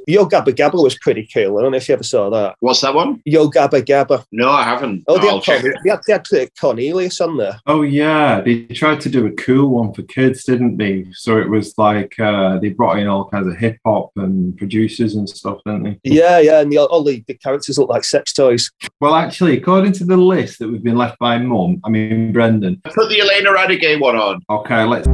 Yo 0.06 0.26
Gabba 0.26 0.48
Gabba 0.48 0.82
was 0.82 0.98
pretty 0.98 1.28
cool. 1.32 1.58
I 1.58 1.62
don't 1.62 1.70
know 1.70 1.76
if 1.76 1.88
you 1.88 1.94
ever 1.94 2.02
saw 2.02 2.28
that. 2.30 2.56
What's 2.60 2.80
that 2.80 2.94
one? 2.94 3.22
Yo 3.24 3.48
Gabba 3.48 3.82
Gabba. 3.82 4.24
No, 4.32 4.50
I 4.50 4.64
haven't. 4.64 5.04
Oh, 5.06 5.18
they 5.18 5.28
I'll 5.28 5.36
had, 5.36 5.42
check 5.44 5.60
Corne- 5.60 5.74
they 5.84 5.90
had, 5.90 6.22
they 6.32 6.38
had 6.40 6.50
Cornelius 6.60 7.20
on 7.20 7.36
there. 7.36 7.60
Oh 7.66 7.82
yeah, 7.82 8.40
they 8.40 8.64
tried 8.64 9.00
to 9.02 9.08
do 9.08 9.26
a 9.26 9.32
cool 9.32 9.68
one 9.68 9.94
for 9.94 10.02
kids, 10.02 10.44
didn't 10.44 10.76
they? 10.76 11.01
So 11.12 11.38
it 11.38 11.48
was 11.48 11.74
like 11.78 12.18
uh, 12.18 12.58
they 12.58 12.70
brought 12.70 12.98
in 12.98 13.06
all 13.06 13.28
kinds 13.28 13.48
of 13.48 13.56
hip 13.56 13.78
hop 13.84 14.10
and 14.16 14.56
producers 14.56 15.14
and 15.14 15.28
stuff, 15.28 15.58
didn't 15.64 15.82
they? 15.82 16.00
Yeah, 16.04 16.38
yeah, 16.38 16.60
and 16.60 16.72
the, 16.72 16.78
all 16.78 17.04
the, 17.04 17.24
the 17.26 17.34
characters 17.34 17.78
look 17.78 17.88
like 17.88 18.04
sex 18.04 18.32
toys. 18.32 18.70
Well, 19.00 19.14
actually, 19.14 19.56
according 19.56 19.92
to 19.92 20.04
the 20.04 20.16
list 20.16 20.58
that 20.58 20.68
we've 20.68 20.82
been 20.82 20.96
left 20.96 21.18
by 21.18 21.38
Mum, 21.38 21.80
I 21.84 21.88
mean 21.88 22.32
Brendan. 22.32 22.80
Put 22.84 23.08
the 23.08 23.20
Eliane 23.20 23.46
Radigue 23.46 24.00
one 24.00 24.16
on. 24.16 24.40
Okay, 24.50 24.84
let's. 24.84 25.08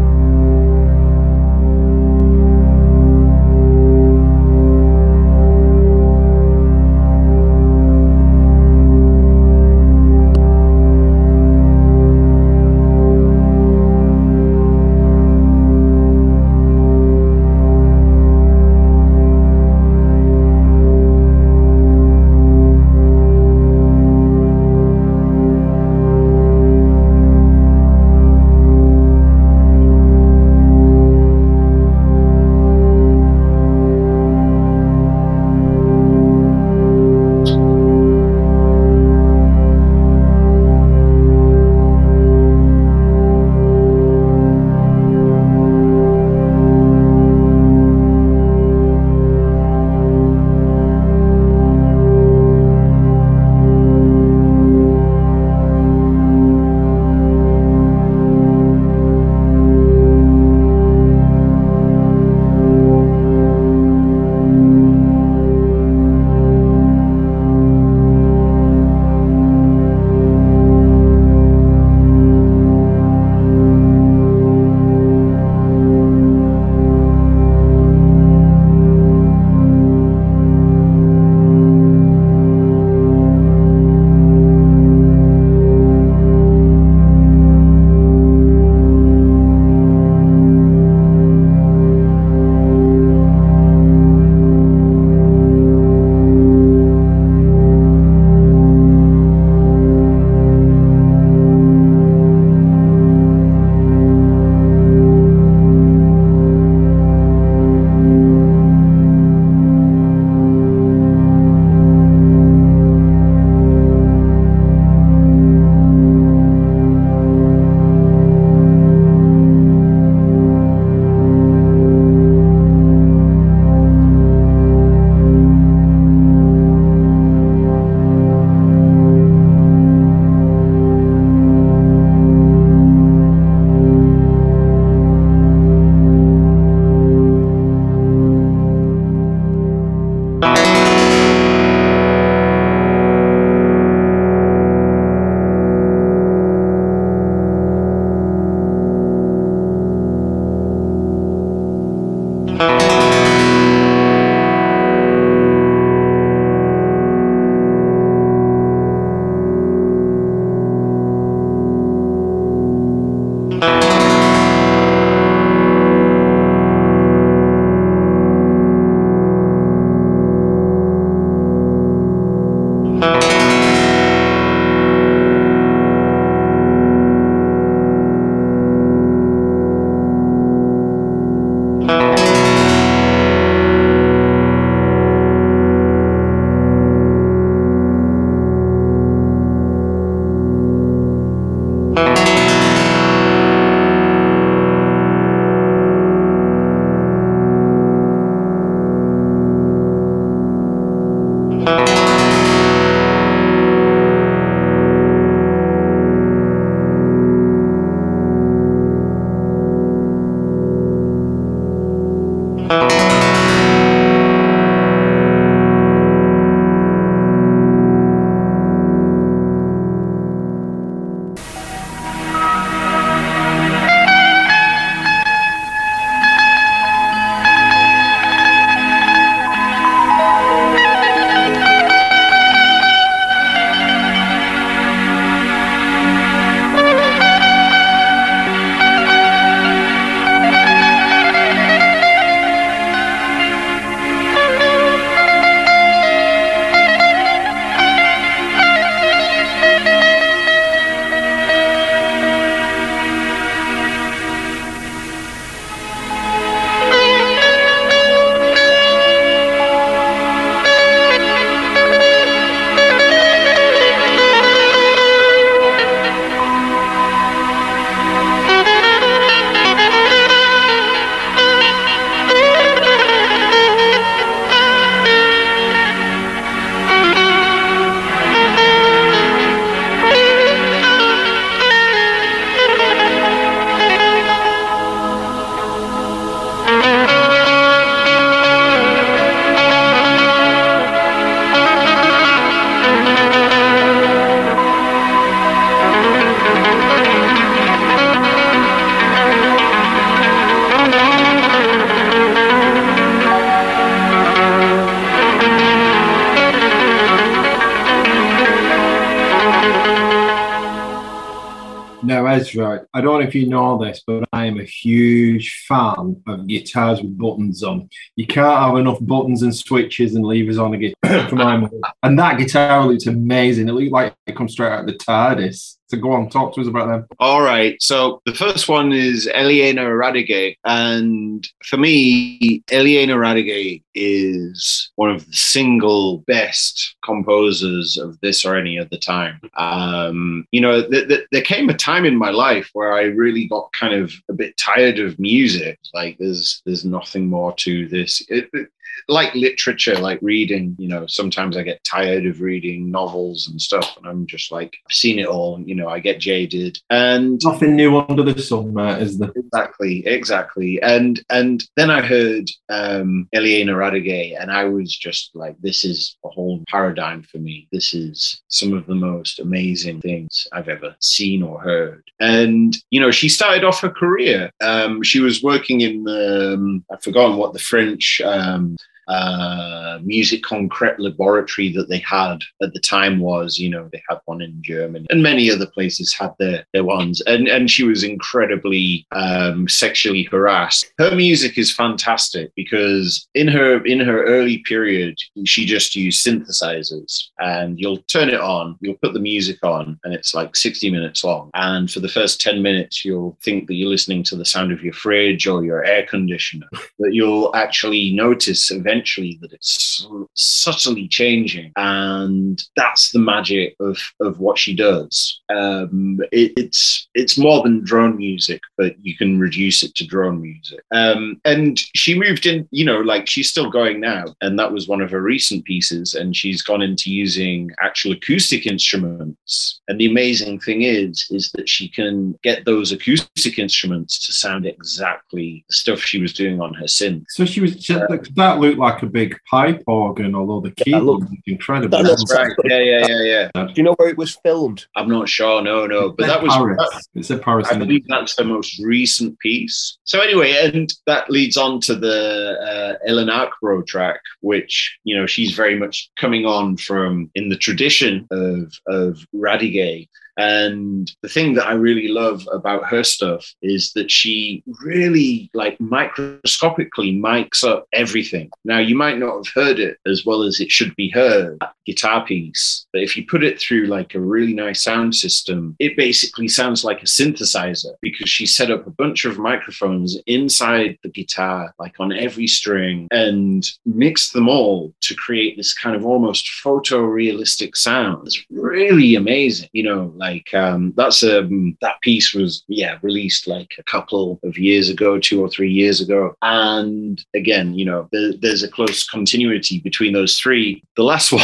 Ezra, 312.58 312.86
I 312.92 313.00
don't 313.00 313.20
know 313.20 313.26
if 313.26 313.34
you 313.34 313.46
know 313.46 313.82
this, 313.82 314.02
but 314.06 314.24
I 314.32 314.46
am 314.46 314.58
a 314.58 314.64
huge 314.64 315.64
fan 315.68 316.22
of 316.26 316.46
guitars 316.46 317.00
with 317.00 317.16
buttons 317.16 317.62
on. 317.62 317.88
You 318.16 318.26
can't 318.26 318.58
have 318.58 318.76
enough 318.76 318.98
buttons 319.00 319.42
and 319.42 319.54
switches 319.54 320.14
and 320.14 320.24
levers 320.24 320.58
on 320.58 320.74
a 320.74 320.78
guitar 320.78 321.28
for 321.28 321.36
my 321.36 321.56
money. 321.56 321.80
And 322.02 322.18
that 322.18 322.38
guitar 322.38 322.86
looks 322.86 323.06
amazing. 323.06 323.68
It 323.68 323.72
looked 323.72 323.92
like 323.92 324.14
it 324.26 324.36
comes 324.36 324.52
straight 324.52 324.72
out 324.72 324.80
of 324.80 324.86
the 324.86 324.94
TARDIS. 324.94 325.77
So 325.90 325.96
go 325.96 326.12
on, 326.12 326.28
talk 326.28 326.54
to 326.54 326.60
us 326.60 326.66
about 326.68 326.88
them. 326.88 327.06
All 327.18 327.40
right. 327.40 327.80
So 327.82 328.20
the 328.26 328.34
first 328.34 328.68
one 328.68 328.92
is 328.92 329.26
Eliane 329.34 329.76
Radigue. 329.78 330.56
And 330.64 331.48
for 331.64 331.78
me, 331.78 332.62
Eliane 332.68 333.08
Radigue 333.08 333.82
is 333.94 334.90
one 334.96 335.10
of 335.10 335.24
the 335.26 335.32
single 335.32 336.18
best 336.26 336.94
composers 337.02 337.96
of 337.96 338.20
this 338.20 338.44
or 338.44 338.54
any 338.54 338.78
other 338.78 338.98
time. 338.98 339.40
Um, 339.56 340.46
you 340.52 340.60
know, 340.60 340.86
th- 340.86 341.08
th- 341.08 341.26
there 341.32 341.42
came 341.42 341.70
a 341.70 341.74
time 341.74 342.04
in 342.04 342.16
my 342.18 342.30
life 342.30 342.68
where 342.74 342.92
I 342.92 343.04
really 343.04 343.46
got 343.48 343.72
kind 343.72 343.94
of 343.94 344.12
a 344.28 344.34
bit 344.34 344.58
tired 344.58 344.98
of 344.98 345.18
music. 345.18 345.78
Like 345.94 346.18
there's 346.18 346.60
there's 346.66 346.84
nothing 346.84 347.28
more 347.28 347.54
to 347.54 347.88
this. 347.88 348.20
It, 348.28 348.50
it- 348.52 348.68
like 349.08 349.34
literature, 349.34 349.96
like 349.96 350.18
reading, 350.22 350.76
you 350.78 350.88
know, 350.88 351.06
sometimes 351.06 351.56
I 351.56 351.62
get 351.62 351.82
tired 351.84 352.26
of 352.26 352.40
reading 352.40 352.90
novels 352.90 353.48
and 353.48 353.60
stuff, 353.60 353.96
and 353.96 354.06
I'm 354.06 354.26
just 354.26 354.50
like, 354.50 354.76
I've 354.88 354.94
seen 354.94 355.18
it 355.18 355.26
all, 355.26 355.60
you 355.60 355.74
know, 355.74 355.88
I 355.88 356.00
get 356.00 356.20
jaded. 356.20 356.78
And 356.90 357.40
Nothing 357.44 357.76
new 357.76 357.98
under 357.98 358.22
the 358.22 358.40
sun, 358.40 358.74
mate, 358.74 359.02
is 359.02 359.18
there? 359.18 359.32
exactly, 359.36 360.06
exactly. 360.06 360.80
And 360.82 361.22
and 361.30 361.64
then 361.76 361.90
I 361.90 362.02
heard 362.02 362.50
um 362.68 363.28
Eliane 363.34 363.66
Radigue, 363.68 364.40
and 364.40 364.50
I 364.50 364.64
was 364.64 364.96
just 364.96 365.30
like, 365.34 365.56
this 365.60 365.84
is 365.84 366.16
a 366.24 366.28
whole 366.28 366.62
paradigm 366.68 367.22
for 367.22 367.38
me. 367.38 367.68
This 367.72 367.94
is 367.94 368.42
some 368.48 368.72
of 368.72 368.86
the 368.86 368.94
most 368.94 369.38
amazing 369.40 370.00
things 370.00 370.46
I've 370.52 370.68
ever 370.68 370.94
seen 371.00 371.42
or 371.42 371.60
heard. 371.60 372.02
And 372.20 372.76
you 372.90 373.00
know, 373.00 373.10
she 373.10 373.28
started 373.28 373.64
off 373.64 373.80
her 373.80 373.90
career. 373.90 374.50
Um, 374.60 375.02
she 375.02 375.20
was 375.20 375.42
working 375.42 375.80
in 375.80 376.04
the 376.04 376.54
um, 376.54 376.84
I've 376.90 377.02
forgotten 377.02 377.36
what 377.36 377.52
the 377.52 377.58
French 377.58 378.20
um, 378.24 378.76
uh, 379.08 379.98
music 380.02 380.42
concrete 380.42 380.98
laboratory 380.98 381.72
that 381.72 381.88
they 381.88 381.98
had 381.98 382.38
at 382.62 382.72
the 382.72 382.80
time 382.80 383.18
was. 383.20 383.58
You 383.58 383.70
know, 383.70 383.88
they 383.90 384.02
had 384.08 384.18
one 384.26 384.42
in 384.42 384.62
Germany, 384.62 385.06
and 385.10 385.22
many 385.22 385.50
other 385.50 385.66
places 385.66 386.14
had 386.14 386.34
their 386.38 386.64
their 386.72 386.84
ones. 386.84 387.20
And 387.22 387.48
and 387.48 387.70
she 387.70 387.84
was 387.84 388.04
incredibly 388.04 389.06
um, 389.12 389.68
sexually 389.68 390.24
harassed. 390.24 390.92
Her 390.98 391.14
music 391.14 391.58
is 391.58 391.74
fantastic 391.74 392.52
because 392.54 393.26
in 393.34 393.48
her 393.48 393.84
in 393.84 394.00
her 394.00 394.24
early 394.24 394.58
period, 394.58 395.16
she 395.44 395.64
just 395.64 395.96
used 395.96 396.24
synthesizers, 396.24 397.22
and 397.38 397.78
you'll 397.78 398.02
turn 398.02 398.28
it 398.28 398.40
on, 398.40 398.76
you'll 398.80 398.94
put 399.02 399.14
the 399.14 399.20
music 399.20 399.58
on, 399.62 399.98
and 400.04 400.14
it's 400.14 400.34
like 400.34 400.54
sixty 400.54 400.90
minutes 400.90 401.24
long. 401.24 401.50
And 401.54 401.90
for 401.90 402.00
the 402.00 402.08
first 402.08 402.40
ten 402.40 402.62
minutes, 402.62 403.04
you'll 403.04 403.38
think 403.42 403.66
that 403.66 403.74
you're 403.74 403.88
listening 403.88 404.22
to 404.24 404.36
the 404.36 404.44
sound 404.44 404.72
of 404.72 404.82
your 404.82 404.92
fridge 404.92 405.46
or 405.46 405.64
your 405.64 405.84
air 405.84 406.06
conditioner. 406.06 406.68
But 406.98 407.14
you'll 407.14 407.54
actually 407.56 408.12
notice 408.12 408.70
eventually 408.70 408.97
that 408.98 409.52
it's 409.52 410.06
subtly 410.34 411.08
changing, 411.08 411.72
and 411.76 412.62
that's 412.76 413.12
the 413.12 413.18
magic 413.18 413.74
of 413.80 413.98
of 414.20 414.40
what 414.40 414.58
she 414.58 414.74
does. 414.74 415.40
Um, 415.54 416.20
it, 416.32 416.52
it's 416.56 417.08
it's 417.14 417.38
more 417.38 417.62
than 417.62 417.84
drone 417.84 418.16
music, 418.16 418.60
but 418.76 418.94
you 419.00 419.16
can 419.16 419.38
reduce 419.38 419.82
it 419.82 419.94
to 419.96 420.06
drone 420.06 420.40
music. 420.40 420.80
Um, 420.92 421.40
and 421.44 421.78
she 421.94 422.18
moved 422.18 422.46
in, 422.46 422.68
you 422.70 422.84
know, 422.84 423.00
like 423.00 423.28
she's 423.28 423.50
still 423.50 423.70
going 423.70 424.00
now, 424.00 424.24
and 424.40 424.58
that 424.58 424.72
was 424.72 424.88
one 424.88 425.00
of 425.00 425.10
her 425.10 425.22
recent 425.22 425.64
pieces. 425.64 426.14
And 426.14 426.36
she's 426.36 426.62
gone 426.62 426.82
into 426.82 427.10
using 427.10 427.70
actual 427.82 428.12
acoustic 428.12 428.66
instruments. 428.66 429.80
And 429.88 430.00
the 430.00 430.06
amazing 430.06 430.60
thing 430.60 430.82
is, 430.82 431.26
is 431.30 431.50
that 431.52 431.68
she 431.68 431.88
can 431.88 432.38
get 432.42 432.64
those 432.64 432.92
acoustic 432.92 433.58
instruments 433.58 434.24
to 434.26 434.32
sound 434.32 434.66
exactly 434.66 435.64
the 435.68 435.74
stuff 435.74 436.00
she 436.00 436.20
was 436.20 436.32
doing 436.32 436.60
on 436.60 436.74
her 436.74 436.86
synth. 436.86 437.24
So 437.28 437.44
she 437.44 437.60
was 437.60 437.74
that 437.86 438.58
looked 438.58 438.78
like 438.78 438.87
a 439.02 439.06
big 439.06 439.36
pipe 439.50 439.82
organ, 439.86 440.34
although 440.34 440.60
the 440.60 440.70
keyboard 440.72 441.04
look- 441.04 441.20
was 441.20 441.38
incredible. 441.46 441.96
that 441.98 442.04
looks 442.04 442.24
Right. 442.34 442.52
Yeah, 442.64 442.78
yeah, 442.78 443.06
yeah, 443.08 443.48
yeah. 443.54 443.64
Do 443.66 443.72
you 443.76 443.82
know 443.82 443.94
where 443.94 444.08
it 444.08 444.16
was 444.18 444.36
filmed? 444.42 444.86
I'm 444.96 445.08
not 445.08 445.28
sure. 445.28 445.62
No, 445.62 445.86
no. 445.86 446.10
But 446.12 446.26
that 446.26 446.42
was 446.42 446.52
Paris. 446.54 447.08
It's 447.14 447.30
a 447.30 447.38
Paris. 447.38 447.68
I 447.70 447.76
believe 447.78 448.04
that's 448.08 448.34
the 448.36 448.44
most 448.44 448.78
recent 448.80 449.38
piece. 449.40 449.98
So 450.04 450.20
anyway, 450.20 450.52
and 450.66 450.92
that 451.06 451.30
leads 451.30 451.56
on 451.56 451.80
to 451.82 451.94
the 451.94 452.58
uh, 452.60 453.06
Ellen 453.06 453.28
Arkbro 453.28 453.86
track, 453.86 454.20
which 454.40 454.98
you 455.04 455.16
know 455.16 455.26
she's 455.26 455.52
very 455.52 455.78
much 455.78 456.10
coming 456.18 456.46
on 456.46 456.76
from 456.76 457.30
in 457.34 457.48
the 457.48 457.56
tradition 457.56 458.26
of 458.30 458.72
of 458.86 459.18
Radigue. 459.34 460.08
And 460.38 461.10
the 461.22 461.28
thing 461.28 461.54
that 461.54 461.66
I 461.66 461.72
really 461.72 462.08
love 462.08 462.48
about 462.52 462.86
her 462.86 463.02
stuff 463.02 463.52
is 463.60 463.92
that 463.94 464.10
she 464.10 464.62
really 464.80 465.50
like 465.52 465.78
microscopically 465.80 467.12
mics 467.12 467.64
up 467.64 467.86
everything. 467.92 468.50
Now 468.64 468.78
you 468.78 468.96
might 468.96 469.18
not 469.18 469.44
have 469.44 469.52
heard 469.52 469.80
it 469.80 469.98
as 470.06 470.24
well 470.24 470.42
as 470.42 470.60
it 470.60 470.70
should 470.70 470.94
be 470.94 471.10
heard, 471.10 471.58
guitar 471.84 472.24
piece, 472.24 472.86
but 472.92 473.02
if 473.02 473.16
you 473.16 473.26
put 473.26 473.42
it 473.42 473.58
through 473.58 473.86
like 473.86 474.14
a 474.14 474.20
really 474.20 474.54
nice 474.54 474.84
sound 474.84 475.14
system, 475.14 475.74
it 475.80 475.96
basically 475.96 476.46
sounds 476.46 476.84
like 476.84 477.02
a 477.02 477.06
synthesizer 477.06 477.94
because 478.00 478.30
she 478.30 478.46
set 478.46 478.70
up 478.70 478.86
a 478.86 478.90
bunch 478.90 479.24
of 479.24 479.38
microphones 479.38 480.16
inside 480.26 480.96
the 481.02 481.08
guitar, 481.08 481.74
like 481.80 481.98
on 481.98 482.12
every 482.12 482.46
string, 482.46 483.08
and 483.10 483.68
mixed 483.84 484.32
them 484.34 484.48
all 484.48 484.92
to 485.00 485.14
create 485.16 485.56
this 485.56 485.74
kind 485.74 485.96
of 485.96 486.06
almost 486.06 486.48
photorealistic 486.64 487.74
sound. 487.74 488.26
It's 488.26 488.44
really 488.50 489.16
amazing, 489.16 489.68
you 489.72 489.82
know, 489.82 490.12
like 490.14 490.27
um, 490.52 490.92
that's 490.96 491.22
um 491.22 491.76
that 491.80 492.00
piece 492.02 492.34
was 492.34 492.64
yeah 492.68 492.98
released 493.02 493.46
like 493.46 493.74
a 493.78 493.82
couple 493.82 494.38
of 494.42 494.58
years 494.58 494.88
ago, 494.88 495.18
two 495.18 495.40
or 495.40 495.48
three 495.48 495.70
years 495.70 496.00
ago, 496.00 496.34
and 496.42 497.24
again, 497.34 497.74
you 497.74 497.84
know, 497.84 498.08
there, 498.12 498.32
there's 498.40 498.62
a 498.62 498.70
close 498.70 499.08
continuity 499.08 499.80
between 499.80 500.12
those 500.12 500.38
three. 500.38 500.82
The 500.96 501.02
last 501.02 501.32
one. 501.38 501.42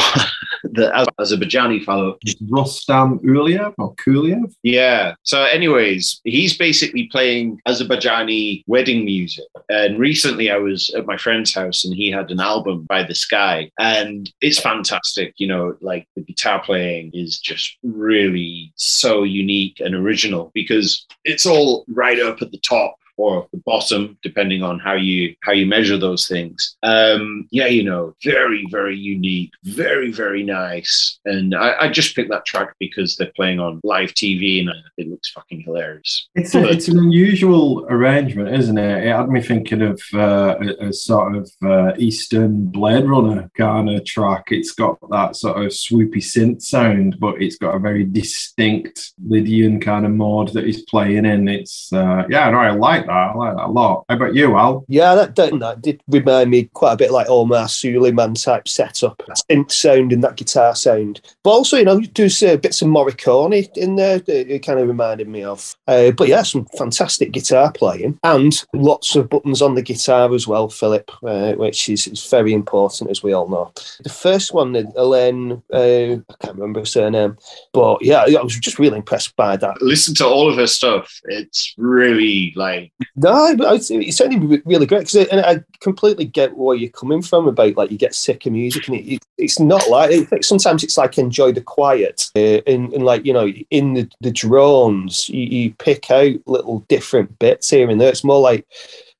the 0.64 0.91
Azerbaijani 1.20 1.85
fellow. 1.85 2.18
Rustem 2.51 3.20
Uliev 3.20 3.74
or 3.78 3.95
Kuliev? 3.97 4.55
Yeah. 4.62 5.14
So, 5.22 5.43
anyways, 5.45 6.20
he's 6.24 6.57
basically 6.57 7.09
playing 7.12 7.61
Azerbaijani 7.68 8.64
wedding 8.66 9.05
music. 9.05 9.45
And 9.68 9.99
recently, 9.99 10.51
I 10.51 10.57
was 10.57 10.93
at 10.97 11.07
my 11.07 11.16
friend's 11.16 11.55
house, 11.55 11.85
and 11.85 11.95
he 11.95 12.11
had 12.11 12.30
an 12.30 12.41
album 12.41 12.87
by 12.89 13.03
this 13.03 13.24
guy, 13.26 13.70
and 13.78 14.30
it's 14.41 14.59
fantastic. 14.59 15.35
You 15.37 15.49
know, 15.49 15.76
like 15.80 16.07
the 16.16 16.22
guitar 16.22 16.62
playing 16.62 17.11
is 17.14 17.39
just 17.39 17.76
really 17.82 18.72
so 18.77 19.22
unique 19.22 19.81
and 19.81 19.95
original 19.95 20.51
because 20.55 21.07
it's 21.25 21.47
all 21.47 21.85
right 21.89 22.18
up 22.20 22.43
at 22.43 22.51
the 22.51 22.59
top 22.59 22.97
or 23.16 23.46
the 23.52 23.58
bottom, 23.58 24.18
depending 24.22 24.62
on 24.62 24.78
how 24.78 24.94
you 24.94 25.34
how 25.42 25.52
you 25.52 25.66
measure 25.66 25.96
those 25.96 26.26
things. 26.26 26.76
Um, 26.82 27.48
yeah, 27.50 27.66
you 27.66 27.84
know, 27.84 28.14
very 28.24 28.66
very 28.70 28.96
unique, 28.96 29.52
very 29.64 30.10
very 30.10 30.42
nice, 30.42 31.18
and 31.24 31.54
I, 31.54 31.74
I 31.80 31.88
just 31.88 32.14
picked 32.14 32.30
that 32.30 32.46
track 32.46 32.74
because 32.78 33.16
they're 33.16 33.32
playing 33.36 33.60
on 33.60 33.80
live 33.84 34.10
TV 34.10 34.60
and 34.60 34.70
it 34.96 35.08
looks 35.08 35.30
fucking 35.30 35.62
hilarious. 35.62 36.28
It's 36.34 36.54
a, 36.54 36.68
it's 36.68 36.88
an 36.88 36.98
unusual 36.98 37.86
arrangement, 37.88 38.54
isn't 38.54 38.78
it? 38.78 39.06
It 39.06 39.14
had 39.14 39.28
me 39.28 39.40
thinking 39.40 39.82
of 39.82 40.00
uh, 40.12 40.56
a, 40.60 40.88
a 40.88 40.92
sort 40.92 41.36
of 41.36 41.50
uh, 41.64 41.92
Eastern 41.98 42.66
Blade 42.66 43.04
Runner 43.06 43.50
kind 43.56 43.90
of 43.90 44.04
track. 44.04 44.46
It's 44.50 44.72
got 44.72 44.98
that 45.10 45.36
sort 45.36 45.64
of 45.64 45.72
swoopy 45.72 46.16
synth 46.16 46.62
sound, 46.62 47.18
but 47.20 47.40
it's 47.40 47.56
got 47.56 47.74
a 47.74 47.78
very 47.78 48.04
distinct 48.04 49.12
Lydian 49.26 49.80
kind 49.80 50.06
of 50.06 50.12
mode 50.12 50.52
that 50.52 50.66
he's 50.66 50.82
playing 50.82 51.24
in. 51.24 51.48
It's 51.48 51.92
uh, 51.92 52.24
yeah, 52.28 52.50
no, 52.50 52.58
I 52.58 52.70
like 52.70 53.03
that. 53.07 53.12
I 53.12 53.34
like 53.34 53.57
that 53.57 53.66
a 53.66 53.70
lot. 53.70 54.05
How 54.09 54.16
about 54.16 54.34
you, 54.34 54.57
Al? 54.57 54.84
Yeah, 54.88 55.14
that, 55.14 55.36
that, 55.36 55.59
that 55.59 55.82
did 55.82 56.00
remind 56.09 56.50
me 56.50 56.64
quite 56.72 56.92
a 56.92 56.96
bit 56.96 57.11
like 57.11 57.28
Omar 57.28 57.66
Souleyman 57.66 58.42
type 58.42 58.68
setup, 58.68 59.22
synth 59.50 59.72
sound 59.72 60.12
and 60.12 60.22
that 60.24 60.36
guitar 60.36 60.74
sound. 60.74 61.20
But 61.42 61.50
also, 61.50 61.76
you 61.76 61.84
know, 61.84 62.00
there's 62.14 62.42
uh, 62.42 62.57
bits 62.57 62.82
of 62.82 62.88
Morricone 62.88 63.68
in 63.76 63.96
there 63.96 64.18
that 64.18 64.55
it 64.55 64.61
kind 64.61 64.78
of 64.78 64.88
reminded 64.88 65.28
me 65.28 65.44
of. 65.44 65.74
Uh, 65.86 66.11
but 66.11 66.28
yeah, 66.28 66.42
some 66.42 66.66
fantastic 66.78 67.32
guitar 67.32 67.72
playing 67.72 68.18
and 68.24 68.64
lots 68.72 69.16
of 69.16 69.28
buttons 69.28 69.62
on 69.62 69.74
the 69.74 69.82
guitar 69.82 70.32
as 70.34 70.46
well, 70.46 70.68
Philip, 70.68 71.11
uh, 71.24 71.52
which 71.55 71.88
is, 71.88 72.07
is 72.07 72.26
very 72.26 72.52
important, 72.52 73.11
as 73.11 73.22
we 73.22 73.32
all 73.32 73.48
know. 73.48 73.72
The 74.02 74.09
first 74.09 74.52
one, 74.55 74.74
Elaine, 74.96 75.62
uh, 75.72 75.78
I 75.78 76.34
can't 76.40 76.57
remember 76.57 76.80
her 76.80 76.86
surname, 76.86 77.36
but 77.72 78.02
yeah, 78.02 78.24
I 78.24 78.42
was 78.42 78.59
just 78.59 78.78
really 78.78 78.96
impressed 78.96 79.36
by 79.36 79.57
that. 79.57 79.80
Listen 79.82 80.14
to 80.16 80.26
all 80.26 80.50
of 80.50 80.57
her 80.57 80.66
stuff. 80.66 81.20
It's 81.24 81.74
really 81.76 82.52
like 82.57 82.92
No, 83.16 83.57
but 83.57 83.66
I 83.66 83.72
would 83.72 83.84
say 83.84 83.97
it's 83.97 84.16
certainly 84.16 84.47
re- 84.47 84.62
really 84.64 84.86
great 84.86 85.01
because 85.01 85.28
and 85.28 85.40
I 85.40 85.64
completely 85.80 86.24
get 86.24 86.57
where 86.57 86.76
you're 86.76 86.90
coming 86.90 87.22
from 87.22 87.49
about 87.49 87.76
like 87.76 87.90
you 87.90 87.99
get 87.99 88.14
sick 88.14 88.47
of 88.47 88.53
music 88.53 88.86
and 88.86 88.97
it, 88.97 89.14
it, 89.14 89.22
it's 89.36 89.59
not 89.59 89.88
like 89.88 90.30
like 90.30 90.45
sometimes 90.45 90.84
it's 90.84 90.97
like 90.97 91.18
enjoy 91.18 91.51
the 91.51 91.61
quiet 91.61 92.30
uh, 92.36 92.61
and, 92.66 92.92
and 92.92 93.05
like 93.05 93.24
you 93.24 93.32
know 93.32 93.49
in 93.70 93.95
the, 93.95 94.09
the 94.20 94.30
drones 94.30 95.28
you, 95.28 95.42
you 95.42 95.74
pick 95.74 96.11
out 96.11 96.34
little 96.47 96.80
different 96.88 97.36
bits 97.40 97.68
here 97.68 97.90
and 97.90 98.01
there. 98.01 98.11
It's 98.11 98.24
more 98.24 98.40
like 98.40 98.64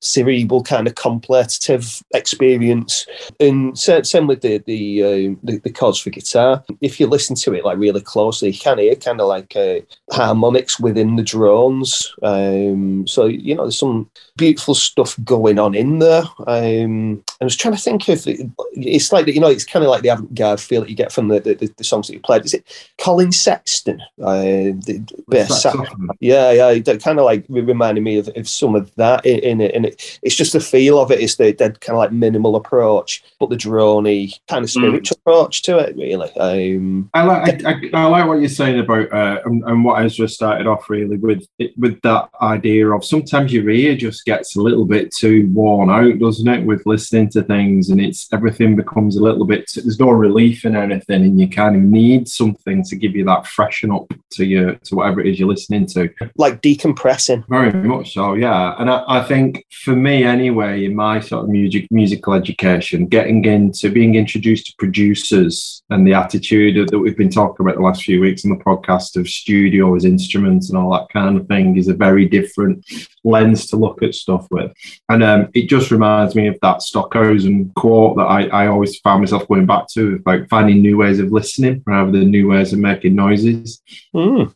cerebral 0.05 0.63
kind 0.63 0.87
of 0.87 0.95
contemplative 0.95 2.03
experience. 2.13 3.05
And 3.39 3.77
sa- 3.77 4.03
same 4.03 4.27
with 4.27 4.41
the 4.41 4.59
the, 4.59 5.03
uh, 5.03 5.35
the 5.43 5.59
the 5.63 5.71
chords 5.71 5.99
for 5.99 6.09
guitar. 6.09 6.63
If 6.81 6.99
you 6.99 7.07
listen 7.07 7.35
to 7.37 7.53
it 7.53 7.65
like 7.65 7.77
really 7.77 8.01
closely 8.01 8.49
you 8.49 8.59
can 8.59 8.77
hear 8.77 8.95
kind 8.95 9.19
of 9.19 9.27
like 9.27 9.55
uh, 9.55 9.79
harmonics 10.11 10.79
within 10.79 11.15
the 11.15 11.23
drones. 11.23 12.13
Um 12.21 13.07
so 13.07 13.25
you 13.25 13.55
know 13.55 13.63
there's 13.63 13.79
some 13.79 14.09
beautiful 14.37 14.75
stuff 14.75 15.17
going 15.23 15.59
on 15.59 15.75
in 15.75 15.99
there. 15.99 16.23
Um 16.47 17.23
i 17.41 17.43
was 17.43 17.55
trying 17.55 17.75
to 17.75 17.81
think 17.81 18.07
of 18.07 18.25
it, 18.27 18.49
it's 18.73 19.11
like 19.11 19.27
you 19.27 19.39
know 19.39 19.49
it's 19.49 19.65
kind 19.65 19.83
of 19.83 19.91
like 19.91 20.01
the 20.01 20.09
avant-garde 20.09 20.59
feel 20.59 20.81
that 20.81 20.89
you 20.89 20.95
get 20.95 21.11
from 21.11 21.27
the 21.27 21.39
the, 21.39 21.73
the 21.77 21.83
songs 21.83 22.07
that 22.07 22.13
you 22.13 22.19
played. 22.19 22.45
Is 22.45 22.53
it 22.53 22.91
Colin 22.97 23.31
Stetson? 23.31 24.01
Uh 24.21 24.73
the, 24.85 25.45
sax- 25.49 25.77
yeah, 26.19 26.51
yeah, 26.51 26.79
that 26.79 27.01
kind 27.01 27.19
of 27.19 27.25
like 27.25 27.45
reminded 27.49 28.01
me 28.01 28.17
of, 28.17 28.29
of 28.35 28.47
some 28.47 28.75
of 28.75 28.93
that 28.95 29.25
in, 29.25 29.39
in 29.39 29.61
it, 29.61 29.75
and 29.75 29.85
it, 29.85 30.19
it's 30.21 30.35
just 30.35 30.53
the 30.53 30.59
feel 30.59 30.99
of 30.99 31.11
it 31.11 31.19
is 31.19 31.37
the 31.37 31.51
that 31.53 31.81
kind 31.81 31.95
of 31.95 31.99
like 31.99 32.11
minimal 32.11 32.55
approach, 32.55 33.23
but 33.39 33.49
the 33.49 33.55
droney 33.55 34.33
kind 34.47 34.63
of 34.63 34.69
spiritual 34.69 35.17
approach 35.25 35.61
to 35.63 35.77
it, 35.77 35.95
really. 35.95 36.31
Um, 36.37 37.09
I 37.13 37.23
like 37.23 37.65
I, 37.65 37.71
I, 37.71 37.89
I 37.93 38.05
like 38.05 38.27
what 38.27 38.39
you're 38.39 38.49
saying 38.49 38.79
about 38.79 39.11
uh, 39.11 39.41
and, 39.45 39.63
and 39.63 39.85
what 39.85 40.03
Ezra 40.03 40.27
started 40.27 40.67
off 40.67 40.89
really 40.89 41.17
with 41.17 41.47
with 41.77 42.01
that 42.01 42.29
idea 42.41 42.89
of 42.89 43.05
sometimes 43.05 43.53
your 43.53 43.69
ear 43.69 43.95
just 43.95 44.24
gets 44.25 44.55
a 44.55 44.61
little 44.61 44.85
bit 44.85 45.13
too 45.13 45.49
worn 45.53 45.89
out, 45.89 46.19
doesn't 46.19 46.47
it? 46.47 46.65
With 46.65 46.85
listening 46.85 47.29
to 47.29 47.43
things 47.43 47.89
and 47.89 48.01
it's 48.01 48.31
everything 48.33 48.75
becomes 48.75 49.17
a 49.17 49.23
little 49.23 49.45
bit 49.45 49.69
there's 49.75 49.99
no 49.99 50.09
relief 50.09 50.65
in 50.65 50.75
anything, 50.75 51.23
and 51.23 51.39
you 51.39 51.49
kind 51.49 51.75
of 51.75 51.81
need 51.81 52.27
something 52.27 52.83
to 52.83 52.95
give 52.95 53.15
you 53.15 53.25
that 53.25 53.47
freshen 53.47 53.91
up 53.91 54.11
to 54.31 54.45
your 54.45 54.75
to 54.75 54.95
whatever 54.95 55.21
it 55.21 55.27
is 55.27 55.39
you're 55.39 55.47
listening 55.47 55.85
to. 55.87 56.09
like 56.37 56.61
decompressing. 56.61 57.43
Very 57.47 57.71
much 57.73 58.13
so, 58.13 58.33
yeah. 58.33 58.75
And 58.79 58.89
I, 58.89 59.03
I 59.07 59.23
think 59.23 59.65
for 59.71 59.95
me, 59.95 60.23
anyway, 60.23 60.85
in 60.85 60.95
my 60.95 61.19
sort 61.19 61.43
of 61.43 61.49
music 61.49 61.87
musical 61.91 62.33
education, 62.33 63.07
getting 63.07 63.43
into 63.45 63.89
being 63.89 64.15
introduced 64.15 64.67
to 64.67 64.73
producers 64.77 65.83
and 65.89 66.07
the 66.07 66.13
attitude 66.13 66.89
that 66.89 66.99
we've 66.99 67.17
been 67.17 67.29
talking 67.29 67.65
about 67.65 67.75
the 67.75 67.81
last 67.81 68.03
few 68.03 68.21
weeks 68.21 68.45
on 68.45 68.51
the 68.51 68.63
podcast 68.63 69.17
of 69.17 69.27
studio 69.27 69.95
as 69.95 70.05
instruments 70.05 70.69
and 70.69 70.77
all 70.77 70.91
that 70.91 71.09
kind 71.13 71.37
of 71.37 71.47
thing 71.47 71.77
is 71.77 71.87
a 71.87 71.93
very 71.93 72.27
different 72.27 72.85
lens 73.23 73.67
to 73.67 73.75
look 73.75 74.01
at 74.01 74.14
stuff 74.15 74.47
with. 74.51 74.71
And 75.09 75.23
um, 75.23 75.49
it 75.53 75.69
just 75.69 75.91
reminds 75.91 76.35
me 76.35 76.47
of 76.47 76.57
that 76.61 76.81
Stockhausen 76.81 77.71
quote 77.75 78.17
that 78.17 78.23
I, 78.23 78.47
I 78.47 78.67
always 78.67 78.99
found 78.99 79.21
myself 79.21 79.47
going 79.47 79.65
back 79.65 79.87
to, 79.89 80.21
like 80.25 80.49
finding 80.49 80.81
new 80.81 80.97
ways 80.97 81.19
of 81.19 81.31
listening 81.31 81.83
rather 81.85 82.11
than 82.11 82.31
new 82.31 82.47
ways 82.49 82.73
of 82.73 82.79
making 82.79 83.15
noises, 83.15 83.81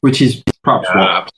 which 0.01 0.21
is 0.21 0.43
perhaps 0.63 0.89
what 0.93 1.31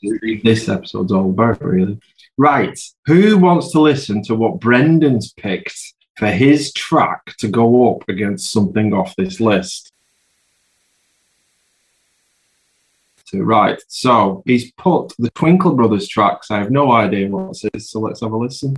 this 0.43 0.69
episode's 0.69 1.11
all 1.11 1.29
about, 1.29 1.63
really. 1.63 1.99
Right. 2.37 2.79
Who 3.05 3.37
wants 3.37 3.71
to 3.71 3.81
listen 3.81 4.23
to 4.23 4.35
what 4.35 4.59
Brendan's 4.59 5.33
picked 5.33 5.77
for 6.17 6.27
his 6.27 6.73
track 6.73 7.35
to 7.37 7.47
go 7.47 7.95
up 7.95 8.07
against 8.09 8.51
something 8.51 8.93
off 8.93 9.15
this 9.15 9.39
list? 9.39 9.91
So, 13.31 13.39
right. 13.39 13.81
So 13.87 14.43
he's 14.45 14.71
put 14.73 15.13
the 15.17 15.29
Twinkle 15.31 15.75
Brothers 15.75 16.07
tracks. 16.07 16.51
I 16.51 16.59
have 16.59 16.69
no 16.69 16.91
idea 16.91 17.29
what 17.29 17.49
this 17.49 17.65
is, 17.73 17.89
so 17.89 18.01
let's 18.01 18.21
have 18.21 18.33
a 18.33 18.37
listen. 18.37 18.75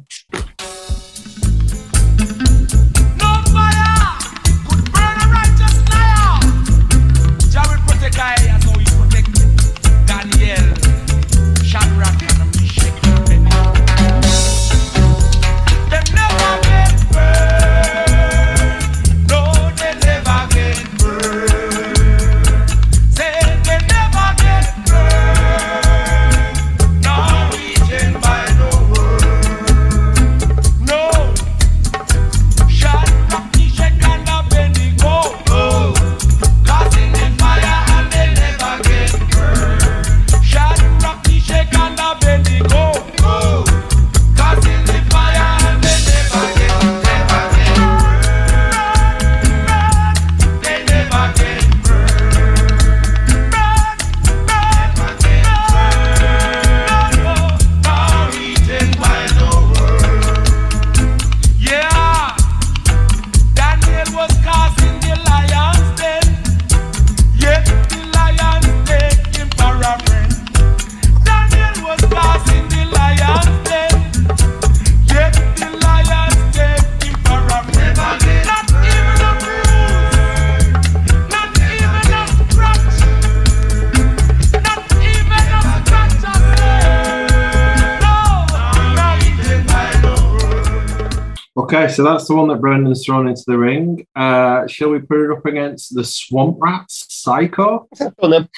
So 91.93 92.03
that's 92.03 92.27
the 92.27 92.35
one 92.35 92.47
that 92.49 92.59
Brendan's 92.61 93.05
thrown 93.05 93.27
into 93.27 93.43
the 93.45 93.57
ring. 93.57 94.05
Uh, 94.15 94.67
shall 94.67 94.89
we 94.89 94.99
put 94.99 95.23
it 95.23 95.31
up 95.31 95.45
against 95.45 95.95
the 95.95 96.03
Swamp 96.03 96.57
Rats 96.59 97.05
Psycho? 97.09 97.87
on 98.21 98.29
then. 98.31 98.49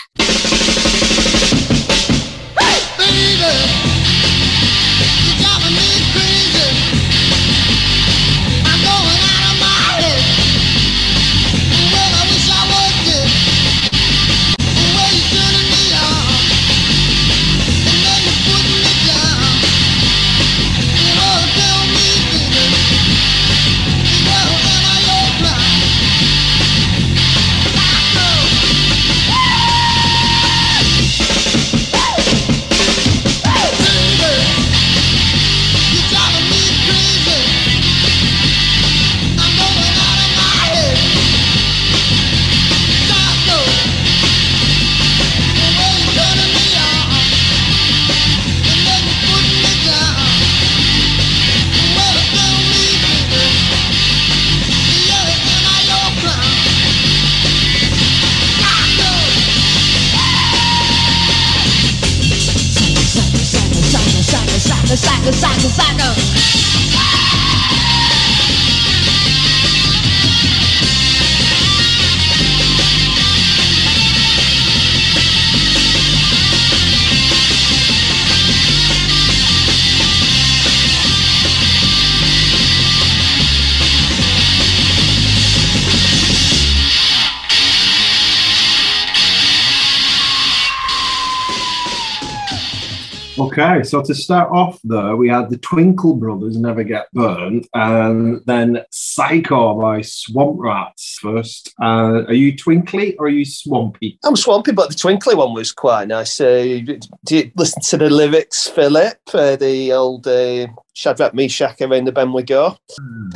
Okay, 93.37 93.83
so 93.83 94.01
to 94.01 94.15
start 94.15 94.49
off, 94.51 94.79
though, 94.85 95.17
we 95.17 95.27
had 95.27 95.49
the 95.49 95.57
Twinkle 95.57 96.15
Brothers 96.15 96.57
Never 96.57 96.85
Get 96.85 97.11
Burned, 97.11 97.67
and 97.73 98.41
then 98.45 98.81
Psycho 98.91 99.77
by 99.79 100.01
Swamp 100.03 100.55
Rats 100.57 101.19
first. 101.21 101.73
Uh, 101.81 102.23
are 102.27 102.33
you 102.33 102.55
twinkly 102.55 103.17
or 103.17 103.25
are 103.25 103.29
you 103.29 103.43
swampy? 103.43 104.17
I'm 104.23 104.37
swampy, 104.37 104.71
but 104.71 104.87
the 104.87 104.95
twinkly 104.95 105.35
one 105.35 105.53
was 105.53 105.73
quite 105.73 106.07
nice. 106.07 106.39
Uh, 106.39 106.79
do 107.25 107.37
you 107.37 107.51
listen 107.57 107.81
to 107.81 107.97
the 107.97 108.09
lyrics, 108.09 108.69
Philip? 108.69 109.19
Uh, 109.33 109.57
the 109.57 109.91
old 109.91 110.25
uh, 110.27 110.67
Shadrach 110.95 111.33
Meshach 111.33 111.81
around 111.81 112.05
the 112.05 112.11
bend 112.11 112.33
we 112.33 112.41
go. 112.41 112.77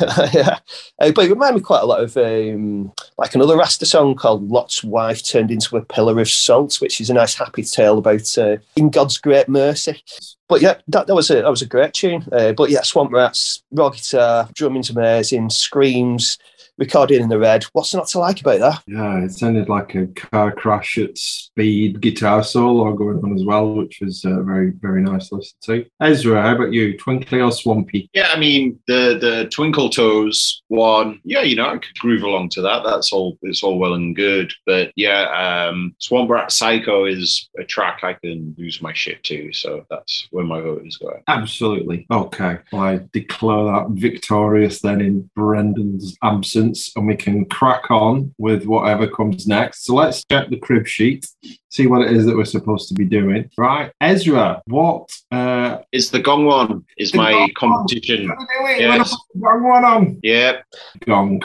yeah. 0.32 0.58
Uh, 0.98 1.12
but 1.12 1.26
it 1.26 1.30
reminded 1.30 1.58
me 1.58 1.60
quite 1.60 1.82
a 1.82 1.86
lot 1.86 2.02
of 2.02 2.16
um, 2.16 2.90
like 3.18 3.34
another 3.34 3.56
Rasta 3.56 3.84
song 3.84 4.14
called 4.14 4.50
Lot's 4.50 4.82
Wife 4.82 5.22
Turned 5.22 5.50
Into 5.50 5.76
a 5.76 5.84
Pillar 5.84 6.18
of 6.18 6.28
Salt, 6.28 6.80
which 6.80 7.00
is 7.02 7.10
a 7.10 7.14
nice 7.14 7.34
happy 7.34 7.62
tale 7.62 7.98
about 7.98 8.38
uh, 8.38 8.56
in 8.76 8.88
God's 8.88 9.18
great 9.18 9.48
mercy. 9.48 10.02
But 10.48 10.62
yeah, 10.62 10.78
that, 10.88 11.06
that 11.06 11.14
was 11.14 11.30
a 11.30 11.34
that 11.34 11.50
was 11.50 11.62
a 11.62 11.66
great 11.66 11.92
tune. 11.92 12.26
Uh, 12.32 12.52
but 12.52 12.70
yeah, 12.70 12.82
Swamp 12.82 13.12
Rats, 13.12 13.62
raw 13.72 13.90
guitar, 13.90 14.48
drumming's 14.54 14.90
amazing, 14.90 15.50
screams, 15.50 16.38
recorded 16.80 17.20
in 17.20 17.28
the 17.28 17.38
red. 17.38 17.64
What's 17.72 17.94
not 17.94 18.08
to 18.08 18.18
like 18.18 18.40
about 18.40 18.58
that? 18.60 18.82
Yeah, 18.86 19.22
it 19.22 19.32
sounded 19.32 19.68
like 19.68 19.94
a 19.94 20.06
car 20.08 20.50
crash 20.50 20.98
at 20.98 21.16
speed 21.16 22.00
guitar 22.00 22.42
solo 22.42 22.92
going 22.94 23.18
on 23.18 23.34
as 23.34 23.44
well, 23.44 23.74
which 23.74 23.98
was 24.00 24.24
uh, 24.24 24.42
very, 24.42 24.72
very 24.80 25.02
nice 25.02 25.28
to 25.28 25.36
listen 25.36 25.58
to. 25.64 25.86
Ezra, 26.00 26.42
how 26.42 26.56
about 26.56 26.72
you? 26.72 26.96
Twinkly 26.96 27.40
or 27.40 27.52
swampy? 27.52 28.08
Yeah, 28.14 28.30
I 28.34 28.38
mean 28.38 28.80
the 28.88 29.18
the 29.20 29.48
Twinkle 29.50 29.90
Toes 29.90 30.62
one. 30.68 31.20
Yeah, 31.24 31.42
you 31.42 31.54
know, 31.54 31.68
I 31.68 31.78
could 31.78 31.98
groove 31.98 32.22
along 32.22 32.48
to 32.50 32.62
that. 32.62 32.82
That's 32.84 33.12
all. 33.12 33.38
It's 33.42 33.62
all 33.62 33.78
well 33.78 33.94
and 33.94 34.16
good. 34.16 34.52
But 34.66 34.92
yeah, 34.96 35.68
um, 35.68 35.94
Swamp 35.98 36.30
Rat 36.30 36.50
Psycho 36.50 37.04
is 37.04 37.48
a 37.58 37.64
track 37.64 38.00
I 38.02 38.14
can 38.14 38.54
lose 38.58 38.80
my 38.80 38.94
shit 38.94 39.22
to. 39.24 39.52
So 39.52 39.84
that's 39.90 40.28
where 40.30 40.44
my 40.44 40.60
vote 40.60 40.86
is 40.86 40.96
going. 40.96 41.22
Absolutely. 41.28 42.06
Okay. 42.10 42.58
Well, 42.72 42.82
I 42.82 43.00
declare 43.12 43.64
that 43.64 43.86
victorious 43.90 44.80
then 44.80 45.00
in 45.00 45.30
Brendan's 45.34 46.16
absence, 46.22 46.69
and 46.96 47.06
we 47.06 47.16
can 47.16 47.44
crack 47.46 47.90
on 47.90 48.34
with 48.38 48.64
whatever 48.64 49.06
comes 49.08 49.46
next. 49.46 49.84
So 49.84 49.94
let's 49.94 50.24
check 50.24 50.50
the 50.50 50.58
crib 50.58 50.86
sheet, 50.86 51.26
see 51.70 51.86
what 51.86 52.02
it 52.02 52.12
is 52.12 52.26
that 52.26 52.36
we're 52.36 52.44
supposed 52.44 52.88
to 52.88 52.94
be 52.94 53.04
doing. 53.04 53.50
Right. 53.56 53.92
Ezra, 54.00 54.62
what 54.66 55.10
uh 55.30 55.78
It's 55.92 56.10
the 56.10 56.20
Gong 56.20 56.44
one. 56.44 56.84
Is 56.96 57.14
my 57.14 57.32
Gong 57.32 57.50
competition. 57.56 58.30
Yes. 58.78 59.16
wrong 59.34 59.62
one 59.62 59.84
on? 59.84 60.20
Yeah. 60.22 60.62
Gong. 61.06 61.42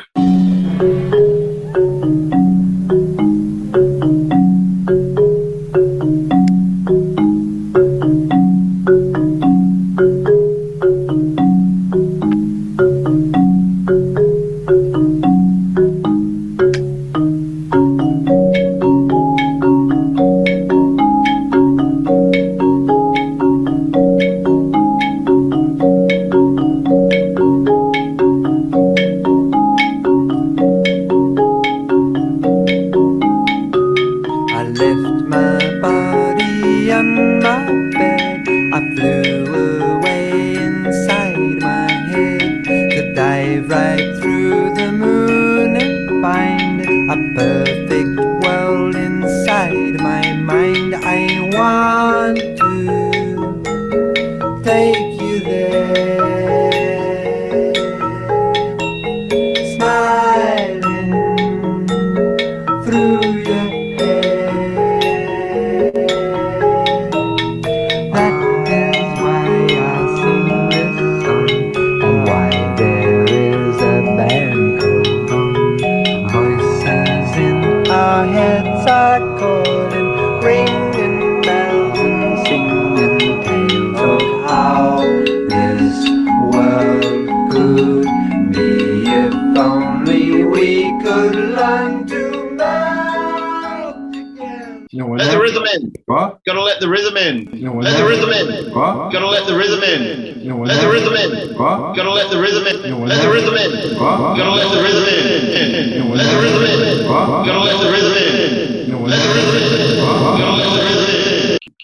What? 96.36 96.44
Gotta 96.46 96.62
let 96.62 96.80
the 96.82 96.90
rhythm 96.90 97.16
in. 97.18 97.48
You 97.56 97.66
know, 97.66 97.76
Let 97.80 97.96
the 97.98 98.06
rhythm 98.06 98.30
in. 98.30 98.74
What? 98.74 99.12
Gotta 99.12 99.28
let 99.28 99.48
the 99.48 99.56
rhythm 99.56 99.84
in. 99.84 100.42
You 100.44 100.50
know, 100.50 100.58
Let 100.64 100.82
the 100.82 100.90
rhythm 100.92 101.14
in. 101.16 101.56
What? 101.56 101.96
Gotta 101.96 102.12
let 102.12 102.30
the 102.30 102.42
rhythm 102.42 102.68
in. 102.68 102.76
Let 103.08 103.22
the 103.22 103.32
rhythm 103.32 103.56
in. 103.56 103.72
What? 103.96 104.36
Gotta 104.36 104.52
let 104.52 104.68
the 104.70 104.82
rhythm 104.84 105.06
in. 105.08 106.12
Let 106.12 106.28
the 106.28 106.40
rhythm 106.44 106.64
in. 106.64 107.08
What? 107.08 107.46
Gotta 107.46 107.60
let 107.64 107.80
the 107.80 107.90
rhythm 107.92 108.14
in. 108.18 108.88
You 108.88 108.94
know, 108.94 109.00
Let 109.08 109.20
the 109.24 109.32
rhythm 109.32 109.56
in. 109.56 110.04
What? 110.04 110.38
Gotta 110.38 110.56
let 110.60 110.70
the 110.76 110.84
rhythm 110.84 111.06
in. 111.10 111.15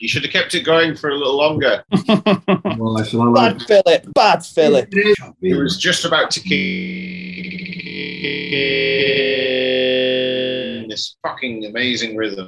You 0.02 0.08
should 0.08 0.24
have 0.24 0.32
kept 0.32 0.56
it 0.56 0.62
going 0.66 0.96
for 0.96 1.12
a 1.12 1.16
little 1.16 1.38
longer. 1.38 1.84
well, 2.08 2.98
I 2.98 3.04
shall 3.04 3.22
allow- 3.22 3.54
Bad 3.54 3.62
Philip. 3.62 4.14
Bad 4.16 4.44
Philip. 4.44 4.90
It 4.92 5.56
was 5.62 5.78
just 5.78 6.06
about 6.06 6.32
to 6.32 6.40
kick 6.40 6.52
in 10.82 10.88
this 10.90 11.16
fucking 11.22 11.66
amazing 11.66 12.18
rhythm. 12.18 12.48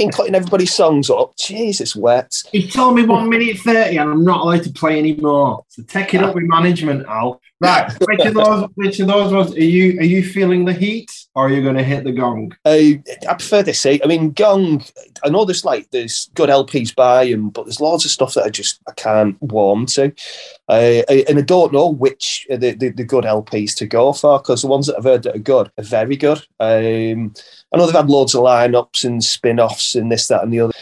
Fucking 0.00 0.12
cutting 0.12 0.34
everybody's 0.34 0.72
songs 0.72 1.10
up. 1.10 1.36
Jesus, 1.36 1.94
wet. 1.94 2.42
He 2.52 2.68
told 2.68 2.96
me 2.96 3.04
one 3.04 3.28
minute 3.28 3.58
thirty, 3.58 3.98
and 3.98 4.10
I'm 4.10 4.24
not 4.24 4.40
allowed 4.40 4.64
to 4.64 4.70
play 4.70 4.98
anymore. 4.98 5.64
So 5.68 5.82
take 5.82 6.14
it 6.14 6.22
up 6.22 6.30
ah. 6.30 6.32
with 6.32 6.44
management, 6.44 7.06
Al. 7.06 7.40
Right, 7.62 7.92
which 8.00 8.20
of 8.20 8.34
those? 8.34 8.68
Which 8.74 9.00
of 9.00 9.08
those 9.08 9.32
ones 9.32 9.54
are 9.54 9.60
you? 9.62 9.98
Are 10.00 10.04
you 10.04 10.24
feeling 10.24 10.64
the 10.64 10.72
heat, 10.72 11.10
or 11.34 11.46
are 11.46 11.50
you 11.50 11.62
going 11.62 11.76
to 11.76 11.82
hit 11.82 12.04
the 12.04 12.12
gong? 12.12 12.56
I, 12.64 13.02
I 13.28 13.34
prefer 13.34 13.62
to 13.64 13.74
say. 13.74 14.00
I 14.02 14.06
mean, 14.06 14.30
Gong. 14.32 14.82
I 15.22 15.28
know 15.28 15.44
there's 15.44 15.64
like 15.64 15.90
there's 15.90 16.30
good 16.34 16.48
LPs 16.48 16.94
by 16.96 17.26
him, 17.26 17.50
but 17.50 17.64
there's 17.64 17.80
lots 17.80 18.06
of 18.06 18.10
stuff 18.10 18.32
that 18.34 18.44
I 18.44 18.48
just 18.48 18.80
I 18.88 18.92
can't 18.92 19.36
warm 19.42 19.84
to, 19.86 20.06
uh, 20.68 21.02
I- 21.08 21.24
and 21.28 21.38
I 21.38 21.42
don't 21.42 21.72
know 21.74 21.88
which 21.90 22.46
are 22.50 22.56
the, 22.56 22.72
the, 22.72 22.88
the 22.88 23.04
good 23.04 23.24
LPs 23.24 23.74
to 23.76 23.86
go 23.86 24.14
for 24.14 24.38
because 24.38 24.62
the 24.62 24.68
ones 24.68 24.86
that 24.86 24.96
I've 24.96 25.04
heard 25.04 25.22
that 25.24 25.36
are 25.36 25.40
good 25.40 25.70
are 25.76 25.84
very 25.84 26.16
good. 26.16 26.38
Um, 26.58 27.34
I 27.72 27.76
know 27.76 27.84
they've 27.86 27.94
had 27.94 28.08
loads 28.08 28.34
of 28.34 28.42
lineups 28.42 29.04
and 29.04 29.22
spin-offs 29.22 29.94
and 29.94 30.10
this, 30.10 30.28
that, 30.28 30.42
and 30.42 30.52
the 30.52 30.60
other. 30.60 30.72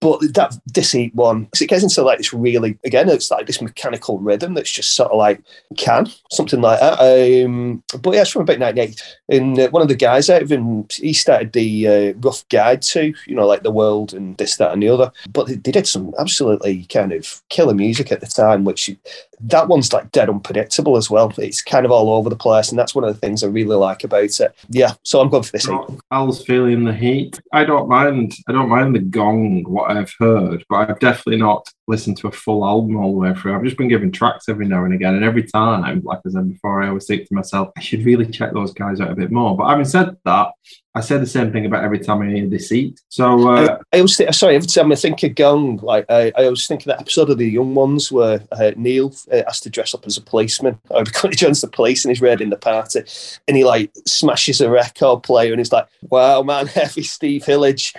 But 0.00 0.20
that 0.34 0.56
this 0.66 0.94
one, 0.94 1.10
one, 1.14 1.46
'cause 1.46 1.60
it 1.60 1.68
gets 1.68 1.82
into 1.82 2.02
like 2.02 2.18
this 2.18 2.32
really 2.32 2.78
again, 2.84 3.08
it's 3.08 3.30
like 3.30 3.46
this 3.46 3.60
mechanical 3.60 4.18
rhythm 4.18 4.54
that's 4.54 4.70
just 4.70 4.94
sort 4.94 5.10
of 5.10 5.18
like 5.18 5.40
can 5.76 6.06
something 6.30 6.60
like 6.60 6.78
that. 6.80 6.98
Um, 7.00 7.82
but 8.00 8.14
yeah, 8.14 8.20
it's 8.20 8.30
from 8.30 8.42
about 8.42 8.60
ninety 8.60 8.80
eight, 8.80 9.02
and 9.28 9.58
uh, 9.58 9.68
one 9.70 9.82
of 9.82 9.88
the 9.88 9.96
guys 9.96 10.30
out 10.30 10.42
of 10.42 10.52
him, 10.52 10.86
he 10.92 11.12
started 11.12 11.52
the 11.52 11.88
uh, 11.88 12.12
rough 12.20 12.48
guide 12.48 12.82
to 12.82 13.12
you 13.26 13.34
know 13.34 13.46
like 13.46 13.62
the 13.64 13.70
world 13.72 14.14
and 14.14 14.36
this, 14.36 14.56
that, 14.56 14.72
and 14.72 14.82
the 14.82 14.88
other. 14.88 15.10
But 15.32 15.48
they, 15.48 15.54
they 15.54 15.72
did 15.72 15.86
some 15.86 16.14
absolutely 16.18 16.84
kind 16.84 17.12
of 17.12 17.42
killer 17.48 17.74
music 17.74 18.12
at 18.12 18.20
the 18.20 18.26
time, 18.26 18.64
which 18.64 18.90
that 19.40 19.68
one's 19.68 19.92
like 19.92 20.10
dead 20.12 20.28
unpredictable 20.28 20.96
as 20.96 21.10
well. 21.10 21.32
It's 21.38 21.62
kind 21.62 21.84
of 21.84 21.92
all 21.92 22.10
over 22.10 22.28
the 22.28 22.36
place, 22.36 22.70
and 22.70 22.78
that's 22.78 22.94
one 22.94 23.04
of 23.04 23.12
the 23.12 23.20
things 23.20 23.42
I 23.42 23.48
really 23.48 23.76
like 23.76 24.04
about 24.04 24.40
it. 24.40 24.54
Yeah, 24.68 24.94
so 25.04 25.20
I'm 25.20 25.28
going 25.28 25.42
for 25.42 25.52
this 25.52 25.66
heat. 25.66 25.80
Al's 26.10 26.44
feeling 26.44 26.84
the 26.84 26.92
heat. 26.92 27.40
I 27.52 27.64
don't 27.64 27.88
mind. 27.88 28.34
I 28.48 28.52
don't 28.52 28.68
mind 28.68 28.94
the 28.94 29.00
gong. 29.00 29.64
What 29.64 29.90
I've 29.90 30.12
heard, 30.18 30.64
but 30.68 30.90
I've 30.90 31.00
definitely 31.00 31.38
not 31.38 31.68
listened 31.86 32.18
to 32.18 32.28
a 32.28 32.32
full 32.32 32.64
album 32.64 32.96
all 32.96 33.12
the 33.12 33.18
way 33.18 33.34
through. 33.34 33.54
I've 33.54 33.64
just 33.64 33.78
been 33.78 33.88
given 33.88 34.12
tracks 34.12 34.48
every 34.48 34.66
now 34.66 34.84
and 34.84 34.94
again, 34.94 35.14
and 35.14 35.24
every 35.24 35.44
time, 35.44 36.02
like 36.02 36.20
I 36.26 36.30
said 36.30 36.48
before, 36.48 36.82
I 36.82 36.88
always 36.88 37.06
think 37.06 37.26
to 37.28 37.34
myself, 37.34 37.70
I 37.76 37.80
should 37.80 38.04
really 38.04 38.26
check 38.26 38.52
those 38.52 38.72
guys 38.72 39.00
out 39.00 39.10
a 39.10 39.16
bit 39.16 39.30
more. 39.30 39.56
But 39.56 39.68
having 39.68 39.84
said 39.84 40.16
that, 40.24 40.52
I 40.94 41.00
said 41.00 41.20
the 41.20 41.26
same 41.26 41.52
thing 41.52 41.66
about 41.66 41.84
every 41.84 41.98
time 41.98 42.22
I 42.22 42.30
hear 42.30 42.46
Deceit. 42.46 43.00
So 43.08 43.48
uh, 43.48 43.78
I, 43.92 43.96
I 43.96 43.98
always 43.98 44.16
think, 44.16 44.32
sorry, 44.32 44.56
every 44.56 44.66
time 44.66 44.90
I 44.90 44.94
think 44.94 45.22
of 45.22 45.34
Gong, 45.34 45.76
like 45.82 46.06
I, 46.08 46.32
I 46.36 46.44
always 46.44 46.66
think 46.66 46.80
of 46.80 46.86
that 46.86 47.00
episode 47.00 47.30
of 47.30 47.38
The 47.38 47.48
Young 47.48 47.74
Ones 47.74 48.10
where 48.10 48.42
uh, 48.52 48.72
Neil 48.76 49.14
uh, 49.30 49.42
has 49.46 49.60
to 49.60 49.70
dress 49.70 49.94
up 49.94 50.06
as 50.06 50.16
a 50.16 50.22
policeman. 50.22 50.78
Or 50.88 51.04
he 51.22 51.36
joins 51.36 51.60
the 51.60 51.68
police 51.68 52.04
and 52.04 52.10
he's 52.10 52.22
raiding 52.22 52.50
the 52.50 52.56
party, 52.56 53.04
and 53.46 53.56
he 53.56 53.64
like 53.64 53.92
smashes 54.06 54.60
a 54.60 54.70
record 54.70 55.22
player, 55.22 55.52
and 55.52 55.60
he's 55.60 55.72
like, 55.72 55.86
"Wow, 56.08 56.42
man, 56.42 56.66
heavy 56.68 57.02
Steve 57.02 57.44
Hillage." 57.44 57.94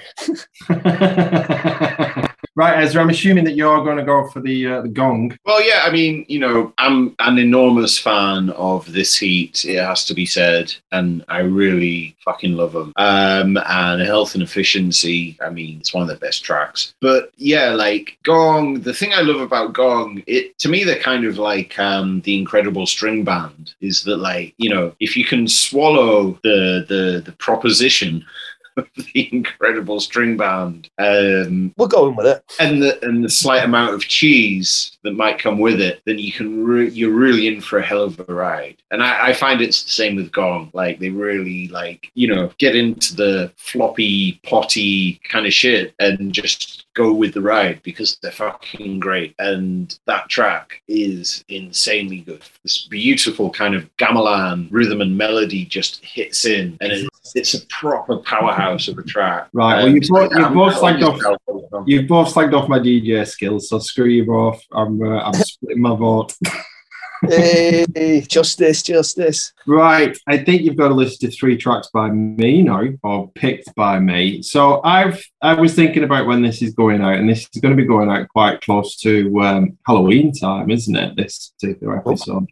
right, 2.60 2.84
Ezra, 2.84 3.02
I'm 3.02 3.10
assuming 3.10 3.46
that 3.46 3.56
you're 3.56 3.84
going 3.86 3.98
to 3.98 4.04
go 4.04 4.28
for 4.28 4.42
the 4.42 4.68
uh, 4.68 4.82
the 4.82 4.90
gong. 4.90 5.38
Well, 5.46 5.66
yeah, 5.66 5.82
I 5.86 5.92
mean, 5.92 6.26
you 6.28 6.40
know, 6.40 6.74
I'm 6.78 7.16
an 7.20 7.38
enormous 7.38 7.98
fan 7.98 8.50
of 8.52 8.92
this 8.92 9.16
heat. 9.16 9.64
It 9.66 9.82
has 9.82 10.04
to 10.06 10.14
be 10.14 10.26
said, 10.26 10.74
and 10.92 11.24
I 11.30 11.40
really 11.40 12.18
fucking 12.26 12.54
love 12.54 12.74
them. 12.74 12.92
Um, 12.98 13.58
and 13.66 14.02
Health 14.02 14.34
and 14.34 14.44
Efficiency. 14.44 15.38
I 15.42 15.50
mean, 15.50 15.80
it's 15.80 15.94
one 15.94 16.04
of 16.04 16.10
the 16.10 16.26
best 16.26 16.44
tracks. 16.44 16.94
But 17.00 17.32
yeah, 17.38 17.70
like 17.70 18.18
Gong. 18.24 18.82
The 18.82 18.94
thing 18.94 19.14
I 19.14 19.22
love 19.22 19.40
about 19.40 19.74
Gong, 19.74 20.22
it 20.28 20.58
to 20.60 20.70
me, 20.70 20.84
they're 20.84 21.00
kind 21.00 21.26
of 21.26 21.38
like 21.38 21.80
um, 21.80 22.22
the 22.22 22.38
Incredible 22.38 22.86
String 22.86 23.24
Band. 23.24 23.74
Is 23.80 24.04
that 24.04 24.18
like 24.18 24.54
you 24.58 24.70
know, 24.70 24.94
if 25.00 25.16
you 25.16 25.24
can 25.24 25.48
swallow 25.48 26.38
the 26.44 26.86
the 26.90 27.24
the 27.26 27.32
proposition 27.34 28.26
the 28.96 29.30
Incredible 29.32 30.00
String 30.00 30.38
Band, 30.38 30.90
um, 30.98 31.74
we're 31.78 31.88
going 31.88 32.16
with 32.16 32.28
it, 32.28 32.44
and 32.60 32.82
the 32.82 33.04
and 33.06 33.24
the 33.24 33.30
slight 33.30 33.64
amount 33.64 33.94
of 33.94 34.02
cheese 34.02 34.98
that 35.04 35.12
might 35.14 35.40
come 35.40 35.60
with 35.60 35.80
it, 35.80 36.02
then 36.06 36.20
you 36.20 36.32
can 36.32 36.66
re- 36.66 36.90
you're 36.90 37.14
really 37.14 37.48
in 37.48 37.62
for 37.62 37.80
a 37.80 37.86
hell 37.86 38.04
of 38.04 38.20
a 38.28 38.34
ride. 38.34 38.78
And 38.92 39.02
I, 39.04 39.30
I 39.30 39.34
find 39.34 39.62
it's 39.62 39.84
the 39.84 39.90
same 39.90 40.16
with 40.16 40.32
Gong. 40.32 40.72
Like 40.74 41.00
they 41.00 41.10
really 41.10 41.68
like 41.70 42.12
you 42.16 42.28
know 42.28 42.52
get 42.58 42.76
into 42.76 43.16
the 43.16 43.52
floppy, 43.58 44.40
potty 44.44 45.20
kind 45.24 45.46
of 45.46 45.54
shit 45.54 45.94
and 46.00 46.34
just 46.34 46.86
go 46.96 47.14
with 47.14 47.34
the 47.34 47.42
ride 47.42 47.82
because 47.84 48.18
they're 48.22 48.32
fucking 48.32 49.00
great. 49.00 49.34
And 49.40 49.98
that 50.06 50.28
track 50.30 50.82
is 50.88 51.44
insanely 51.48 52.20
good. 52.20 52.42
This 52.64 52.88
beautiful 52.88 53.50
kind 53.52 53.74
of 53.76 53.90
gamelan 53.98 54.68
rhythm 54.70 55.00
and 55.02 55.18
melody 55.18 55.64
just 55.66 56.04
hits 56.04 56.46
in, 56.46 56.78
and 56.82 56.92
it's, 56.92 57.08
it's 57.36 57.54
a 57.54 57.66
proper 57.68 58.18
powerhouse 58.18 58.88
of 58.88 58.98
a 58.98 59.04
track. 59.04 59.48
Right. 59.54 59.78
Well, 59.78 59.88
Um, 59.88 59.96
you 59.96 60.02
both, 60.10 60.32
you 60.32 60.50
both 60.50 60.76
slagged 60.76 61.04
off. 61.04 61.86
You 61.88 62.08
both 62.08 62.34
slagged 62.34 62.54
off 62.54 62.68
my 62.68 62.80
DJ 62.80 63.26
skills, 63.28 63.70
so 63.70 63.80
screw 63.80 64.08
you 64.08 64.26
both. 64.26 64.62
I'm 64.72 64.89
uh, 65.02 65.20
I'm 65.20 65.34
splitting 65.34 65.82
my 65.82 65.96
vote. 65.96 66.34
hey, 67.28 68.22
justice, 68.28 68.82
justice. 68.82 69.54
Right. 69.68 70.18
I 70.28 70.38
think 70.38 70.62
you've 70.62 70.78
got 70.78 70.92
a 70.92 70.94
list 70.94 71.24
of 71.24 71.34
three 71.34 71.58
tracks 71.58 71.90
by 71.94 72.10
me 72.10 72.62
now, 72.62 72.84
or 73.04 73.30
picked 73.32 73.74
by 73.76 74.00
me. 74.00 74.42
So 74.42 74.82
I've 74.84 75.22
I 75.42 75.54
was 75.56 75.76
thinking 75.76 76.04
about 76.04 76.28
when 76.28 76.42
this 76.42 76.62
is 76.62 76.74
going 76.74 77.02
out, 77.02 77.16
and 77.16 77.30
this 77.30 77.48
is 77.54 77.62
going 77.62 77.76
to 77.76 77.82
be 77.82 77.88
going 77.88 78.10
out 78.10 78.30
quite 78.30 78.62
close 78.62 78.96
to 79.02 79.42
um, 79.42 79.78
Halloween 79.86 80.32
time, 80.34 80.70
isn't 80.70 80.96
it? 80.96 81.16
This 81.16 81.54
particular 81.60 82.00
episode. 82.00 82.48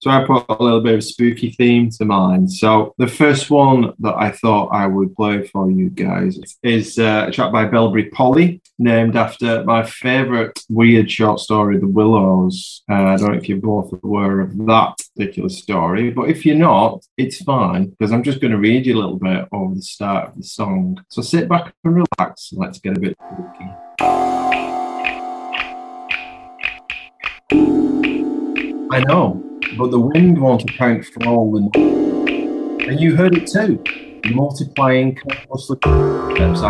So 0.00 0.10
I 0.10 0.24
put 0.24 0.44
a 0.48 0.62
little 0.62 0.82
bit 0.82 0.94
of 0.94 1.04
spooky 1.04 1.50
theme 1.52 1.88
to 1.90 2.04
mine. 2.04 2.48
So 2.48 2.94
the 2.98 3.08
first 3.08 3.50
one 3.50 3.94
that 4.00 4.14
I 4.14 4.30
thought 4.30 4.68
I 4.68 4.86
would 4.86 5.14
play 5.16 5.46
for 5.46 5.70
you 5.70 5.88
guys 5.88 6.38
is 6.62 6.98
uh, 6.98 7.26
a 7.28 7.32
track 7.32 7.50
by 7.50 7.64
Belbury 7.64 8.10
Poly, 8.10 8.60
named 8.78 9.16
after 9.16 9.64
my 9.64 9.84
favourite 9.84 10.52
weird 10.68 11.10
short 11.10 11.40
story, 11.40 11.78
The 11.78 11.86
Willows. 11.86 12.82
Uh, 12.90 12.94
I 12.94 13.16
don't 13.16 13.32
know 13.32 13.38
if 13.38 13.48
you're 13.48 13.58
both 13.58 13.92
aware 14.04 14.40
of 14.40 14.56
that 14.66 14.96
particular 15.16 15.48
story, 15.48 16.10
but 16.10 16.28
if 16.28 16.44
you're 16.44 16.56
not, 16.56 17.02
it's 17.16 17.42
fine 17.42 17.86
because 17.86 18.12
I'm 18.12 18.22
just 18.22 18.42
going 18.42 18.52
to 18.52 18.58
read 18.58 18.84
you 18.84 18.96
a 18.96 19.00
little 19.00 19.18
bit 19.18 19.48
over 19.50 19.74
the 19.74 19.82
start 19.82 20.28
of 20.28 20.36
the 20.36 20.42
song. 20.42 21.02
So 21.08 21.22
sit 21.22 21.48
back 21.48 21.72
and 21.84 22.04
relax 22.18 22.52
and 22.52 22.60
let's 22.60 22.78
get 22.80 22.98
a 22.98 23.00
bit 23.00 23.16
spooky. 23.32 23.70
I 28.88 29.00
know, 29.00 29.45
but 29.76 29.90
the 29.90 29.98
wind 29.98 30.40
won't 30.40 30.62
account 30.68 31.04
for 31.06 31.26
all 31.26 31.50
the 31.52 31.60
noise. 31.60 32.88
And 32.88 33.00
you 33.00 33.16
heard 33.16 33.34
it 33.34 33.46
too. 33.46 33.82
Multiplying 34.32 35.16
countless 35.16 35.64
steps 35.64 36.62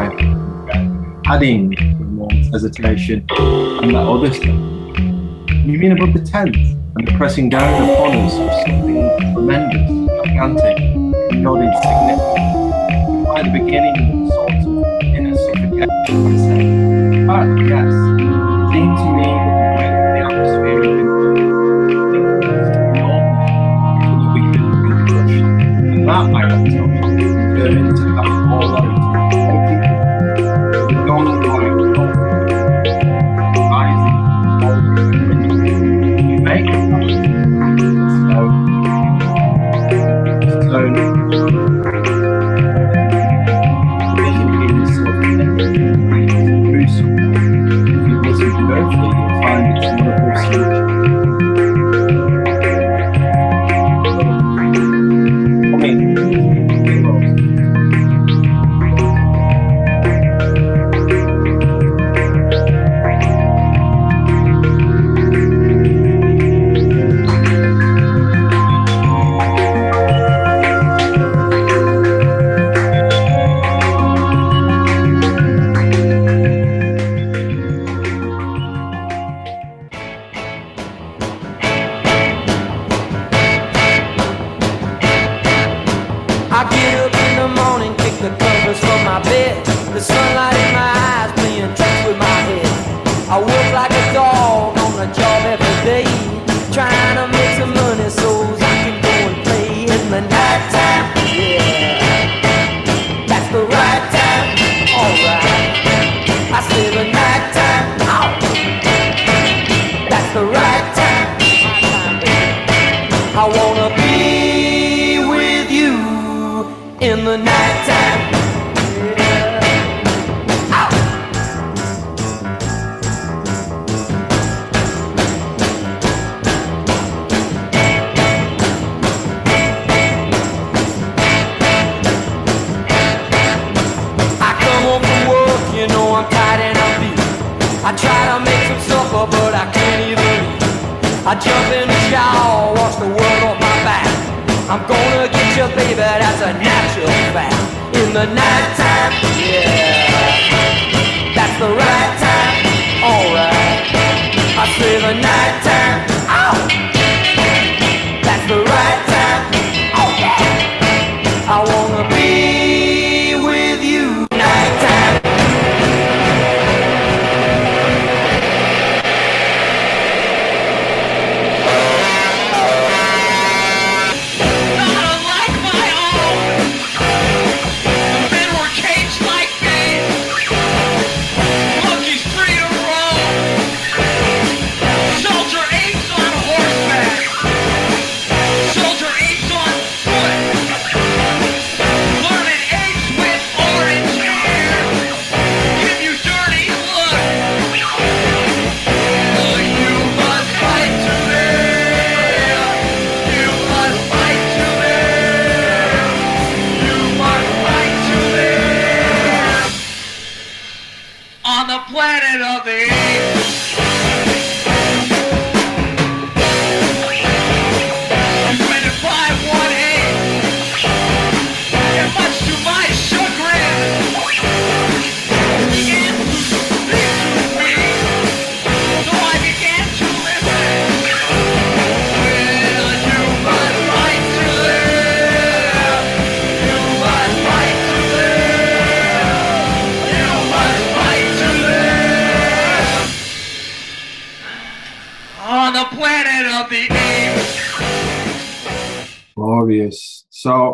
adding 1.26 1.74
with 2.16 2.52
hesitation 2.52 3.26
and 3.30 3.90
that 3.90 4.06
other 4.06 4.32
step. 4.32 4.46
You 4.46 5.78
mean 5.78 5.92
above 5.92 6.12
the 6.14 6.20
tenth 6.24 6.56
and 6.56 7.06
the 7.06 7.12
pressing 7.16 7.48
down 7.50 7.90
upon 7.90 8.16
us 8.18 8.34
of 8.34 8.52
something 8.66 9.34
tremendous, 9.34 9.88
gigantic, 10.24 10.78
not 11.36 11.60
insignificant. 11.60 12.20
Like 13.28 13.44
the 13.44 13.50
beginning 13.58 14.30
sort 14.30 14.50
of 14.50 14.66
inner 15.02 15.36
suffocation, 15.36 15.90
I 16.26 16.36
say. 16.36 17.26
Ah, 17.28 17.44
but 17.44 17.66
yes, 17.68 17.92
So, 40.76 41.65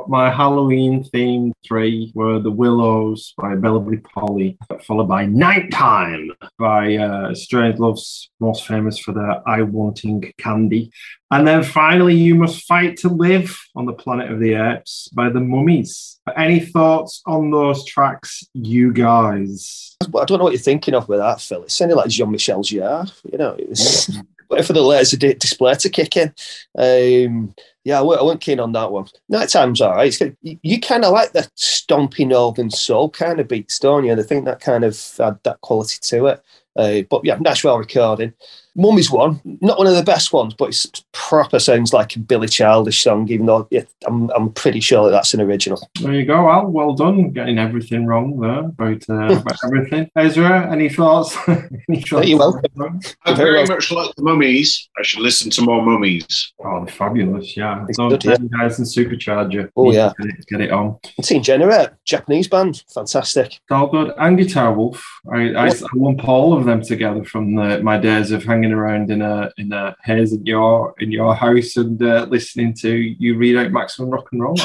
My 0.08 0.30
Halloween 0.30 1.04
themed 1.04 1.52
three 1.66 2.12
were 2.14 2.38
The 2.38 2.50
Willows 2.50 3.34
by 3.36 3.54
Belbury 3.54 3.98
Poly, 3.98 4.58
followed 4.86 5.08
by 5.08 5.26
Nighttime 5.26 6.32
by 6.58 6.96
uh, 6.96 7.34
Strangeloves 7.34 8.30
most 8.40 8.66
famous 8.66 8.98
for 8.98 9.12
their 9.12 9.46
Eye 9.48 9.62
Wanting 9.62 10.32
Candy. 10.38 10.90
And 11.30 11.46
then 11.46 11.62
finally, 11.62 12.14
You 12.14 12.34
Must 12.34 12.64
Fight 12.66 12.96
to 12.98 13.08
Live 13.08 13.58
on 13.74 13.86
the 13.86 13.92
Planet 13.92 14.30
of 14.30 14.40
the 14.40 14.54
Apes 14.54 15.08
by 15.08 15.30
the 15.30 15.40
Mummies. 15.40 16.20
Any 16.36 16.60
thoughts 16.60 17.22
on 17.26 17.50
those 17.50 17.84
tracks, 17.84 18.44
you 18.52 18.92
guys? 18.92 19.96
I 20.02 20.24
don't 20.24 20.38
know 20.38 20.44
what 20.44 20.52
you're 20.52 20.60
thinking 20.60 20.94
of 20.94 21.08
with 21.08 21.20
that, 21.20 21.40
Phil. 21.40 21.62
It 21.62 21.70
sounded 21.70 21.96
like 21.96 22.10
Jean 22.10 22.30
Michel 22.30 22.62
Jarre. 22.62 23.10
You 23.30 23.38
know, 23.38 23.56
it 23.58 23.68
was 23.70 24.18
for 24.66 24.72
the 24.72 24.82
laser 24.82 25.16
di- 25.16 25.34
display 25.34 25.74
to 25.74 25.88
kick 25.88 26.16
in. 26.16 26.34
Um, 26.76 27.54
yeah, 27.84 27.98
I 27.98 28.02
weren't, 28.02 28.40
keen 28.40 28.60
on 28.60 28.72
that 28.72 28.92
one. 28.92 29.06
Nighttime's 29.28 29.80
all 29.80 29.94
right. 29.94 30.20
It's. 30.20 30.36
You, 30.62 30.80
kind 30.80 31.04
of 31.04 31.12
like 31.12 31.32
the 31.32 31.48
stompy 31.56 32.26
northern 32.26 32.70
soul 32.70 33.10
kind 33.10 33.40
of 33.40 33.48
beats, 33.48 33.78
don't 33.78 34.04
you? 34.04 34.12
And 34.12 34.20
I 34.20 34.24
think 34.24 34.44
that 34.44 34.60
kind 34.60 34.84
of 34.84 34.96
had 35.18 35.38
that 35.42 35.60
quality 35.62 35.98
to 36.02 36.26
it. 36.26 36.42
Uh, 36.76 37.02
but 37.10 37.22
yeah, 37.24 37.38
Nashville 37.40 37.78
recording. 37.78 38.32
Mummy's 38.74 39.10
one, 39.10 39.40
not 39.60 39.78
one 39.78 39.86
of 39.86 39.94
the 39.94 40.02
best 40.02 40.32
ones, 40.32 40.54
but 40.54 40.68
it's 40.68 40.86
proper 41.12 41.58
sounds 41.58 41.92
like 41.92 42.16
a 42.16 42.18
Billy 42.18 42.48
Childish 42.48 43.02
song, 43.02 43.28
even 43.28 43.46
though 43.46 43.68
yeah, 43.70 43.82
I'm, 44.06 44.30
I'm 44.30 44.52
pretty 44.52 44.80
sure 44.80 45.04
that 45.04 45.10
that's 45.10 45.34
an 45.34 45.40
original. 45.40 45.86
There 46.00 46.12
you 46.12 46.24
go, 46.24 46.50
Al. 46.50 46.66
Well 46.68 46.94
done, 46.94 47.30
getting 47.30 47.58
everything 47.58 48.06
wrong 48.06 48.40
there 48.40 48.60
about, 48.60 49.02
uh, 49.08 49.40
about 49.40 49.58
everything. 49.64 50.10
Ezra, 50.16 50.70
any 50.70 50.88
thoughts? 50.88 51.36
any 51.48 52.00
thoughts? 52.02 52.28
You're 52.28 52.38
welcome. 52.38 53.00
I 53.24 53.34
very 53.34 53.64
much 53.66 53.92
like 53.92 54.14
the 54.16 54.22
mummies. 54.22 54.88
I 54.98 55.02
should 55.02 55.20
listen 55.20 55.50
to 55.50 55.62
more 55.62 55.82
mummies. 55.82 56.52
Oh, 56.64 56.84
they're 56.84 56.94
fabulous, 56.94 57.56
yeah. 57.56 57.84
It's 57.88 57.96
So 57.96 58.08
good, 58.08 58.24
yeah. 58.24 58.36
guys 58.58 58.78
and 58.78 58.86
Supercharger. 58.88 59.70
Oh, 59.76 59.92
yeah. 59.92 60.12
Get 60.18 60.28
it, 60.28 60.46
get 60.46 60.60
it 60.60 60.70
on. 60.70 60.98
Teen 61.22 61.42
Generate, 61.42 61.90
Japanese 62.04 62.48
band, 62.48 62.82
fantastic. 62.94 63.46
It's 63.46 63.60
all 63.70 63.88
good. 63.88 64.12
And 64.18 64.38
Guitar 64.38 64.72
Wolf. 64.72 65.04
I, 65.32 65.52
I, 65.52 65.66
I 65.68 65.72
lump 65.94 66.26
all 66.26 66.56
of 66.56 66.64
them 66.64 66.82
together 66.82 67.24
from 67.24 67.54
the, 67.54 67.82
my 67.82 67.98
days 67.98 68.30
of 68.30 68.44
hanging 68.44 68.61
around 68.70 69.10
in 69.10 69.22
a 69.22 69.50
in 69.56 69.72
a 69.72 69.96
haze 70.04 70.32
in 70.32 70.46
your 70.46 70.94
in 70.98 71.10
your 71.10 71.34
house 71.34 71.76
and 71.76 72.00
uh, 72.02 72.26
listening 72.30 72.74
to 72.74 72.94
you 72.94 73.36
read 73.36 73.56
out 73.56 73.72
Maximum 73.72 74.10
Rock 74.10 74.28
and 74.30 74.42
Roll. 74.42 74.56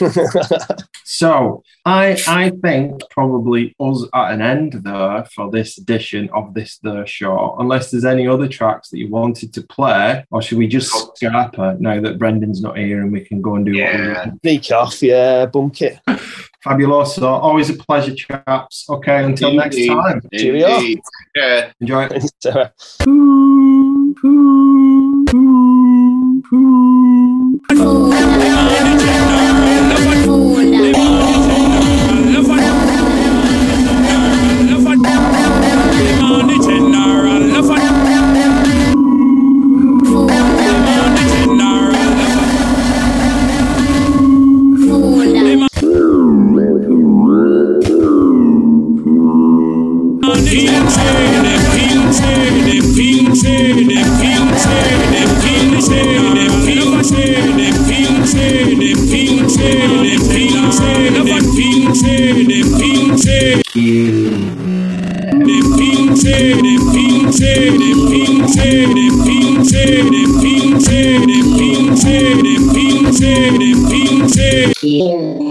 So 1.10 1.64
I 1.84 2.16
I 2.28 2.50
think 2.62 3.02
probably 3.10 3.74
us 3.80 4.04
at 4.14 4.32
an 4.32 4.40
end 4.40 4.74
there 4.84 5.24
for 5.34 5.50
this 5.50 5.76
edition 5.76 6.30
of 6.32 6.54
this 6.54 6.78
the 6.78 7.04
show. 7.04 7.56
Unless 7.58 7.90
there's 7.90 8.04
any 8.04 8.28
other 8.28 8.46
tracks 8.46 8.90
that 8.90 8.98
you 8.98 9.10
wanted 9.10 9.52
to 9.54 9.62
play, 9.62 10.24
or 10.30 10.40
should 10.40 10.58
we 10.58 10.68
just 10.68 10.92
scarper 11.20 11.80
now 11.80 12.00
that 12.00 12.18
Brendan's 12.18 12.62
not 12.62 12.78
here 12.78 13.00
and 13.00 13.10
we 13.10 13.22
can 13.22 13.42
go 13.42 13.56
and 13.56 13.66
do 13.66 13.72
what 13.72 13.94
we 13.94 14.08
want? 14.12 14.40
Sneak 14.42 14.70
off, 14.70 15.02
yeah, 15.02 15.46
bunk 15.46 15.82
it. 15.82 15.98
Fabuloso. 16.64 17.22
Always 17.26 17.70
a 17.70 17.74
pleasure, 17.74 18.14
chaps. 18.14 18.86
Okay, 18.88 19.24
until 19.24 19.52
next 19.54 19.76
Indeed. 19.76 19.88
time. 19.88 20.20
Cheerio. 20.34 20.80
Yeah. 21.34 21.72
Enjoy 21.80 22.08
it. 22.10 22.24
bien. 75.00 75.49